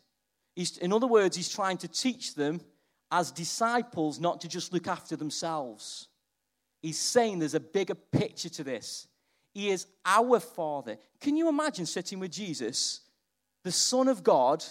He's, 0.57 0.79
in 0.79 0.93
other 0.93 1.07
words, 1.07 1.37
he's 1.37 1.49
trying 1.49 1.79
to 1.79 1.89
teach 1.89 2.35
them 2.35 2.61
as 3.11 3.31
disciples 3.31 4.21
not 4.21 4.41
to 4.41 4.49
just 4.49 4.73
look 4.73 4.87
after 4.87 5.17
themselves. 5.17 6.09
He's 6.83 6.99
saying 6.99 7.39
there's 7.39 7.55
a 7.55 7.61
bigger 7.61 7.95
picture 7.95 8.49
to 8.51 8.65
this. 8.65 9.07
He 9.53 9.71
is 9.71 9.87
our 10.05 10.41
Father. 10.41 10.97
Can 11.21 11.37
you 11.37 11.49
imagine 11.49 11.87
sitting 11.87 12.21
with 12.21 12.31
Jesus, 12.31 13.01
the 13.65 13.73
Son 13.73 14.09
of 14.09 14.23
God, 14.23 14.65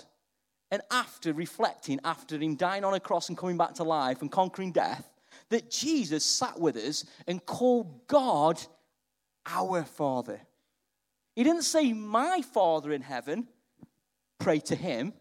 and 0.71 0.81
after 0.91 1.33
reflecting, 1.33 1.99
after 2.03 2.37
him 2.37 2.55
dying 2.55 2.83
on 2.83 2.93
a 2.93 2.99
cross 2.99 3.29
and 3.29 3.37
coming 3.37 3.57
back 3.57 3.73
to 3.75 3.83
life 3.83 4.21
and 4.21 4.31
conquering 4.31 4.71
death, 4.71 5.09
that 5.49 5.69
Jesus 5.71 6.23
sat 6.23 6.59
with 6.59 6.75
us 6.75 7.05
and 7.27 7.43
called 7.45 8.07
God 8.07 8.61
our 9.45 9.83
Father. 9.83 10.41
He 11.35 11.43
didn't 11.43 11.63
say, 11.63 11.93
My 11.93 12.41
Father 12.41 12.91
in 12.91 13.01
heaven, 13.01 13.47
pray 14.39 14.59
to 14.61 14.75
him. 14.75 15.13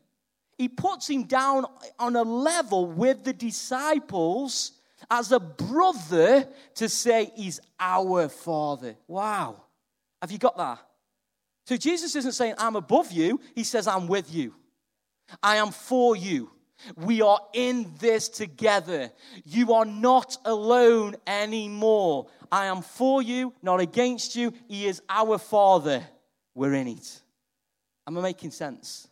He 0.59 0.69
puts 0.69 1.09
him 1.09 1.25
down 1.25 1.65
on 1.99 2.17
a 2.17 2.23
level 2.23 2.87
with 2.87 3.25
the 3.25 3.33
disciples 3.33 4.73
as 5.11 5.31
a 5.33 5.39
brother 5.39 6.49
to 6.75 6.89
say, 6.89 7.31
He's 7.37 7.61
our 7.79 8.29
Father. 8.29 8.97
Wow. 9.07 9.63
Have 10.21 10.33
you 10.33 10.39
got 10.39 10.57
that? 10.59 10.81
So 11.67 11.77
Jesus 11.77 12.17
isn't 12.17 12.33
saying, 12.33 12.55
I'm 12.59 12.77
above 12.77 13.13
you. 13.13 13.41
He 13.55 13.63
says, 13.63 13.87
I'm 13.87 14.09
with 14.09 14.35
you. 14.35 14.55
I 15.43 15.57
am 15.57 15.71
for 15.71 16.17
you. 16.17 16.51
We 16.97 17.23
are 17.23 17.41
in 17.53 17.93
this 17.99 18.29
together. 18.29 19.11
You 19.45 19.75
are 19.75 19.85
not 19.85 20.37
alone 20.45 21.17
anymore. 21.27 22.29
I 22.53 22.67
am 22.67 22.83
for 22.83 23.21
you, 23.21 23.53
not 23.63 23.81
against 23.81 24.37
you. 24.37 24.53
He 24.69 24.87
is 24.87 25.03
our 25.09 25.39
Father. 25.39 26.07
We're 26.55 26.75
in 26.75 26.89
it. 26.89 27.21
Am 28.07 28.17
I 28.17 28.23
making 28.23 28.53
sense? 28.53 29.09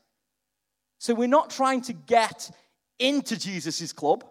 So 0.98 1.14
we're 1.14 1.28
not 1.28 1.50
trying 1.50 1.82
to 1.82 1.92
get 1.92 2.50
into 2.98 3.38
Jesus' 3.38 3.92
club. 3.92 4.24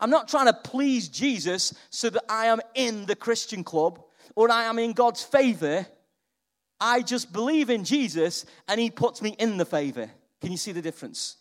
I'm 0.00 0.10
not 0.10 0.28
trying 0.28 0.46
to 0.46 0.54
please 0.54 1.08
Jesus 1.08 1.72
so 1.90 2.10
that 2.10 2.24
I 2.28 2.46
am 2.46 2.60
in 2.74 3.06
the 3.06 3.16
Christian 3.16 3.62
club 3.64 4.02
or 4.34 4.50
I 4.50 4.64
am 4.64 4.78
in 4.78 4.92
God's 4.92 5.22
favor. 5.22 5.86
I 6.80 7.02
just 7.02 7.32
believe 7.32 7.70
in 7.70 7.84
Jesus 7.84 8.44
and 8.66 8.80
He 8.80 8.90
puts 8.90 9.22
me 9.22 9.36
in 9.38 9.56
the 9.56 9.64
favor. 9.64 10.10
Can 10.44 10.52
you 10.52 10.58
see 10.58 10.72
the 10.72 10.82
difference? 10.82 11.38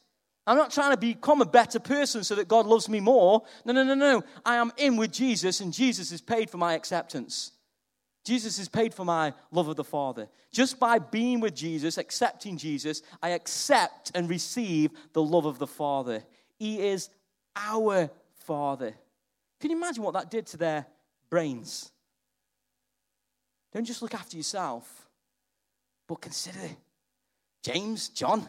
I'm 0.48 0.56
not 0.56 0.72
trying 0.72 0.92
to 0.92 0.98
become 0.98 1.42
a 1.42 1.46
better 1.46 1.78
person 1.78 2.24
so 2.24 2.36
that 2.36 2.48
God 2.48 2.66
loves 2.66 2.88
me 2.88 3.02
more. 3.02 3.44
No, 3.66 3.74
no, 3.74 3.84
no, 3.84 3.96
no. 3.96 4.24
I 4.46 4.56
am 4.56 4.72
in 4.78 4.96
with 4.96 5.12
Jesus, 5.12 5.60
and 5.60 5.74
Jesus 5.74 6.12
has 6.12 6.22
paid 6.22 6.50
for 6.50 6.58
my 6.58 6.74
acceptance. 6.74 7.52
Jesus 8.24 8.58
has 8.58 8.70
paid 8.70 8.94
for 8.94 9.04
my 9.04 9.34
love 9.52 9.68
of 9.68 9.76
the 9.76 9.84
Father. 9.84 10.30
Just 10.54 10.80
by 10.80 11.00
being 11.00 11.42
with 11.42 11.54
Jesus, 11.54 11.98
accepting 11.98 12.58
Jesus, 12.58 13.02
I 13.22 13.30
accept 13.30 14.14
and 14.16 14.30
receive 14.30 14.92
the 15.12 15.22
love 15.22 15.46
of 15.46 15.60
the 15.60 15.68
Father. 15.68 16.24
He 16.58 16.80
is 16.80 17.10
our 17.58 18.10
Father. 18.46 18.94
Can 19.60 19.72
you 19.72 19.78
imagine 19.78 20.04
what 20.04 20.14
that 20.14 20.32
did 20.32 20.46
to 20.48 20.58
their 20.58 20.86
brains? 21.30 21.92
Don't 23.74 23.84
just 23.84 24.02
look 24.02 24.14
after 24.14 24.38
yourself, 24.38 25.10
but 26.08 26.22
consider 26.22 26.70
James, 27.64 28.08
John. 28.08 28.48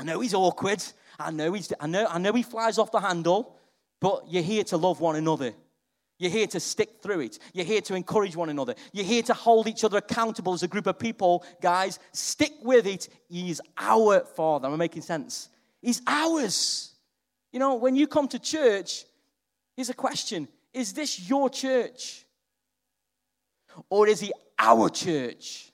I 0.00 0.02
know 0.02 0.20
he's 0.20 0.32
awkward. 0.32 0.82
I 1.18 1.30
know, 1.30 1.52
he's, 1.52 1.70
I, 1.78 1.86
know, 1.86 2.06
I 2.08 2.16
know 2.16 2.32
he 2.32 2.42
flies 2.42 2.78
off 2.78 2.90
the 2.90 3.00
handle, 3.00 3.54
but 4.00 4.24
you're 4.30 4.42
here 4.42 4.64
to 4.64 4.78
love 4.78 4.98
one 4.98 5.16
another. 5.16 5.52
You're 6.18 6.30
here 6.30 6.46
to 6.46 6.60
stick 6.60 7.02
through 7.02 7.20
it. 7.20 7.38
You're 7.52 7.66
here 7.66 7.82
to 7.82 7.94
encourage 7.94 8.34
one 8.34 8.48
another. 8.48 8.74
You're 8.94 9.04
here 9.04 9.22
to 9.24 9.34
hold 9.34 9.68
each 9.68 9.84
other 9.84 9.98
accountable 9.98 10.54
as 10.54 10.62
a 10.62 10.68
group 10.68 10.86
of 10.86 10.98
people. 10.98 11.44
Guys, 11.60 11.98
stick 12.12 12.52
with 12.62 12.86
it. 12.86 13.10
He's 13.28 13.60
our 13.76 14.20
Father. 14.20 14.68
Am 14.68 14.72
I 14.74 14.78
making 14.78 15.02
sense? 15.02 15.50
He's 15.82 16.00
ours. 16.06 16.94
You 17.52 17.58
know, 17.58 17.74
when 17.74 17.94
you 17.94 18.06
come 18.06 18.26
to 18.28 18.38
church, 18.38 19.04
here's 19.76 19.90
a 19.90 19.94
question 19.94 20.48
Is 20.72 20.94
this 20.94 21.28
your 21.28 21.50
church? 21.50 22.24
Or 23.90 24.08
is 24.08 24.20
he 24.20 24.32
our 24.58 24.88
church? 24.88 25.70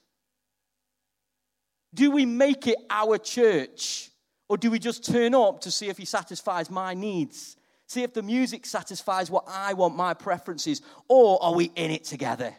Do 1.93 2.11
we 2.11 2.25
make 2.25 2.67
it 2.67 2.77
our 2.89 3.17
church? 3.17 4.11
Or 4.49 4.57
do 4.57 4.71
we 4.71 4.79
just 4.79 5.05
turn 5.05 5.35
up 5.35 5.61
to 5.61 5.71
see 5.71 5.89
if 5.89 5.97
he 5.97 6.05
satisfies 6.05 6.69
my 6.69 6.93
needs? 6.93 7.57
See 7.87 8.03
if 8.03 8.13
the 8.13 8.21
music 8.21 8.65
satisfies 8.65 9.29
what 9.29 9.45
I 9.47 9.73
want, 9.73 9.95
my 9.95 10.13
preferences? 10.13 10.81
Or 11.07 11.41
are 11.41 11.53
we 11.53 11.71
in 11.75 11.91
it 11.91 12.03
together? 12.03 12.53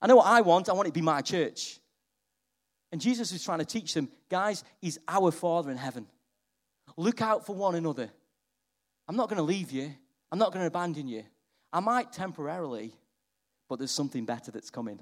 I 0.00 0.06
know 0.06 0.16
what 0.16 0.26
I 0.26 0.40
want. 0.42 0.68
I 0.68 0.72
want 0.72 0.86
it 0.86 0.90
to 0.90 0.94
be 0.94 1.02
my 1.02 1.20
church. 1.20 1.78
And 2.92 3.00
Jesus 3.00 3.32
is 3.32 3.44
trying 3.44 3.58
to 3.58 3.64
teach 3.64 3.94
them, 3.94 4.08
guys, 4.30 4.64
he's 4.80 4.98
our 5.08 5.30
Father 5.30 5.70
in 5.70 5.76
heaven. 5.76 6.06
Look 6.96 7.20
out 7.20 7.44
for 7.44 7.54
one 7.54 7.74
another. 7.74 8.10
I'm 9.08 9.16
not 9.16 9.28
going 9.28 9.38
to 9.38 9.42
leave 9.42 9.70
you. 9.70 9.92
I'm 10.32 10.38
not 10.38 10.52
going 10.52 10.62
to 10.62 10.66
abandon 10.66 11.08
you. 11.08 11.24
I 11.72 11.80
might 11.80 12.12
temporarily, 12.12 12.92
but 13.68 13.78
there's 13.78 13.90
something 13.90 14.24
better 14.24 14.50
that's 14.50 14.70
coming. 14.70 15.00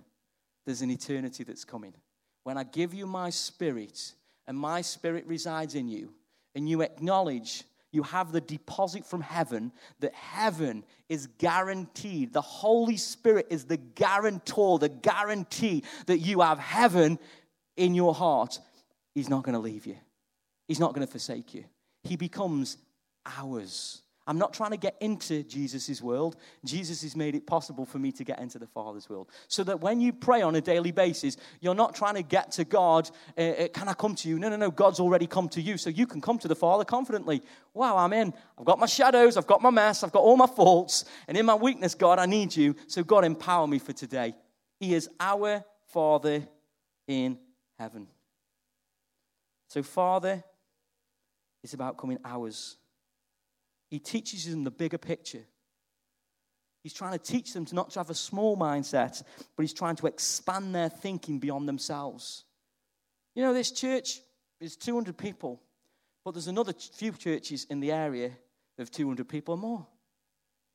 There's 0.66 0.82
an 0.82 0.90
eternity 0.90 1.44
that's 1.44 1.64
coming. 1.64 1.94
When 2.42 2.58
I 2.58 2.64
give 2.64 2.94
you 2.94 3.06
my 3.06 3.30
spirit, 3.30 4.14
and 4.46 4.56
my 4.56 4.80
spirit 4.80 5.26
resides 5.26 5.74
in 5.74 5.88
you, 5.88 6.12
and 6.54 6.68
you 6.68 6.82
acknowledge 6.82 7.64
you 7.94 8.02
have 8.02 8.32
the 8.32 8.40
deposit 8.40 9.06
from 9.06 9.20
heaven, 9.20 9.70
that 10.00 10.12
heaven 10.14 10.84
is 11.08 11.28
guaranteed. 11.38 12.32
The 12.32 12.40
Holy 12.40 12.96
Spirit 12.96 13.46
is 13.50 13.66
the 13.66 13.76
guarantor, 13.76 14.80
the 14.80 14.88
guarantee 14.88 15.84
that 16.06 16.18
you 16.18 16.40
have 16.40 16.58
heaven 16.58 17.20
in 17.76 17.94
your 17.94 18.12
heart. 18.12 18.58
He's 19.14 19.28
not 19.28 19.44
going 19.44 19.52
to 19.52 19.60
leave 19.60 19.86
you, 19.86 19.96
He's 20.66 20.80
not 20.80 20.92
going 20.92 21.06
to 21.06 21.10
forsake 21.10 21.54
you. 21.54 21.64
He 22.02 22.16
becomes 22.16 22.76
ours. 23.24 24.02
I'm 24.26 24.38
not 24.38 24.54
trying 24.54 24.70
to 24.70 24.76
get 24.76 24.96
into 25.00 25.42
Jesus' 25.42 26.00
world. 26.00 26.36
Jesus 26.64 27.02
has 27.02 27.14
made 27.14 27.34
it 27.34 27.46
possible 27.46 27.84
for 27.84 27.98
me 27.98 28.10
to 28.12 28.24
get 28.24 28.38
into 28.38 28.58
the 28.58 28.66
Father's 28.66 29.08
world. 29.08 29.28
So 29.48 29.62
that 29.64 29.80
when 29.80 30.00
you 30.00 30.12
pray 30.12 30.40
on 30.40 30.54
a 30.54 30.60
daily 30.60 30.92
basis, 30.92 31.36
you're 31.60 31.74
not 31.74 31.94
trying 31.94 32.14
to 32.14 32.22
get 32.22 32.52
to 32.52 32.64
God, 32.64 33.10
uh, 33.36 33.40
uh, 33.40 33.68
can 33.68 33.88
I 33.88 33.92
come 33.92 34.14
to 34.16 34.28
you? 34.28 34.38
No, 34.38 34.48
no, 34.48 34.56
no. 34.56 34.70
God's 34.70 35.00
already 35.00 35.26
come 35.26 35.48
to 35.50 35.60
you. 35.60 35.76
So 35.76 35.90
you 35.90 36.06
can 36.06 36.20
come 36.20 36.38
to 36.38 36.48
the 36.48 36.56
Father 36.56 36.84
confidently. 36.84 37.42
Wow, 37.74 37.98
I'm 37.98 38.12
in. 38.12 38.32
I've 38.58 38.64
got 38.64 38.78
my 38.78 38.86
shadows, 38.86 39.36
I've 39.36 39.46
got 39.46 39.60
my 39.60 39.70
mess, 39.70 40.02
I've 40.02 40.12
got 40.12 40.22
all 40.22 40.36
my 40.36 40.46
faults. 40.46 41.04
And 41.28 41.36
in 41.36 41.44
my 41.44 41.54
weakness, 41.54 41.94
God, 41.94 42.18
I 42.18 42.26
need 42.26 42.56
you. 42.56 42.76
So 42.86 43.04
God, 43.04 43.24
empower 43.24 43.66
me 43.66 43.78
for 43.78 43.92
today. 43.92 44.34
He 44.80 44.94
is 44.94 45.08
our 45.20 45.64
Father 45.88 46.46
in 47.06 47.38
heaven. 47.78 48.06
So, 49.68 49.82
Father 49.82 50.44
is 51.62 51.74
about 51.74 51.96
coming 51.96 52.18
ours. 52.24 52.76
He 53.94 54.00
teaches 54.00 54.50
them 54.50 54.64
the 54.64 54.72
bigger 54.72 54.98
picture. 54.98 55.44
He's 56.82 56.92
trying 56.92 57.12
to 57.12 57.18
teach 57.20 57.52
them 57.52 57.64
to 57.66 57.76
not 57.76 57.90
to 57.90 58.00
have 58.00 58.10
a 58.10 58.14
small 58.14 58.56
mindset, 58.56 59.22
but 59.54 59.62
he's 59.62 59.72
trying 59.72 59.94
to 59.94 60.08
expand 60.08 60.74
their 60.74 60.88
thinking 60.88 61.38
beyond 61.38 61.68
themselves. 61.68 62.42
You 63.36 63.44
know, 63.44 63.54
this 63.54 63.70
church 63.70 64.20
is 64.60 64.74
200 64.74 65.16
people, 65.16 65.62
but 66.24 66.34
there's 66.34 66.48
another 66.48 66.72
few 66.72 67.12
churches 67.12 67.68
in 67.70 67.78
the 67.78 67.92
area 67.92 68.32
of 68.78 68.90
200 68.90 69.28
people 69.28 69.54
or 69.54 69.58
more. 69.58 69.86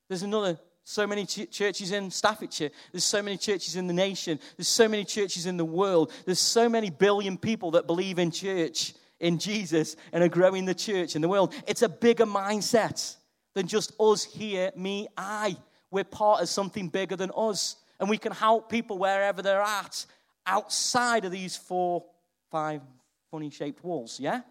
There's 0.08 0.24
another 0.24 0.58
so 0.86 1.06
many 1.06 1.26
ch- 1.26 1.52
churches 1.52 1.92
in 1.92 2.12
Staffordshire. 2.12 2.70
There's 2.94 3.04
so 3.04 3.22
many 3.22 3.36
churches 3.36 3.76
in 3.76 3.88
the 3.88 3.94
nation. 3.94 4.40
There's 4.56 4.70
so 4.70 4.88
many 4.88 5.04
churches 5.04 5.46
in 5.46 5.58
the 5.58 5.66
world. 5.66 6.14
There's 6.24 6.40
so 6.40 6.70
many 6.70 6.90
billion 6.90 7.38
people 7.38 7.72
that 7.72 7.86
believe 7.86 8.18
in 8.18 8.32
church 8.32 8.94
in 9.20 9.38
Jesus 9.38 9.96
and 10.12 10.24
are 10.24 10.30
growing 10.30 10.66
the 10.66 10.74
church 10.74 11.16
in 11.16 11.22
the 11.22 11.30
world. 11.30 11.54
It's 11.68 11.82
a 11.82 11.90
bigger 11.90 12.26
mindset 12.26 13.16
than 13.54 13.68
just 13.68 13.94
us 14.00 14.24
here, 14.24 14.72
me, 14.76 15.08
I. 15.18 15.58
We're 15.92 16.04
part 16.04 16.42
of 16.42 16.50
something 16.50 16.90
bigger 16.90 17.16
than 17.16 17.32
us. 17.36 17.76
And 18.00 18.10
we 18.10 18.18
can 18.18 18.32
help 18.32 18.70
people 18.70 18.98
wherever 18.98 19.42
they're 19.42 19.62
at 19.62 20.06
outside 20.46 21.26
of 21.26 21.32
these 21.32 21.58
four, 21.58 22.06
five 22.50 22.82
funny 23.30 23.50
shaped 23.50 23.84
walls, 23.84 24.20
yeah? 24.20 24.42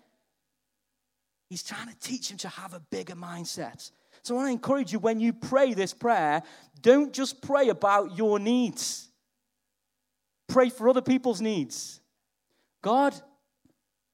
He's 1.49 1.63
trying 1.63 1.89
to 1.89 1.99
teach 1.99 2.29
them 2.29 2.39
to 2.39 2.49
have 2.49 2.75
a 2.75 2.81
bigger 2.81 3.15
mindset. 3.15 3.91
So 4.23 4.35
I 4.35 4.37
want 4.37 4.49
to 4.49 4.53
encourage 4.53 4.93
you 4.93 4.99
when 4.99 5.21
you 5.21 5.33
pray 5.33 5.75
this 5.75 5.95
prayer, 5.95 6.43
don't 6.83 7.13
just 7.13 7.41
pray 7.41 7.69
about 7.71 8.17
your 8.17 8.39
needs, 8.39 9.09
pray 10.49 10.69
for 10.69 10.89
other 10.89 11.01
people's 11.01 11.41
needs. 11.41 12.01
God, 12.83 13.15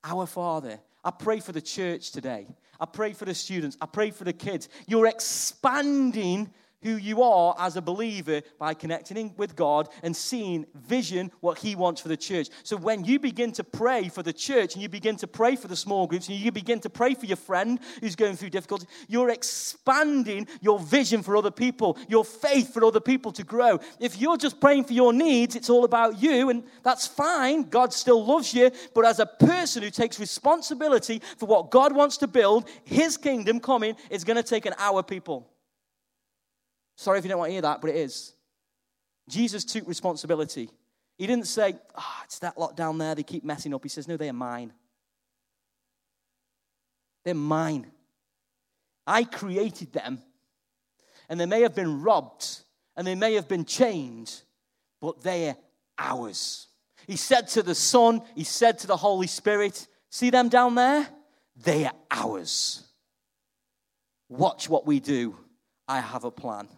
our 0.05 0.27
Father. 0.27 0.79
I 1.03 1.11
pray 1.11 1.41
for 1.41 1.53
the 1.53 1.61
church 1.61 2.13
today. 2.13 2.47
I 2.79 2.87
pray 2.87 3.13
for 3.13 3.25
the 3.25 3.35
students. 3.35 3.77
I 3.81 3.87
pray 3.87 4.11
for 4.11 4.25
the 4.25 4.33
kids. 4.33 4.69
You're 4.87 5.07
expanding 5.07 6.51
who 6.85 6.97
you 6.97 7.23
are 7.23 7.57
as 7.59 7.77
a 7.77 7.83
believer 7.83 8.43
by 8.59 8.75
connecting 8.75 9.35
with 9.37 9.57
God 9.57 9.89
and 10.03 10.15
seeing 10.15 10.67
vision, 10.75 11.33
what 11.41 11.59
He 11.59 11.75
wants 11.75 12.01
for 12.01 12.09
the 12.09 12.17
church. 12.17 12.49
So 12.63 12.77
when 12.77 13.05
you 13.05 13.19
begin 13.19 13.51
to 13.53 13.65
pray 13.65 14.09
for 14.09 14.23
the 14.23 14.33
church 14.33 14.75
and 14.75 14.83
you 14.83 14.89
begin 14.89 15.17
to 15.17 15.27
pray 15.27 15.57
for 15.57 15.67
the 15.67 15.75
small 15.75 16.07
groups 16.07 16.29
and 16.29 16.37
you 16.37 16.53
begin 16.53 16.79
to 16.81 16.91
pray 16.91 17.15
for 17.15 17.27
your 17.27 17.39
friend 17.39 17.81
who's 18.01 18.15
going 18.15 18.37
through 18.37 18.51
difficulty, 18.51 18.87
you're 19.09 19.31
expanding 19.31 20.47
your 20.61 20.79
vision 20.79 21.23
for 21.23 21.37
other 21.37 21.51
people, 21.51 21.99
your 22.09 22.25
faith 22.25 22.73
for 22.73 22.85
other 22.85 23.01
people 23.01 23.33
to 23.33 23.43
grow. 23.43 23.81
If 23.99 24.21
you're 24.21 24.37
just 24.37 24.61
praying 24.61 24.85
for 24.85 24.93
your 24.93 25.13
needs, 25.13 25.57
it's 25.57 25.71
all 25.71 25.85
about 25.85 26.23
you, 26.23 26.51
and 26.51 26.63
that's 26.83 27.07
fine. 27.07 27.65
God 27.65 27.93
still 27.93 28.25
loves 28.25 28.53
you. 28.53 28.71
But 28.95 29.07
as 29.07 29.21
a 29.21 29.27
person 29.27 29.83
who 29.83 29.91
takes 29.91 30.21
responsibility 30.21 31.23
for 31.39 31.47
what 31.47 31.71
God 31.71 31.95
wants 31.95 32.19
to 32.19 32.27
build, 32.27 32.69
His 32.85 33.17
kingdom 33.17 33.59
coming 33.59 33.97
is 34.11 34.23
going 34.23 34.37
to 34.37 34.43
take 34.43 34.67
an 34.67 34.75
hour, 34.79 35.03
people. 35.03 35.49
Sorry 36.97 37.19
if 37.19 37.25
you 37.25 37.29
don't 37.29 37.39
want 37.39 37.49
to 37.49 37.53
hear 37.53 37.63
that, 37.63 37.81
but 37.81 37.91
it 37.91 37.97
is. 37.97 38.35
Jesus 39.29 39.65
took 39.65 39.87
responsibility. 39.89 40.71
He 41.17 41.27
didn't 41.27 41.47
say, 41.47 41.77
oh, 41.97 42.21
it's 42.25 42.41
that 42.41 42.59
lot 42.59 42.77
down 42.77 42.99
there, 42.99 43.15
they 43.15 43.23
keep 43.23 43.45
messing 43.45 43.75
up. 43.75 43.83
He 43.83 43.89
says, 43.89 44.09
no, 44.09 44.17
they 44.17 44.29
are 44.29 44.35
mine. 44.35 44.73
They're 47.25 47.35
mine. 47.35 47.87
I 49.07 49.25
created 49.25 49.93
them, 49.93 50.19
and 51.29 51.39
they 51.39 51.47
may 51.47 51.63
have 51.63 51.75
been 51.75 52.03
robbed, 52.03 52.63
and 52.97 53.07
they 53.07 53.15
may 53.15 53.35
have 53.35 53.49
been 53.49 53.65
chained, 53.65 54.43
but 55.01 55.23
they're 55.23 55.57
ours. 55.99 56.69
He 57.07 57.17
said 57.17 57.49
to 57.49 57.63
the 57.63 57.75
Son, 57.75 58.23
He 58.35 58.45
said 58.45 58.79
to 58.79 58.87
the 58.87 58.97
Holy 58.97 59.27
Spirit, 59.27 59.87
See 60.11 60.31
them 60.31 60.49
down 60.49 60.75
there? 60.75 61.07
They 61.57 61.85
are 61.85 61.95
ours. 62.11 62.83
Watch 64.29 64.69
what 64.69 64.87
we 64.87 65.01
do. 65.01 65.37
I 65.87 66.01
have 66.01 66.25
a 66.25 66.31
plan. 66.31 66.69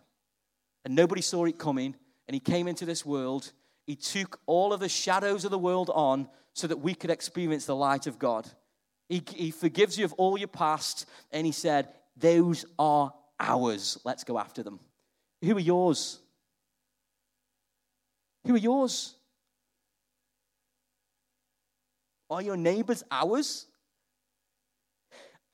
And 0.87 0.95
nobody 0.95 1.20
saw 1.20 1.47
it 1.47 1.59
coming, 1.59 1.97
and 2.28 2.34
He 2.34 2.39
came 2.39 2.68
into 2.68 2.84
this 2.84 3.05
world. 3.05 3.51
He 3.89 3.97
took 3.97 4.39
all 4.47 4.72
of 4.72 4.78
the 4.78 4.89
shadows 4.89 5.45
of 5.45 5.51
the 5.51 5.59
world 5.59 5.91
on 5.93 6.28
so 6.53 6.68
that 6.68 6.76
we 6.76 6.95
could 6.95 7.11
experience 7.11 7.66
the 7.66 7.74
light 7.74 8.07
of 8.07 8.20
God. 8.20 8.49
He, 9.09 9.20
he 9.34 9.51
forgives 9.51 9.99
you 9.99 10.05
of 10.05 10.12
all 10.12 10.39
your 10.39 10.47
past, 10.47 11.07
and 11.32 11.45
He 11.45 11.51
said, 11.51 11.89
Those 12.16 12.64
are 12.78 13.12
ours. 13.41 13.99
Let's 14.05 14.22
go 14.22 14.39
after 14.39 14.62
them. 14.62 14.78
Who 15.43 15.57
are 15.57 15.61
yours? 15.61 16.20
Who 18.47 18.55
are 18.55 18.59
yours? 18.59 19.16
Are 22.30 22.43
your 22.43 22.57
neighbors 22.57 23.03
ours? 23.11 23.66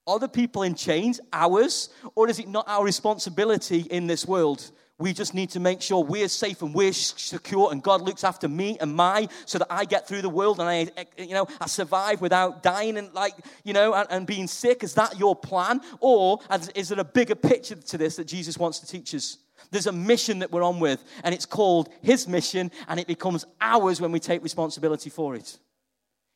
Are 0.06 0.18
the 0.18 0.28
people 0.28 0.62
in 0.62 0.74
chains 0.74 1.22
ours? 1.32 1.88
Or 2.14 2.28
is 2.28 2.38
it 2.38 2.48
not 2.48 2.68
our 2.68 2.84
responsibility 2.84 3.80
in 3.80 4.06
this 4.06 4.26
world? 4.26 4.70
We 4.98 5.12
just 5.12 5.34
need 5.34 5.50
to 5.50 5.60
make 5.60 5.82
sure 5.82 6.04
we're 6.04 6.28
safe 6.28 6.62
and 6.62 6.74
we're 6.74 6.92
secure, 6.92 7.72
and 7.72 7.82
God 7.82 8.02
looks 8.02 8.24
after 8.24 8.48
me 8.48 8.76
and 8.80 8.94
my, 8.94 9.28
so 9.46 9.58
that 9.58 9.66
I 9.70 9.84
get 9.84 10.06
through 10.06 10.22
the 10.22 10.28
world 10.28 10.60
and 10.60 10.68
I, 10.68 10.76
eh, 10.96 11.04
eh, 11.18 11.24
you 11.24 11.34
know, 11.34 11.48
I 11.60 11.66
survive 11.66 12.20
without 12.20 12.62
dying 12.62 12.96
and 12.96 13.12
like, 13.12 13.34
you 13.64 13.72
know, 13.72 13.94
and, 13.94 14.06
and 14.10 14.26
being 14.26 14.46
sick. 14.46 14.84
Is 14.84 14.94
that 14.94 15.18
your 15.18 15.34
plan, 15.34 15.80
or 16.00 16.38
is 16.74 16.90
there 16.90 17.00
a 17.00 17.04
bigger 17.04 17.34
picture 17.34 17.74
to 17.74 17.98
this 17.98 18.16
that 18.16 18.26
Jesus 18.26 18.58
wants 18.58 18.78
to 18.80 18.86
teach 18.86 19.14
us? 19.14 19.38
There's 19.70 19.86
a 19.86 19.92
mission 19.92 20.40
that 20.40 20.52
we're 20.52 20.62
on 20.62 20.78
with, 20.78 21.02
and 21.24 21.34
it's 21.34 21.46
called 21.46 21.88
His 22.02 22.28
mission, 22.28 22.70
and 22.86 23.00
it 23.00 23.06
becomes 23.06 23.44
ours 23.60 24.00
when 24.00 24.12
we 24.12 24.20
take 24.20 24.42
responsibility 24.42 25.10
for 25.10 25.34
it. 25.34 25.58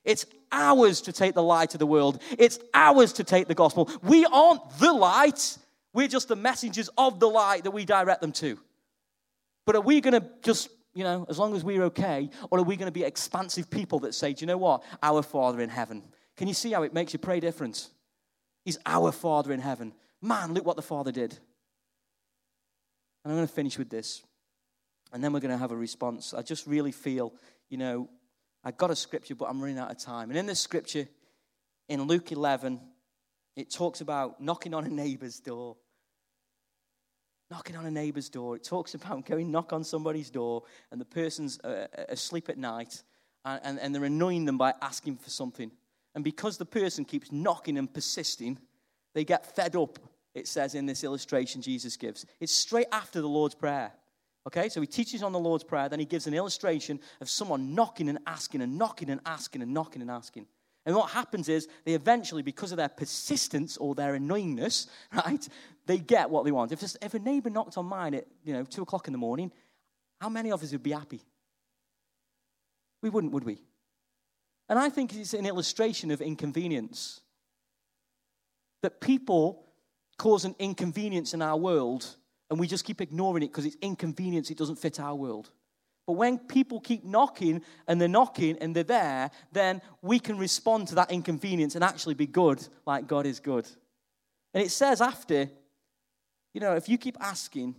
It's 0.04 0.24
ours 0.52 1.00
to 1.02 1.12
take 1.12 1.34
the 1.34 1.42
light 1.42 1.74
of 1.74 1.80
the 1.80 1.86
world. 1.86 2.22
It's 2.38 2.58
ours 2.72 3.12
to 3.14 3.24
take 3.24 3.48
the 3.48 3.54
gospel. 3.54 3.90
We 4.02 4.24
aren't 4.24 4.62
the 4.78 4.92
light. 4.92 5.58
We're 5.96 6.08
just 6.08 6.28
the 6.28 6.36
messengers 6.36 6.90
of 6.98 7.20
the 7.20 7.26
light 7.26 7.64
that 7.64 7.70
we 7.70 7.86
direct 7.86 8.20
them 8.20 8.32
to. 8.32 8.58
But 9.64 9.76
are 9.76 9.80
we 9.80 10.02
going 10.02 10.20
to 10.20 10.28
just, 10.42 10.68
you 10.94 11.04
know, 11.04 11.24
as 11.30 11.38
long 11.38 11.56
as 11.56 11.64
we're 11.64 11.84
okay, 11.84 12.28
or 12.50 12.58
are 12.58 12.62
we 12.62 12.76
going 12.76 12.88
to 12.88 12.92
be 12.92 13.02
expansive 13.02 13.70
people 13.70 14.00
that 14.00 14.14
say, 14.14 14.34
do 14.34 14.42
you 14.42 14.46
know 14.46 14.58
what? 14.58 14.82
Our 15.02 15.22
Father 15.22 15.58
in 15.62 15.70
heaven. 15.70 16.02
Can 16.36 16.48
you 16.48 16.54
see 16.54 16.70
how 16.70 16.82
it 16.82 16.92
makes 16.92 17.14
you 17.14 17.18
pray 17.18 17.40
different? 17.40 17.88
He's 18.62 18.76
our 18.84 19.10
Father 19.10 19.54
in 19.54 19.60
heaven. 19.60 19.94
Man, 20.20 20.52
look 20.52 20.66
what 20.66 20.76
the 20.76 20.82
Father 20.82 21.12
did. 21.12 21.32
And 23.24 23.32
I'm 23.32 23.36
going 23.36 23.48
to 23.48 23.54
finish 23.54 23.78
with 23.78 23.88
this. 23.88 24.22
And 25.14 25.24
then 25.24 25.32
we're 25.32 25.40
going 25.40 25.50
to 25.50 25.56
have 25.56 25.72
a 25.72 25.76
response. 25.76 26.34
I 26.34 26.42
just 26.42 26.66
really 26.66 26.92
feel, 26.92 27.32
you 27.70 27.78
know, 27.78 28.10
I 28.62 28.70
got 28.70 28.90
a 28.90 28.96
scripture, 28.96 29.34
but 29.34 29.46
I'm 29.46 29.62
running 29.62 29.78
out 29.78 29.90
of 29.90 29.96
time. 29.96 30.28
And 30.28 30.38
in 30.38 30.44
this 30.44 30.60
scripture, 30.60 31.08
in 31.88 32.02
Luke 32.02 32.32
11, 32.32 32.82
it 33.56 33.72
talks 33.72 34.02
about 34.02 34.42
knocking 34.42 34.74
on 34.74 34.84
a 34.84 34.90
neighbor's 34.90 35.40
door. 35.40 35.78
Knocking 37.50 37.76
on 37.76 37.86
a 37.86 37.90
neighbor's 37.90 38.28
door. 38.28 38.56
It 38.56 38.64
talks 38.64 38.94
about 38.94 39.24
going 39.26 39.50
knock 39.50 39.72
on 39.72 39.84
somebody's 39.84 40.30
door, 40.30 40.62
and 40.90 41.00
the 41.00 41.04
person's 41.04 41.58
uh, 41.62 41.86
uh, 41.96 42.04
asleep 42.08 42.48
at 42.48 42.58
night, 42.58 43.02
and, 43.44 43.60
and, 43.62 43.80
and 43.80 43.94
they're 43.94 44.04
annoying 44.04 44.44
them 44.44 44.58
by 44.58 44.74
asking 44.82 45.16
for 45.16 45.30
something. 45.30 45.70
And 46.14 46.24
because 46.24 46.56
the 46.56 46.64
person 46.64 47.04
keeps 47.04 47.30
knocking 47.30 47.78
and 47.78 47.92
persisting, 47.92 48.58
they 49.14 49.24
get 49.24 49.54
fed 49.54 49.76
up, 49.76 49.98
it 50.34 50.48
says 50.48 50.74
in 50.74 50.86
this 50.86 51.04
illustration 51.04 51.62
Jesus 51.62 51.96
gives. 51.96 52.26
It's 52.40 52.52
straight 52.52 52.88
after 52.92 53.20
the 53.20 53.28
Lord's 53.28 53.54
Prayer. 53.54 53.92
Okay, 54.46 54.68
so 54.68 54.80
he 54.80 54.86
teaches 54.86 55.22
on 55.22 55.32
the 55.32 55.38
Lord's 55.38 55.64
Prayer, 55.64 55.88
then 55.88 55.98
he 55.98 56.06
gives 56.06 56.26
an 56.26 56.34
illustration 56.34 57.00
of 57.20 57.28
someone 57.28 57.74
knocking 57.74 58.08
and 58.08 58.18
asking 58.26 58.62
and 58.62 58.78
knocking 58.78 59.10
and 59.10 59.20
asking 59.26 59.62
and 59.62 59.74
knocking 59.74 60.02
and 60.02 60.10
asking. 60.10 60.46
And 60.86 60.94
what 60.94 61.10
happens 61.10 61.48
is 61.48 61.66
they 61.84 61.94
eventually, 61.94 62.42
because 62.42 62.70
of 62.70 62.78
their 62.78 62.88
persistence 62.88 63.76
or 63.76 63.96
their 63.96 64.16
annoyingness, 64.16 64.86
right, 65.12 65.46
they 65.84 65.98
get 65.98 66.30
what 66.30 66.44
they 66.44 66.52
want. 66.52 66.70
If, 66.70 66.82
if 67.02 67.12
a 67.12 67.18
neighbor 67.18 67.50
knocked 67.50 67.76
on 67.76 67.86
mine 67.86 68.14
at, 68.14 68.26
you 68.44 68.52
know, 68.52 68.62
two 68.62 68.82
o'clock 68.82 69.08
in 69.08 69.12
the 69.12 69.18
morning, 69.18 69.50
how 70.20 70.28
many 70.28 70.52
of 70.52 70.62
us 70.62 70.70
would 70.70 70.84
be 70.84 70.92
happy? 70.92 71.20
We 73.02 73.10
wouldn't, 73.10 73.32
would 73.32 73.44
we? 73.44 73.60
And 74.68 74.78
I 74.78 74.88
think 74.88 75.14
it's 75.14 75.34
an 75.34 75.44
illustration 75.44 76.10
of 76.12 76.22
inconvenience. 76.22 77.20
That 78.82 79.00
people 79.00 79.64
cause 80.18 80.44
an 80.44 80.54
inconvenience 80.58 81.34
in 81.34 81.42
our 81.42 81.56
world 81.56 82.16
and 82.48 82.60
we 82.60 82.68
just 82.68 82.84
keep 82.84 83.00
ignoring 83.00 83.42
it 83.42 83.48
because 83.48 83.66
it's 83.66 83.76
inconvenience, 83.82 84.50
it 84.50 84.58
doesn't 84.58 84.76
fit 84.76 85.00
our 85.00 85.14
world. 85.14 85.50
But 86.06 86.12
when 86.12 86.38
people 86.38 86.80
keep 86.80 87.04
knocking 87.04 87.62
and 87.88 88.00
they're 88.00 88.08
knocking 88.08 88.56
and 88.60 88.74
they're 88.74 88.84
there, 88.84 89.30
then 89.52 89.82
we 90.02 90.20
can 90.20 90.38
respond 90.38 90.88
to 90.88 90.94
that 90.96 91.10
inconvenience 91.10 91.74
and 91.74 91.82
actually 91.82 92.14
be 92.14 92.26
good 92.26 92.66
like 92.86 93.08
God 93.08 93.26
is 93.26 93.40
good. 93.40 93.66
And 94.54 94.62
it 94.62 94.70
says 94.70 95.00
after, 95.00 95.50
you 96.54 96.60
know, 96.60 96.76
if 96.76 96.88
you 96.88 96.96
keep 96.96 97.16
asking, 97.20 97.74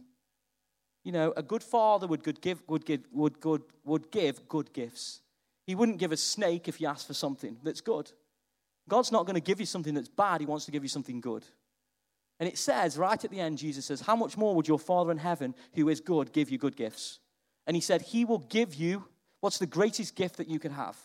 you 1.05 1.13
know, 1.13 1.33
a 1.37 1.41
good 1.41 1.63
father 1.63 2.05
would, 2.05 2.21
good 2.21 2.41
give, 2.41 2.61
would, 2.67 2.85
give, 2.85 3.07
would, 3.13 3.39
good, 3.39 3.63
would 3.85 4.11
give 4.11 4.47
good 4.49 4.73
gifts. 4.73 5.21
He 5.65 5.73
wouldn't 5.73 5.97
give 5.99 6.11
a 6.11 6.17
snake 6.17 6.67
if 6.67 6.81
you 6.81 6.87
ask 6.87 7.07
for 7.07 7.13
something 7.13 7.57
that's 7.63 7.81
good. 7.81 8.11
God's 8.89 9.11
not 9.11 9.25
going 9.25 9.35
to 9.35 9.41
give 9.41 9.59
you 9.59 9.65
something 9.65 9.93
that's 9.93 10.09
bad, 10.09 10.41
He 10.41 10.47
wants 10.47 10.65
to 10.65 10.71
give 10.71 10.83
you 10.83 10.89
something 10.89 11.21
good. 11.21 11.45
And 12.39 12.47
it 12.47 12.57
says 12.57 12.97
right 12.97 13.23
at 13.23 13.31
the 13.31 13.39
end, 13.39 13.57
Jesus 13.57 13.85
says, 13.85 14.01
How 14.01 14.15
much 14.15 14.37
more 14.37 14.53
would 14.55 14.67
your 14.67 14.79
Father 14.79 15.11
in 15.11 15.17
heaven, 15.17 15.55
who 15.73 15.89
is 15.89 16.01
good, 16.01 16.33
give 16.33 16.49
you 16.49 16.57
good 16.57 16.75
gifts? 16.75 17.19
And 17.67 17.75
he 17.75 17.81
said, 17.81 18.01
He 18.01 18.25
will 18.25 18.39
give 18.39 18.73
you 18.73 19.05
what's 19.41 19.59
the 19.59 19.67
greatest 19.67 20.15
gift 20.15 20.37
that 20.37 20.47
you 20.47 20.57
can 20.57 20.71
have? 20.71 20.97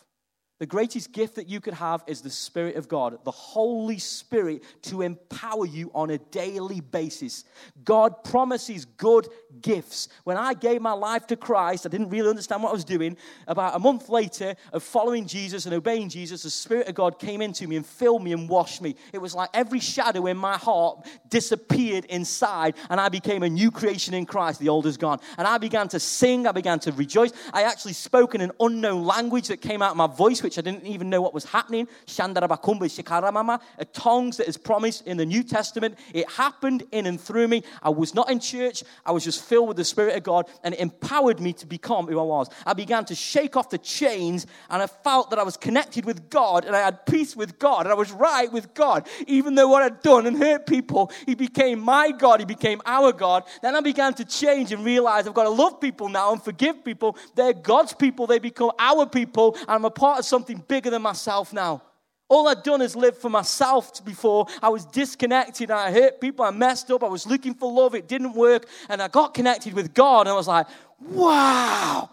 The 0.63 0.67
greatest 0.67 1.11
gift 1.11 1.35
that 1.35 1.49
you 1.49 1.61
could 1.61 1.75
have 1.75 2.05
is 2.07 2.21
the 2.21 2.31
Spirit 2.31 2.77
of 2.77 2.87
God, 2.87 3.19
the 3.25 3.33
Holy 3.33 3.99
Spirit 3.99 4.63
to 4.83 5.03
empower 5.03 5.67
you 5.67 5.91
on 5.93 6.11
a 6.11 6.19
daily 6.19 6.81
basis. 6.81 7.43
God 7.83 8.23
promises 8.23 8.85
good 8.85 9.27
gifts. 9.61 10.09
When 10.23 10.37
I 10.37 10.55
gave 10.55 10.81
my 10.81 10.93
life 10.93 11.27
to 11.27 11.37
Christ, 11.37 11.85
I 11.85 11.89
didn't 11.89 12.11
really 12.11 12.31
understand 12.31 12.63
what 12.63 12.69
I 12.69 12.75
was 12.75 12.85
doing. 12.85 13.17
About 13.49 13.75
a 13.75 13.81
month 13.81 14.09
later 14.09 14.55
of 14.73 14.85
following 14.85 15.27
Jesus 15.27 15.67
and 15.67 15.75
obeying 15.75 16.09
Jesus, 16.09 16.45
the 16.45 16.51
Spirit 16.51 16.87
of 16.87 16.95
God 16.95 17.19
came 17.19 17.43
into 17.43 17.67
me 17.67 17.75
and 17.75 17.85
filled 17.85 18.23
me 18.23 18.33
and 18.33 18.49
washed 18.49 18.83
me. 18.83 18.95
It 19.13 19.19
was 19.19 19.35
like 19.35 19.51
every 19.55 19.81
shadow 19.81 20.27
in 20.27 20.37
my 20.37 20.57
heart 20.57 21.05
disappeared 21.29 22.05
inside, 22.05 22.77
and 22.89 23.01
I 23.01 23.09
became 23.09 23.43
a 23.43 23.51
new 23.51 23.73
creation 23.73 24.15
in 24.15 24.27
Christ. 24.27 24.61
The 24.61 24.69
old 24.69 24.87
is 24.87 24.97
gone. 24.97 25.19
And 25.39 25.49
I 25.49 25.59
began 25.59 25.89
to 25.89 25.99
sing, 25.99 26.47
I 26.47 26.53
began 26.53 26.79
to 26.81 26.93
rejoice. 26.93 27.33
I 27.53 27.65
actually 27.65 27.95
spoke 27.95 28.37
in 28.37 28.41
an 28.41 28.53
unknown 28.61 29.05
language 29.05 29.49
that 29.49 29.61
came 29.61 29.83
out 29.83 29.91
of 29.91 29.97
my 29.97 30.07
voice, 30.07 30.41
which 30.41 30.52
I 30.59 30.63
didn't 30.63 30.87
even 30.87 31.11
know 31.11 31.21
what 31.21 31.35
was 31.35 31.45
happening. 31.45 31.89
Shandarabakumba 32.07 32.83
Shikaramama, 32.83 33.61
a 33.79 33.85
tongues 33.85 34.37
that 34.37 34.49
is 34.49 34.57
promised 34.57 35.07
in 35.07 35.17
the 35.17 35.27
New 35.27 35.43
Testament. 35.43 35.99
It 36.13 36.29
happened 36.31 36.85
in 36.93 37.07
and 37.07 37.21
through 37.21 37.49
me. 37.49 37.63
I 37.83 37.91
was 37.91 38.15
not 38.15 38.31
in 38.31 38.41
church. 38.41 38.85
I 39.05 39.13
was 39.13 39.25
just 39.25 39.45
filled 39.45 39.69
with 39.69 39.77
the 39.77 39.85
Spirit 39.85 40.17
of 40.17 40.23
God 40.23 40.47
and 40.65 40.75
it 40.75 40.81
empowered 40.81 41.41
me 41.41 41.53
to 41.55 41.67
become 41.67 42.07
who 42.07 42.19
I 42.19 42.23
was. 42.23 42.49
I 42.67 42.73
began 42.73 43.05
to 43.07 43.15
shake 43.15 43.57
off 43.57 43.71
the 43.71 43.79
chains 43.79 44.47
and 44.71 44.83
I 44.83 44.87
felt 44.87 45.31
that 45.31 45.39
I 45.39 45.43
was 45.43 45.57
connected 45.57 46.05
with 46.05 46.31
God 46.31 46.65
and 46.65 46.75
I 46.75 46.81
had 46.81 47.07
peace 47.07 47.37
with 47.37 47.59
God 47.59 47.87
and 47.87 47.93
I 47.93 47.95
was 47.95 48.13
right 48.13 48.51
with 48.53 48.75
God. 48.75 49.09
Even 49.27 49.55
though 49.55 49.69
what 49.69 49.83
I'd 49.83 50.03
done 50.03 50.27
and 50.27 50.37
hurt 50.37 50.67
people, 50.67 51.11
He 51.27 51.35
became 51.35 51.81
my 51.81 52.11
God. 52.11 52.41
He 52.41 52.47
became 52.47 52.81
our 52.87 53.13
God. 53.13 53.45
Then 53.63 53.77
I 53.77 53.81
began 53.81 54.15
to 54.15 54.25
change 54.25 54.73
and 54.73 54.85
realize 54.85 55.27
I've 55.27 55.35
got 55.35 55.45
to 55.45 55.51
love 55.51 55.81
people 55.81 56.09
now 56.09 56.33
and 56.33 56.43
forgive 56.43 56.85
people. 56.85 57.17
They're 57.35 57.53
God's 57.53 57.93
people. 57.93 58.27
They 58.27 58.39
become 58.39 58.73
our 58.79 59.07
people 59.07 59.55
and 59.55 59.71
I'm 59.71 59.85
a 59.85 59.91
part 59.91 60.19
of 60.19 60.25
something 60.33 60.65
bigger 60.67 60.89
than 60.89 61.03
myself 61.03 61.53
now. 61.53 61.83
All 62.31 62.49
I'd 62.49 62.63
done 62.63 62.81
is 62.81 62.97
live 62.97 63.19
for 63.19 63.29
myself 63.29 64.03
before. 64.03 64.47
I 64.63 64.71
was 64.71 64.87
disconnected. 64.87 65.71
I 65.71 65.93
hurt 65.93 66.19
people. 66.19 66.43
I 66.47 66.51
messed 66.51 66.91
up. 66.91 67.05
I 67.05 67.09
was 67.09 67.27
looking 67.27 67.53
for 67.53 67.71
love. 67.71 67.95
It 67.95 68.09
didn't 68.09 68.33
work. 68.33 68.67
And 68.89 69.03
I 69.03 69.09
got 69.09 69.35
connected 69.35 69.75
with 69.75 69.93
God. 69.93 70.21
And 70.23 70.31
I 70.31 70.33
was 70.33 70.49
like, 70.49 70.67
wow, 70.99 72.09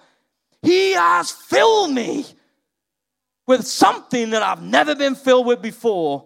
He 0.62 0.92
has 0.92 1.32
filled 1.32 1.94
me 1.94 2.26
with 3.48 3.66
something 3.66 4.32
that 4.32 4.44
I've 4.44 4.62
never 4.62 4.94
been 4.94 5.16
filled 5.16 5.46
with 5.46 5.62
before. 5.62 6.26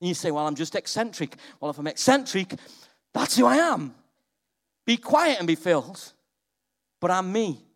And 0.00 0.06
you 0.06 0.14
say, 0.14 0.30
well, 0.30 0.46
I'm 0.46 0.54
just 0.54 0.76
eccentric. 0.76 1.34
Well, 1.60 1.72
if 1.72 1.78
I'm 1.78 1.88
eccentric, 1.88 2.54
that's 3.12 3.36
who 3.36 3.46
I 3.46 3.56
am. 3.56 3.92
Be 4.86 4.96
quiet 4.96 5.38
and 5.38 5.48
be 5.48 5.56
filled. 5.56 6.12
But 7.00 7.10
I'm 7.10 7.32
me. 7.32 7.67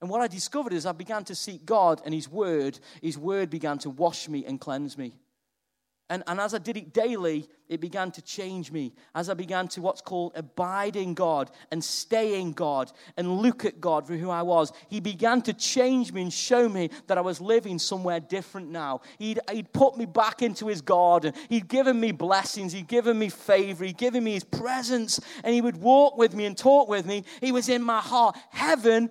And 0.00 0.08
what 0.08 0.20
I 0.20 0.28
discovered 0.28 0.72
is 0.72 0.86
I 0.86 0.92
began 0.92 1.24
to 1.24 1.34
seek 1.34 1.66
God 1.66 2.00
and 2.04 2.14
His 2.14 2.28
Word. 2.28 2.78
His 3.02 3.18
Word 3.18 3.50
began 3.50 3.78
to 3.78 3.90
wash 3.90 4.28
me 4.28 4.44
and 4.46 4.60
cleanse 4.60 4.96
me. 4.96 5.14
And, 6.10 6.24
and 6.26 6.40
as 6.40 6.54
I 6.54 6.58
did 6.58 6.76
it 6.76 6.92
daily, 6.92 7.48
it 7.68 7.80
began 7.80 8.10
to 8.10 8.22
change 8.22 8.72
me. 8.72 8.92
As 9.14 9.30
I 9.30 9.34
began 9.34 9.68
to 9.68 9.80
what's 9.80 10.00
called 10.00 10.32
abide 10.34 10.96
in 10.96 11.14
God 11.14 11.52
and 11.70 11.84
stay 11.84 12.40
in 12.40 12.52
God 12.52 12.90
and 13.16 13.38
look 13.38 13.64
at 13.64 13.80
God 13.80 14.08
for 14.08 14.16
who 14.16 14.28
I 14.28 14.42
was, 14.42 14.72
He 14.88 14.98
began 14.98 15.40
to 15.42 15.52
change 15.52 16.12
me 16.12 16.22
and 16.22 16.32
show 16.32 16.68
me 16.68 16.90
that 17.06 17.16
I 17.16 17.20
was 17.20 17.40
living 17.40 17.78
somewhere 17.78 18.18
different 18.18 18.70
now. 18.70 19.02
He'd, 19.18 19.38
he'd 19.52 19.72
put 19.72 19.96
me 19.96 20.04
back 20.04 20.42
into 20.42 20.66
His 20.66 20.80
garden. 20.80 21.32
He'd 21.48 21.68
given 21.68 22.00
me 22.00 22.10
blessings. 22.10 22.72
He'd 22.72 22.88
given 22.88 23.16
me 23.16 23.28
favor. 23.28 23.84
He'd 23.84 23.96
given 23.96 24.24
me 24.24 24.32
His 24.32 24.44
presence. 24.44 25.20
And 25.44 25.54
He 25.54 25.60
would 25.60 25.76
walk 25.76 26.18
with 26.18 26.34
me 26.34 26.46
and 26.46 26.58
talk 26.58 26.88
with 26.88 27.06
me. 27.06 27.22
He 27.40 27.52
was 27.52 27.68
in 27.68 27.84
my 27.84 28.00
heart. 28.00 28.36
Heaven 28.50 29.10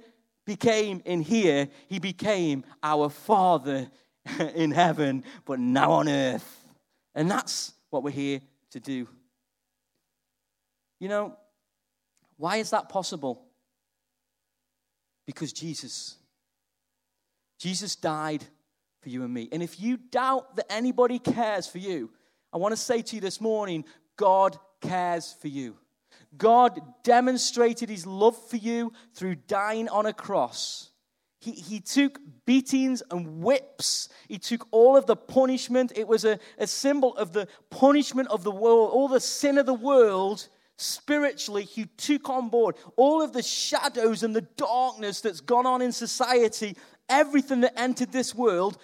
became 0.50 1.00
in 1.06 1.22
here, 1.22 1.68
He 1.88 2.00
became 2.00 2.64
our 2.82 3.10
Father 3.10 3.88
in 4.56 4.72
heaven, 4.72 5.24
but 5.46 5.60
now 5.60 5.92
on 5.92 6.10
earth. 6.10 6.66
And 7.14 7.30
that's 7.30 7.74
what 7.92 8.02
we're 8.02 8.10
here 8.10 8.42
to 8.72 8.80
do. 8.80 9.08
You 11.00 11.08
know, 11.08 11.38
why 12.38 12.58
is 12.58 12.72
that 12.72 12.90
possible? 12.90 13.46
Because 15.28 15.54
Jesus. 15.54 16.16
Jesus 17.60 17.96
died 17.96 18.44
for 19.04 19.10
you 19.10 19.24
and 19.24 19.32
me. 19.32 19.50
And 19.52 19.62
if 19.62 19.80
you 19.80 19.98
doubt 19.98 20.56
that 20.56 20.72
anybody 20.72 21.20
cares 21.20 21.68
for 21.68 21.78
you, 21.78 22.10
I 22.52 22.58
want 22.58 22.72
to 22.72 22.78
say 22.78 23.04
to 23.04 23.16
you 23.16 23.22
this 23.22 23.40
morning 23.40 23.86
God 24.16 24.58
cares 24.82 25.32
for 25.32 25.48
you. 25.48 25.78
God 26.38 26.80
demonstrated 27.04 27.90
his 27.90 28.06
love 28.06 28.38
for 28.50 28.58
you 28.58 28.94
through 29.14 29.36
dying 29.36 29.90
on 29.90 30.06
a 30.06 30.14
cross. 30.14 30.92
He, 31.42 31.52
he 31.52 31.80
took 31.80 32.20
beatings 32.46 33.02
and 33.10 33.42
whips. 33.42 34.10
He 34.28 34.38
took 34.38 34.68
all 34.72 34.98
of 34.98 35.06
the 35.06 35.16
punishment. 35.16 35.94
It 35.96 36.08
was 36.08 36.26
a, 36.26 36.38
a 36.58 36.68
symbol 36.68 37.16
of 37.16 37.32
the 37.32 37.48
punishment 37.70 38.28
of 38.30 38.44
the 38.44 38.52
world, 38.52 38.92
all 38.92 39.08
the 39.08 39.22
sin 39.22 39.58
of 39.58 39.66
the 39.66 39.74
world. 39.74 40.48
Spiritually, 40.78 41.64
he 41.64 41.86
took 41.98 42.30
on 42.30 42.50
board 42.50 42.76
all 42.96 43.22
of 43.22 43.34
the 43.34 43.44
shadows 43.44 44.24
and 44.24 44.36
the 44.36 44.48
darkness 44.58 45.22
that's 45.22 45.42
gone 45.42 45.66
on 45.66 45.82
in 45.82 45.92
society, 45.92 46.76
everything 47.08 47.62
that 47.62 47.78
entered 47.80 48.12
this 48.12 48.36
world. 48.36 48.78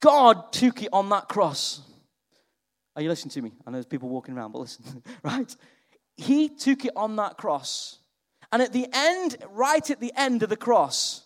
God 0.00 0.52
took 0.52 0.82
it 0.82 0.90
on 0.92 1.08
that 1.10 1.28
cross. 1.28 1.82
Are 2.96 3.02
you 3.02 3.08
listening 3.08 3.30
to 3.30 3.42
me? 3.42 3.52
I 3.66 3.70
know 3.70 3.76
there's 3.76 3.86
people 3.86 4.08
walking 4.08 4.36
around, 4.36 4.52
but 4.52 4.60
listen, 4.60 5.02
right? 5.22 5.54
He 6.20 6.50
took 6.50 6.84
it 6.84 6.92
on 6.96 7.16
that 7.16 7.38
cross. 7.38 7.98
And 8.52 8.60
at 8.60 8.74
the 8.74 8.86
end, 8.92 9.36
right 9.50 9.90
at 9.90 10.00
the 10.00 10.12
end 10.14 10.42
of 10.42 10.50
the 10.50 10.56
cross, 10.56 11.22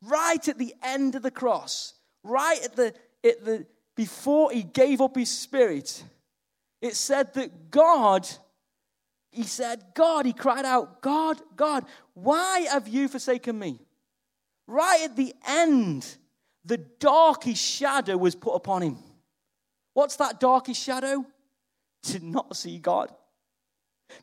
right 0.00 0.48
at 0.48 0.56
the 0.56 0.74
end 0.82 1.16
of 1.16 1.22
the 1.22 1.30
cross, 1.30 1.92
right 2.22 2.58
at 2.64 2.76
the, 2.76 2.94
at 3.22 3.44
the 3.44 3.66
before 3.94 4.52
he 4.52 4.62
gave 4.62 5.02
up 5.02 5.16
his 5.16 5.28
spirit, 5.28 6.02
it 6.80 6.96
said 6.96 7.34
that 7.34 7.70
God, 7.70 8.26
he 9.30 9.42
said, 9.42 9.84
God, 9.94 10.24
he 10.24 10.32
cried 10.32 10.64
out, 10.64 11.02
God, 11.02 11.38
God, 11.54 11.84
why 12.14 12.60
have 12.70 12.88
you 12.88 13.06
forsaken 13.06 13.58
me? 13.58 13.80
Right 14.66 15.02
at 15.04 15.14
the 15.14 15.34
end, 15.46 16.16
the 16.64 16.78
darkest 16.78 17.62
shadow 17.62 18.16
was 18.16 18.34
put 18.34 18.54
upon 18.54 18.80
him. 18.80 18.98
What's 19.92 20.16
that 20.16 20.40
darkest 20.40 20.82
shadow? 20.82 21.26
To 22.04 22.18
not 22.24 22.56
see 22.56 22.78
God. 22.78 23.12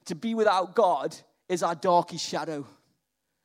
To 0.06 0.16
be 0.16 0.36
without 0.36 0.76
God 0.76 1.16
is 1.48 1.64
our 1.64 1.76
darkest 1.76 2.26
shadow. 2.26 2.66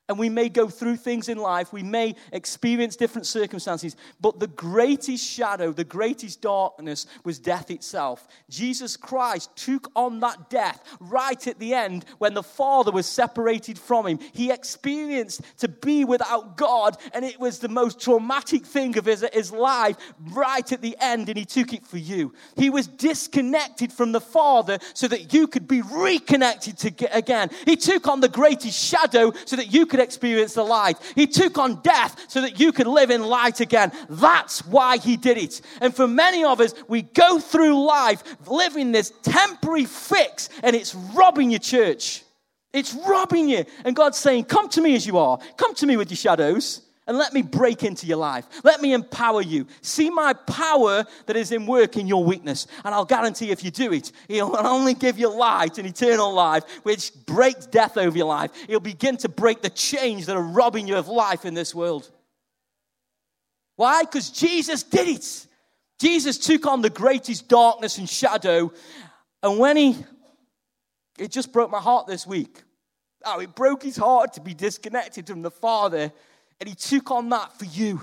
And 0.06 0.18
we 0.18 0.28
may 0.28 0.50
go 0.50 0.68
through 0.68 0.96
things 0.96 1.30
in 1.30 1.38
life, 1.38 1.72
we 1.72 1.82
may 1.82 2.14
experience 2.30 2.94
different 2.94 3.26
circumstances, 3.26 3.96
but 4.20 4.38
the 4.38 4.48
greatest 4.48 5.26
shadow, 5.26 5.72
the 5.72 5.82
greatest 5.82 6.42
darkness 6.42 7.06
was 7.24 7.38
death 7.38 7.70
itself. 7.70 8.28
Jesus 8.50 8.98
Christ 8.98 9.48
took 9.56 9.90
on 9.96 10.20
that 10.20 10.50
death 10.50 10.82
right 11.00 11.46
at 11.46 11.58
the 11.58 11.72
end 11.72 12.04
when 12.18 12.34
the 12.34 12.42
Father 12.42 12.92
was 12.92 13.06
separated 13.06 13.78
from 13.78 14.06
him. 14.06 14.18
He 14.34 14.50
experienced 14.50 15.40
to 15.60 15.68
be 15.68 16.04
without 16.04 16.58
God, 16.58 16.98
and 17.14 17.24
it 17.24 17.40
was 17.40 17.60
the 17.60 17.70
most 17.70 17.98
traumatic 17.98 18.66
thing 18.66 18.98
of 18.98 19.06
his, 19.06 19.24
his 19.32 19.52
life 19.52 19.96
right 20.32 20.70
at 20.70 20.82
the 20.82 20.98
end, 21.00 21.30
and 21.30 21.38
he 21.38 21.46
took 21.46 21.72
it 21.72 21.86
for 21.86 21.96
you. 21.96 22.34
He 22.58 22.68
was 22.68 22.86
disconnected 22.86 23.90
from 23.90 24.12
the 24.12 24.20
Father 24.20 24.78
so 24.92 25.08
that 25.08 25.32
you 25.32 25.46
could 25.46 25.66
be 25.66 25.80
reconnected 25.80 26.76
to, 26.78 27.16
again. 27.16 27.48
He 27.64 27.76
took 27.76 28.06
on 28.06 28.20
the 28.20 28.28
greatest 28.28 28.78
shadow 28.78 29.32
so 29.46 29.56
that 29.56 29.72
you 29.72 29.86
could 29.94 30.02
experience 30.02 30.54
the 30.54 30.64
light. 30.64 30.98
He 31.14 31.28
took 31.28 31.56
on 31.56 31.80
death 31.82 32.24
so 32.26 32.40
that 32.40 32.58
you 32.58 32.72
could 32.72 32.88
live 32.88 33.12
in 33.12 33.22
light 33.22 33.60
again. 33.60 33.92
That's 34.08 34.66
why 34.66 34.96
he 34.96 35.16
did 35.16 35.38
it. 35.38 35.60
And 35.80 35.94
for 35.94 36.08
many 36.08 36.42
of 36.42 36.60
us, 36.60 36.74
we 36.88 37.02
go 37.02 37.38
through 37.38 37.80
life 37.86 38.24
living 38.48 38.90
this 38.90 39.12
temporary 39.22 39.84
fix 39.84 40.48
and 40.64 40.74
it's 40.74 40.96
robbing 40.96 41.52
your 41.52 41.60
church. 41.60 42.24
It's 42.72 42.92
robbing 42.92 43.48
you. 43.48 43.64
And 43.84 43.94
God's 43.94 44.18
saying, 44.18 44.46
Come 44.46 44.68
to 44.70 44.80
me 44.80 44.96
as 44.96 45.06
you 45.06 45.16
are. 45.16 45.38
Come 45.56 45.76
to 45.76 45.86
me 45.86 45.96
with 45.96 46.10
your 46.10 46.16
shadows 46.16 46.83
and 47.06 47.18
let 47.18 47.34
me 47.34 47.42
break 47.42 47.82
into 47.82 48.06
your 48.06 48.16
life. 48.16 48.46
Let 48.64 48.80
me 48.80 48.94
empower 48.94 49.42
you. 49.42 49.66
See 49.82 50.08
my 50.08 50.32
power 50.32 51.04
that 51.26 51.36
is 51.36 51.52
in 51.52 51.66
work 51.66 51.96
in 51.96 52.06
your 52.06 52.24
weakness. 52.24 52.66
And 52.82 52.94
I'll 52.94 53.04
guarantee 53.04 53.50
if 53.50 53.62
you 53.62 53.70
do 53.70 53.92
it, 53.92 54.10
He'll 54.26 54.50
not 54.50 54.64
only 54.64 54.94
give 54.94 55.18
you 55.18 55.34
light 55.34 55.76
and 55.76 55.86
eternal 55.86 56.32
life, 56.32 56.64
which 56.82 57.12
breaks 57.26 57.66
death 57.66 57.98
over 57.98 58.16
your 58.16 58.26
life, 58.26 58.52
He'll 58.66 58.80
begin 58.80 59.18
to 59.18 59.28
break 59.28 59.60
the 59.60 59.70
chains 59.70 60.26
that 60.26 60.36
are 60.36 60.42
robbing 60.42 60.88
you 60.88 60.96
of 60.96 61.08
life 61.08 61.44
in 61.44 61.52
this 61.52 61.74
world. 61.74 62.10
Why? 63.76 64.02
Because 64.04 64.30
Jesus 64.30 64.82
did 64.82 65.08
it. 65.08 65.46
Jesus 66.00 66.38
took 66.38 66.66
on 66.66 66.80
the 66.80 66.90
greatest 66.90 67.48
darkness 67.48 67.98
and 67.98 68.08
shadow. 68.08 68.72
And 69.42 69.58
when 69.58 69.76
He, 69.76 69.96
it 71.18 71.30
just 71.30 71.52
broke 71.52 71.70
my 71.70 71.80
heart 71.80 72.06
this 72.06 72.26
week. 72.26 72.62
Oh, 73.26 73.40
it 73.40 73.54
broke 73.54 73.82
His 73.82 73.98
heart 73.98 74.32
to 74.34 74.40
be 74.40 74.54
disconnected 74.54 75.26
from 75.26 75.42
the 75.42 75.50
Father 75.50 76.10
and 76.60 76.68
he 76.68 76.74
took 76.74 77.10
on 77.10 77.28
that 77.30 77.58
for 77.58 77.64
you. 77.64 78.00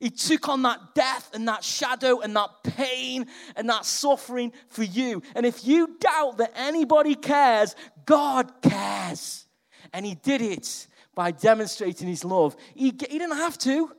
He 0.00 0.08
took 0.08 0.48
on 0.48 0.62
that 0.62 0.94
death 0.94 1.30
and 1.34 1.46
that 1.46 1.62
shadow 1.62 2.20
and 2.20 2.34
that 2.34 2.48
pain 2.64 3.26
and 3.54 3.68
that 3.68 3.84
suffering 3.84 4.52
for 4.68 4.82
you. 4.82 5.22
And 5.34 5.44
if 5.44 5.66
you 5.66 5.98
doubt 6.00 6.38
that 6.38 6.52
anybody 6.56 7.14
cares, 7.14 7.76
God 8.06 8.50
cares. 8.62 9.46
And 9.92 10.06
he 10.06 10.14
did 10.14 10.40
it 10.40 10.86
by 11.14 11.32
demonstrating 11.32 12.08
his 12.08 12.24
love. 12.24 12.56
He, 12.74 12.86
he 12.86 12.90
didn't 12.90 13.36
have 13.36 13.58
to. 13.58 13.92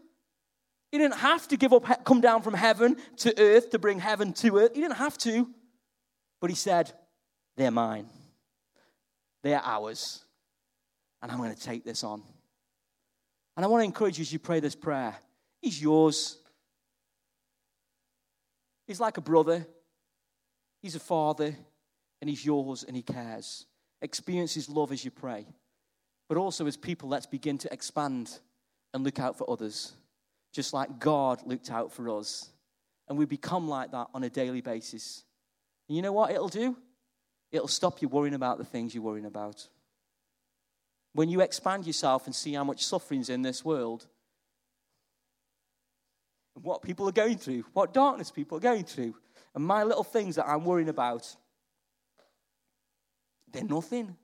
He 0.91 0.97
didn't 0.97 1.17
have 1.17 1.47
to 1.49 1.57
give 1.57 1.71
up, 1.71 2.03
come 2.03 2.19
down 2.19 2.41
from 2.41 2.55
heaven 2.55 2.97
to 3.17 3.39
earth 3.39 3.69
to 3.69 3.79
bring 3.79 3.99
heaven 3.99 4.33
to 4.33 4.57
earth. 4.57 4.71
He 4.73 4.81
didn't 4.81 4.97
have 4.97 5.17
to. 5.19 5.47
But 6.41 6.49
he 6.49 6.55
said, 6.55 6.91
They're 7.55 7.71
mine, 7.71 8.07
they're 9.43 9.61
ours. 9.63 10.25
And 11.21 11.31
I'm 11.31 11.37
going 11.37 11.53
to 11.53 11.61
take 11.61 11.85
this 11.85 12.03
on. 12.03 12.23
And 13.55 13.65
I 13.65 13.67
want 13.67 13.81
to 13.81 13.85
encourage 13.85 14.17
you 14.17 14.21
as 14.23 14.33
you 14.33 14.39
pray 14.39 14.59
this 14.59 14.75
prayer. 14.75 15.15
He's 15.61 15.81
yours. 15.81 16.37
He's 18.87 18.99
like 18.99 19.17
a 19.17 19.21
brother, 19.21 19.65
He's 20.81 20.95
a 20.95 20.99
father, 20.99 21.55
and 22.19 22.29
He's 22.29 22.45
yours 22.45 22.83
and 22.83 22.95
He 22.95 23.03
cares. 23.03 23.65
Experience 24.01 24.53
His 24.53 24.67
love 24.67 24.91
as 24.91 25.05
you 25.05 25.11
pray. 25.11 25.45
But 26.27 26.37
also, 26.37 26.65
as 26.65 26.77
people, 26.77 27.09
let's 27.09 27.25
begin 27.25 27.57
to 27.59 27.73
expand 27.73 28.39
and 28.93 29.03
look 29.03 29.19
out 29.19 29.37
for 29.37 29.49
others, 29.49 29.93
just 30.53 30.73
like 30.73 30.99
God 30.99 31.41
looked 31.45 31.71
out 31.71 31.91
for 31.91 32.09
us. 32.17 32.49
And 33.07 33.17
we 33.17 33.25
become 33.25 33.67
like 33.67 33.91
that 33.91 34.07
on 34.13 34.23
a 34.23 34.29
daily 34.29 34.61
basis. 34.61 35.23
And 35.87 35.95
you 35.95 36.01
know 36.01 36.13
what 36.13 36.31
it'll 36.31 36.47
do? 36.47 36.77
It'll 37.51 37.67
stop 37.67 38.01
you 38.01 38.07
worrying 38.07 38.33
about 38.33 38.57
the 38.57 38.65
things 38.65 38.95
you're 38.95 39.03
worrying 39.03 39.25
about. 39.25 39.67
When 41.13 41.29
you 41.29 41.41
expand 41.41 41.85
yourself 41.85 42.25
and 42.25 42.35
see 42.35 42.53
how 42.53 42.63
much 42.63 42.85
suffering's 42.85 43.29
in 43.29 43.41
this 43.41 43.65
world, 43.65 44.07
and 46.55 46.63
what 46.63 46.81
people 46.81 47.07
are 47.07 47.13
going 47.13 47.37
through, 47.37 47.65
what 47.73 47.93
darkness 47.93 48.31
people 48.31 48.57
are 48.57 48.61
going 48.61 48.85
through, 48.85 49.15
and 49.53 49.63
my 49.63 49.83
little 49.83 50.03
things 50.03 50.35
that 50.35 50.47
I'm 50.47 50.63
worrying 50.63 50.89
about, 50.89 51.35
they're 53.51 53.63
nothing. 53.63 54.15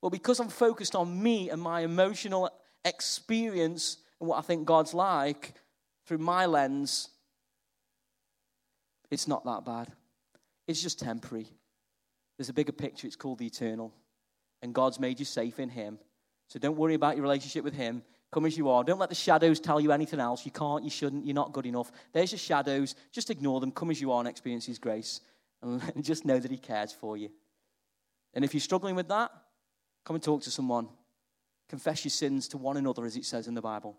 Well, 0.00 0.10
because 0.10 0.38
I'm 0.38 0.48
focused 0.48 0.94
on 0.94 1.22
me 1.22 1.50
and 1.50 1.60
my 1.60 1.80
emotional 1.80 2.50
experience 2.84 3.98
and 4.20 4.28
what 4.28 4.38
I 4.38 4.42
think 4.42 4.66
God's 4.66 4.94
like 4.94 5.54
through 6.06 6.18
my 6.18 6.46
lens, 6.46 7.08
it's 9.10 9.26
not 9.26 9.44
that 9.44 9.64
bad. 9.64 9.90
It's 10.68 10.82
just 10.82 11.00
temporary. 11.00 11.48
There's 12.36 12.48
a 12.48 12.54
bigger 12.54 12.72
picture, 12.72 13.06
it's 13.06 13.16
called 13.16 13.38
the 13.38 13.46
eternal 13.46 13.92
and 14.64 14.74
God's 14.74 14.98
made 14.98 15.18
you 15.18 15.26
safe 15.26 15.60
in 15.60 15.68
Him. 15.68 15.98
So 16.48 16.58
don't 16.58 16.76
worry 16.76 16.94
about 16.94 17.16
your 17.16 17.22
relationship 17.22 17.62
with 17.64 17.74
Him. 17.74 18.02
Come 18.32 18.46
as 18.46 18.56
you 18.56 18.70
are. 18.70 18.82
Don't 18.82 18.98
let 18.98 19.10
the 19.10 19.14
shadows 19.14 19.60
tell 19.60 19.78
you 19.78 19.92
anything 19.92 20.20
else. 20.20 20.46
You 20.46 20.52
can't, 20.52 20.82
you 20.82 20.88
shouldn't, 20.88 21.26
you're 21.26 21.34
not 21.34 21.52
good 21.52 21.66
enough. 21.66 21.92
There's 22.14 22.32
your 22.32 22.38
shadows. 22.38 22.94
Just 23.12 23.28
ignore 23.28 23.60
them. 23.60 23.70
Come 23.70 23.90
as 23.90 24.00
you 24.00 24.10
are 24.10 24.20
and 24.20 24.26
experience 24.26 24.64
His 24.64 24.78
grace. 24.78 25.20
And 25.60 25.82
just 26.02 26.24
know 26.24 26.38
that 26.38 26.50
He 26.50 26.56
cares 26.56 26.92
for 26.92 27.18
you. 27.18 27.28
And 28.32 28.42
if 28.42 28.54
you're 28.54 28.60
struggling 28.62 28.96
with 28.96 29.08
that, 29.08 29.30
come 30.02 30.16
and 30.16 30.22
talk 30.22 30.42
to 30.44 30.50
someone. 30.50 30.88
Confess 31.68 32.02
your 32.02 32.10
sins 32.10 32.48
to 32.48 32.58
one 32.58 32.78
another, 32.78 33.04
as 33.04 33.16
it 33.16 33.26
says 33.26 33.46
in 33.46 33.54
the 33.54 33.62
Bible. 33.62 33.98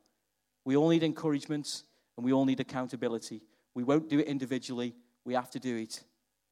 We 0.66 0.76
all 0.76 0.90
need 0.90 1.04
encouragement 1.04 1.84
and 2.18 2.26
we 2.26 2.34
all 2.34 2.46
need 2.46 2.60
accountability. 2.60 3.44
We 3.76 3.84
won't 3.84 4.10
do 4.10 4.18
it 4.18 4.26
individually, 4.26 4.96
we 5.26 5.36
have 5.36 5.52
to 5.52 5.60
do 5.60 5.78
it 5.78 6.04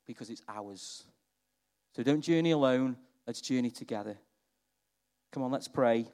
because 0.05 0.29
it's 0.29 0.43
ours. 0.47 1.03
So 1.95 2.03
don't 2.03 2.21
journey 2.21 2.51
alone, 2.51 2.97
let's 3.27 3.41
journey 3.41 3.71
together. 3.71 4.17
Come 5.31 5.43
on, 5.43 5.51
let's 5.51 5.67
pray. 5.67 6.07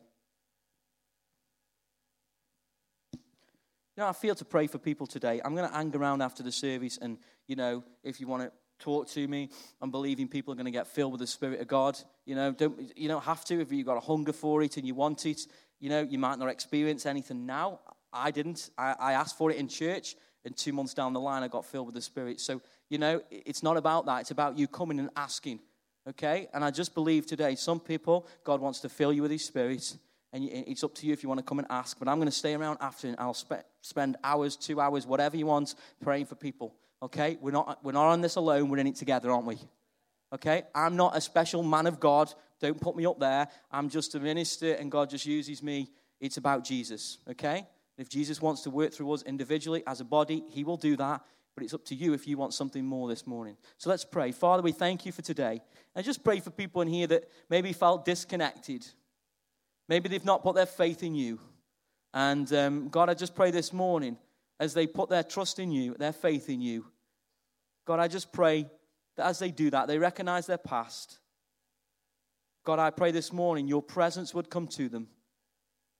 You 3.13 4.05
know, 4.05 4.07
I 4.07 4.13
feel 4.13 4.35
to 4.35 4.45
pray 4.45 4.67
for 4.67 4.77
people 4.77 5.07
today. 5.07 5.41
I'm 5.43 5.55
going 5.55 5.67
to 5.67 5.75
hang 5.75 5.93
around 5.95 6.21
after 6.21 6.41
the 6.41 6.51
service, 6.51 6.97
and, 7.01 7.17
you 7.47 7.55
know, 7.55 7.83
if 8.03 8.21
you 8.21 8.27
want 8.27 8.43
to 8.43 8.51
talk 8.79 9.09
to 9.09 9.27
me, 9.27 9.49
I'm 9.81 9.91
believing 9.91 10.29
people 10.29 10.53
are 10.53 10.55
going 10.55 10.65
to 10.65 10.71
get 10.71 10.87
filled 10.87 11.11
with 11.11 11.19
the 11.19 11.27
Spirit 11.27 11.59
of 11.59 11.67
God. 11.67 11.99
You 12.25 12.35
know, 12.35 12.53
don't, 12.53 12.97
you 12.97 13.09
don't 13.09 13.23
have 13.25 13.43
to 13.45 13.59
if 13.59 13.73
you've 13.73 13.85
got 13.85 13.97
a 13.97 13.99
hunger 13.99 14.31
for 14.31 14.63
it 14.63 14.77
and 14.77 14.87
you 14.87 14.95
want 14.95 15.25
it. 15.25 15.41
You 15.81 15.89
know, 15.89 16.01
you 16.01 16.17
might 16.17 16.39
not 16.39 16.47
experience 16.47 17.05
anything 17.05 17.45
now. 17.45 17.81
I 18.13 18.31
didn't. 18.31 18.69
I, 18.77 18.95
I 18.97 19.13
asked 19.13 19.37
for 19.37 19.51
it 19.51 19.57
in 19.57 19.67
church, 19.67 20.15
and 20.45 20.55
two 20.55 20.71
months 20.71 20.93
down 20.93 21.11
the 21.11 21.19
line, 21.19 21.43
I 21.43 21.49
got 21.49 21.65
filled 21.65 21.87
with 21.87 21.95
the 21.95 22.01
Spirit. 22.01 22.39
So, 22.39 22.61
you 22.89 22.97
know, 22.97 23.21
it's 23.29 23.63
not 23.63 23.75
about 23.75 24.05
that. 24.05 24.21
It's 24.21 24.31
about 24.31 24.57
you 24.57 24.69
coming 24.69 24.99
and 24.99 25.09
asking, 25.17 25.59
okay? 26.07 26.47
And 26.53 26.63
I 26.63 26.71
just 26.71 26.93
believe 26.93 27.25
today, 27.25 27.55
some 27.55 27.79
people, 27.79 28.27
God 28.43 28.61
wants 28.61 28.79
to 28.81 28.89
fill 28.89 29.13
you 29.13 29.21
with 29.21 29.31
His 29.31 29.45
Spirit 29.45 29.95
and 30.31 30.47
it's 30.51 30.83
up 30.83 30.93
to 30.95 31.07
you 31.07 31.13
if 31.13 31.23
you 31.23 31.29
want 31.29 31.39
to 31.39 31.45
come 31.45 31.59
and 31.59 31.67
ask. 31.71 31.97
But 31.97 32.07
I'm 32.07 32.17
going 32.17 32.27
to 32.27 32.31
stay 32.31 32.53
around 32.53 32.77
after, 32.81 33.07
and 33.07 33.15
I'll 33.19 33.33
spe- 33.33 33.65
spend 33.81 34.17
hours, 34.23 34.55
two 34.55 34.79
hours, 34.79 35.07
whatever 35.07 35.35
you 35.35 35.47
want, 35.47 35.73
praying 36.01 36.27
for 36.27 36.35
people. 36.35 36.75
Okay? 37.01 37.37
We're 37.41 37.51
not, 37.51 37.83
we're 37.83 37.93
not 37.93 38.09
on 38.09 38.21
this 38.21 38.35
alone. 38.35 38.69
We're 38.69 38.77
in 38.77 38.87
it 38.87 38.95
together, 38.95 39.31
aren't 39.31 39.47
we? 39.47 39.57
Okay? 40.33 40.63
I'm 40.75 40.95
not 40.95 41.17
a 41.17 41.21
special 41.21 41.63
man 41.63 41.87
of 41.87 41.99
God. 41.99 42.31
Don't 42.61 42.79
put 42.79 42.95
me 42.95 43.07
up 43.07 43.19
there. 43.19 43.47
I'm 43.71 43.89
just 43.89 44.13
a 44.13 44.19
minister, 44.19 44.73
and 44.73 44.91
God 44.91 45.09
just 45.09 45.25
uses 45.25 45.63
me. 45.63 45.89
It's 46.19 46.37
about 46.37 46.63
Jesus. 46.63 47.17
Okay? 47.27 47.65
If 47.97 48.07
Jesus 48.07 48.39
wants 48.39 48.61
to 48.61 48.69
work 48.69 48.93
through 48.93 49.11
us 49.11 49.23
individually 49.23 49.81
as 49.87 49.99
a 49.99 50.05
body, 50.05 50.43
He 50.49 50.63
will 50.63 50.77
do 50.77 50.95
that. 50.97 51.21
But 51.55 51.63
it's 51.63 51.73
up 51.73 51.85
to 51.85 51.95
you 51.95 52.13
if 52.13 52.27
you 52.27 52.37
want 52.37 52.53
something 52.53 52.85
more 52.85 53.07
this 53.09 53.27
morning. 53.27 53.57
So 53.77 53.89
let's 53.89 54.05
pray. 54.05 54.31
Father, 54.31 54.63
we 54.63 54.71
thank 54.71 55.05
you 55.05 55.11
for 55.11 55.21
today. 55.21 55.61
And 55.95 56.05
just 56.05 56.23
pray 56.23 56.39
for 56.39 56.51
people 56.51 56.81
in 56.81 56.87
here 56.87 57.07
that 57.07 57.29
maybe 57.49 57.73
felt 57.73 58.05
disconnected 58.05 58.85
Maybe 59.89 60.07
they've 60.07 60.23
not 60.23 60.43
put 60.43 60.55
their 60.55 60.67
faith 60.67 61.03
in 61.03 61.15
you. 61.15 61.39
And 62.13 62.51
um, 62.53 62.89
God, 62.89 63.09
I 63.09 63.15
just 63.15 63.35
pray 63.35 63.51
this 63.51 63.73
morning 63.73 64.17
as 64.59 64.73
they 64.73 64.85
put 64.85 65.09
their 65.09 65.23
trust 65.23 65.57
in 65.59 65.71
you, 65.71 65.95
their 65.95 66.13
faith 66.13 66.47
in 66.47 66.61
you. 66.61 66.85
God, 67.85 67.99
I 67.99 68.07
just 68.07 68.31
pray 68.31 68.69
that 69.17 69.25
as 69.25 69.39
they 69.39 69.49
do 69.49 69.71
that, 69.71 69.87
they 69.87 69.97
recognize 69.97 70.45
their 70.45 70.59
past. 70.59 71.17
God, 72.65 72.77
I 72.77 72.91
pray 72.91 73.11
this 73.11 73.33
morning 73.33 73.67
your 73.67 73.81
presence 73.81 74.33
would 74.33 74.51
come 74.51 74.67
to 74.67 74.89
them. 74.89 75.07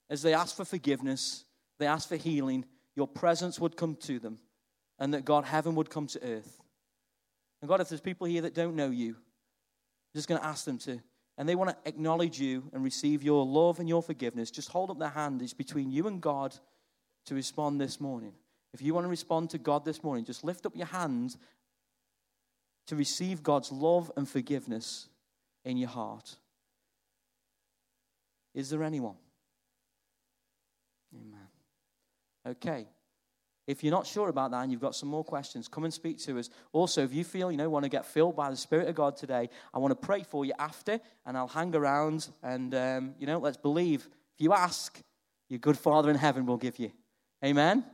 As 0.08 0.22
they 0.22 0.36
ask 0.36 0.56
for 0.56 0.66
forgiveness, 0.66 1.46
they 1.80 1.88
ask 1.88 2.08
for 2.08 2.16
healing, 2.16 2.66
your 2.96 3.08
presence 3.08 3.60
would 3.60 3.76
come 3.76 3.96
to 4.02 4.20
them. 4.20 4.38
And 5.00 5.14
that, 5.14 5.26
God, 5.26 5.46
heaven 5.46 5.76
would 5.76 5.90
come 5.90 6.08
to 6.08 6.24
earth. 6.24 6.62
And 7.62 7.70
God, 7.70 7.82
if 7.82 7.90
there's 7.90 8.02
people 8.02 8.28
here 8.28 8.42
that 8.42 8.54
don't 8.54 8.76
know 8.76 8.90
you, 8.90 9.12
I'm 9.12 10.18
just 10.18 10.28
going 10.28 10.42
to 10.42 10.48
ask 10.48 10.66
them 10.66 10.78
to 10.80 11.00
and 11.40 11.48
they 11.48 11.56
want 11.56 11.70
to 11.70 11.78
acknowledge 11.88 12.38
you 12.38 12.70
and 12.74 12.84
receive 12.84 13.24
your 13.24 13.46
love 13.46 13.80
and 13.80 13.88
your 13.88 14.04
forgiveness, 14.04 14.52
just 14.52 14.68
hold 14.68 14.92
up 14.92 15.00
their 15.00 15.08
hand. 15.08 15.42
It's 15.42 15.54
between 15.54 15.90
you 15.90 16.06
and 16.06 16.20
God 16.20 16.54
to 17.28 17.34
respond 17.34 17.80
this 17.80 18.02
morning. 18.02 18.34
If 18.74 18.82
you 18.82 18.94
want 18.94 19.06
to 19.06 19.10
respond 19.10 19.50
to 19.52 19.58
God 19.58 19.86
this 19.86 20.04
morning, 20.04 20.26
just 20.26 20.44
lift 20.44 20.66
up 20.66 20.76
your 20.76 20.88
hand 20.88 21.38
to 22.88 22.98
receive 22.98 23.42
God's 23.42 23.72
love 23.72 24.12
and 24.18 24.28
forgiveness 24.28 25.08
in 25.64 25.78
your 25.78 25.88
heart. 25.88 26.36
Is 28.54 28.70
there 28.70 28.84
anyone? 28.84 29.16
Amen. 31.16 31.48
Okay. 32.46 32.86
If 33.70 33.84
you're 33.84 33.92
not 33.92 34.08
sure 34.08 34.30
about 34.30 34.50
that 34.50 34.64
and 34.64 34.72
you've 34.72 34.82
got 34.82 34.96
some 34.96 35.10
more 35.10 35.24
questions, 35.24 35.68
come 35.68 35.84
and 35.84 35.94
speak 35.94 36.18
to 36.22 36.40
us. 36.40 36.50
Also, 36.72 37.04
if 37.04 37.14
you 37.14 37.24
feel, 37.24 37.52
you 37.52 37.58
know, 37.58 37.70
want 37.70 37.84
to 37.84 37.90
get 37.90 38.04
filled 38.04 38.36
by 38.36 38.50
the 38.50 38.58
Spirit 38.58 38.88
of 38.88 38.96
God 38.96 39.16
today, 39.16 39.48
I 39.72 39.78
want 39.78 39.92
to 39.92 40.08
pray 40.08 40.24
for 40.24 40.44
you 40.44 40.54
after, 40.58 41.00
and 41.24 41.38
I'll 41.38 41.48
hang 41.48 41.76
around 41.76 42.30
and, 42.42 42.74
um, 42.74 43.14
you 43.20 43.28
know, 43.28 43.38
let's 43.38 43.58
believe. 43.58 44.10
If 44.34 44.42
you 44.42 44.54
ask, 44.54 45.00
your 45.50 45.60
good 45.60 45.78
Father 45.78 46.10
in 46.10 46.16
heaven 46.16 46.48
will 46.48 46.58
give 46.58 46.80
you. 46.80 46.92
Amen? 47.46 47.86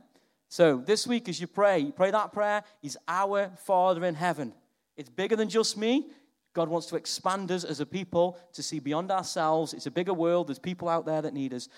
So 0.48 0.78
this 0.78 1.06
week, 1.06 1.28
as 1.28 1.42
you 1.42 1.46
pray, 1.46 1.80
you 1.80 1.92
pray 1.92 2.10
that 2.10 2.32
prayer, 2.32 2.64
He's 2.80 2.96
our 3.06 3.50
Father 3.66 4.02
in 4.06 4.14
heaven. 4.14 4.54
It's 4.96 5.10
bigger 5.10 5.36
than 5.36 5.50
just 5.50 5.76
me. 5.76 6.08
God 6.54 6.70
wants 6.70 6.86
to 6.86 6.96
expand 6.96 7.52
us 7.52 7.64
as 7.64 7.80
a 7.80 7.86
people 7.86 8.38
to 8.54 8.62
see 8.62 8.78
beyond 8.78 9.10
ourselves. 9.10 9.74
It's 9.74 9.84
a 9.84 9.90
bigger 9.90 10.14
world. 10.14 10.48
There's 10.48 10.58
people 10.58 10.88
out 10.88 11.04
there 11.04 11.20
that 11.20 11.34
need 11.34 11.52
us. 11.52 11.68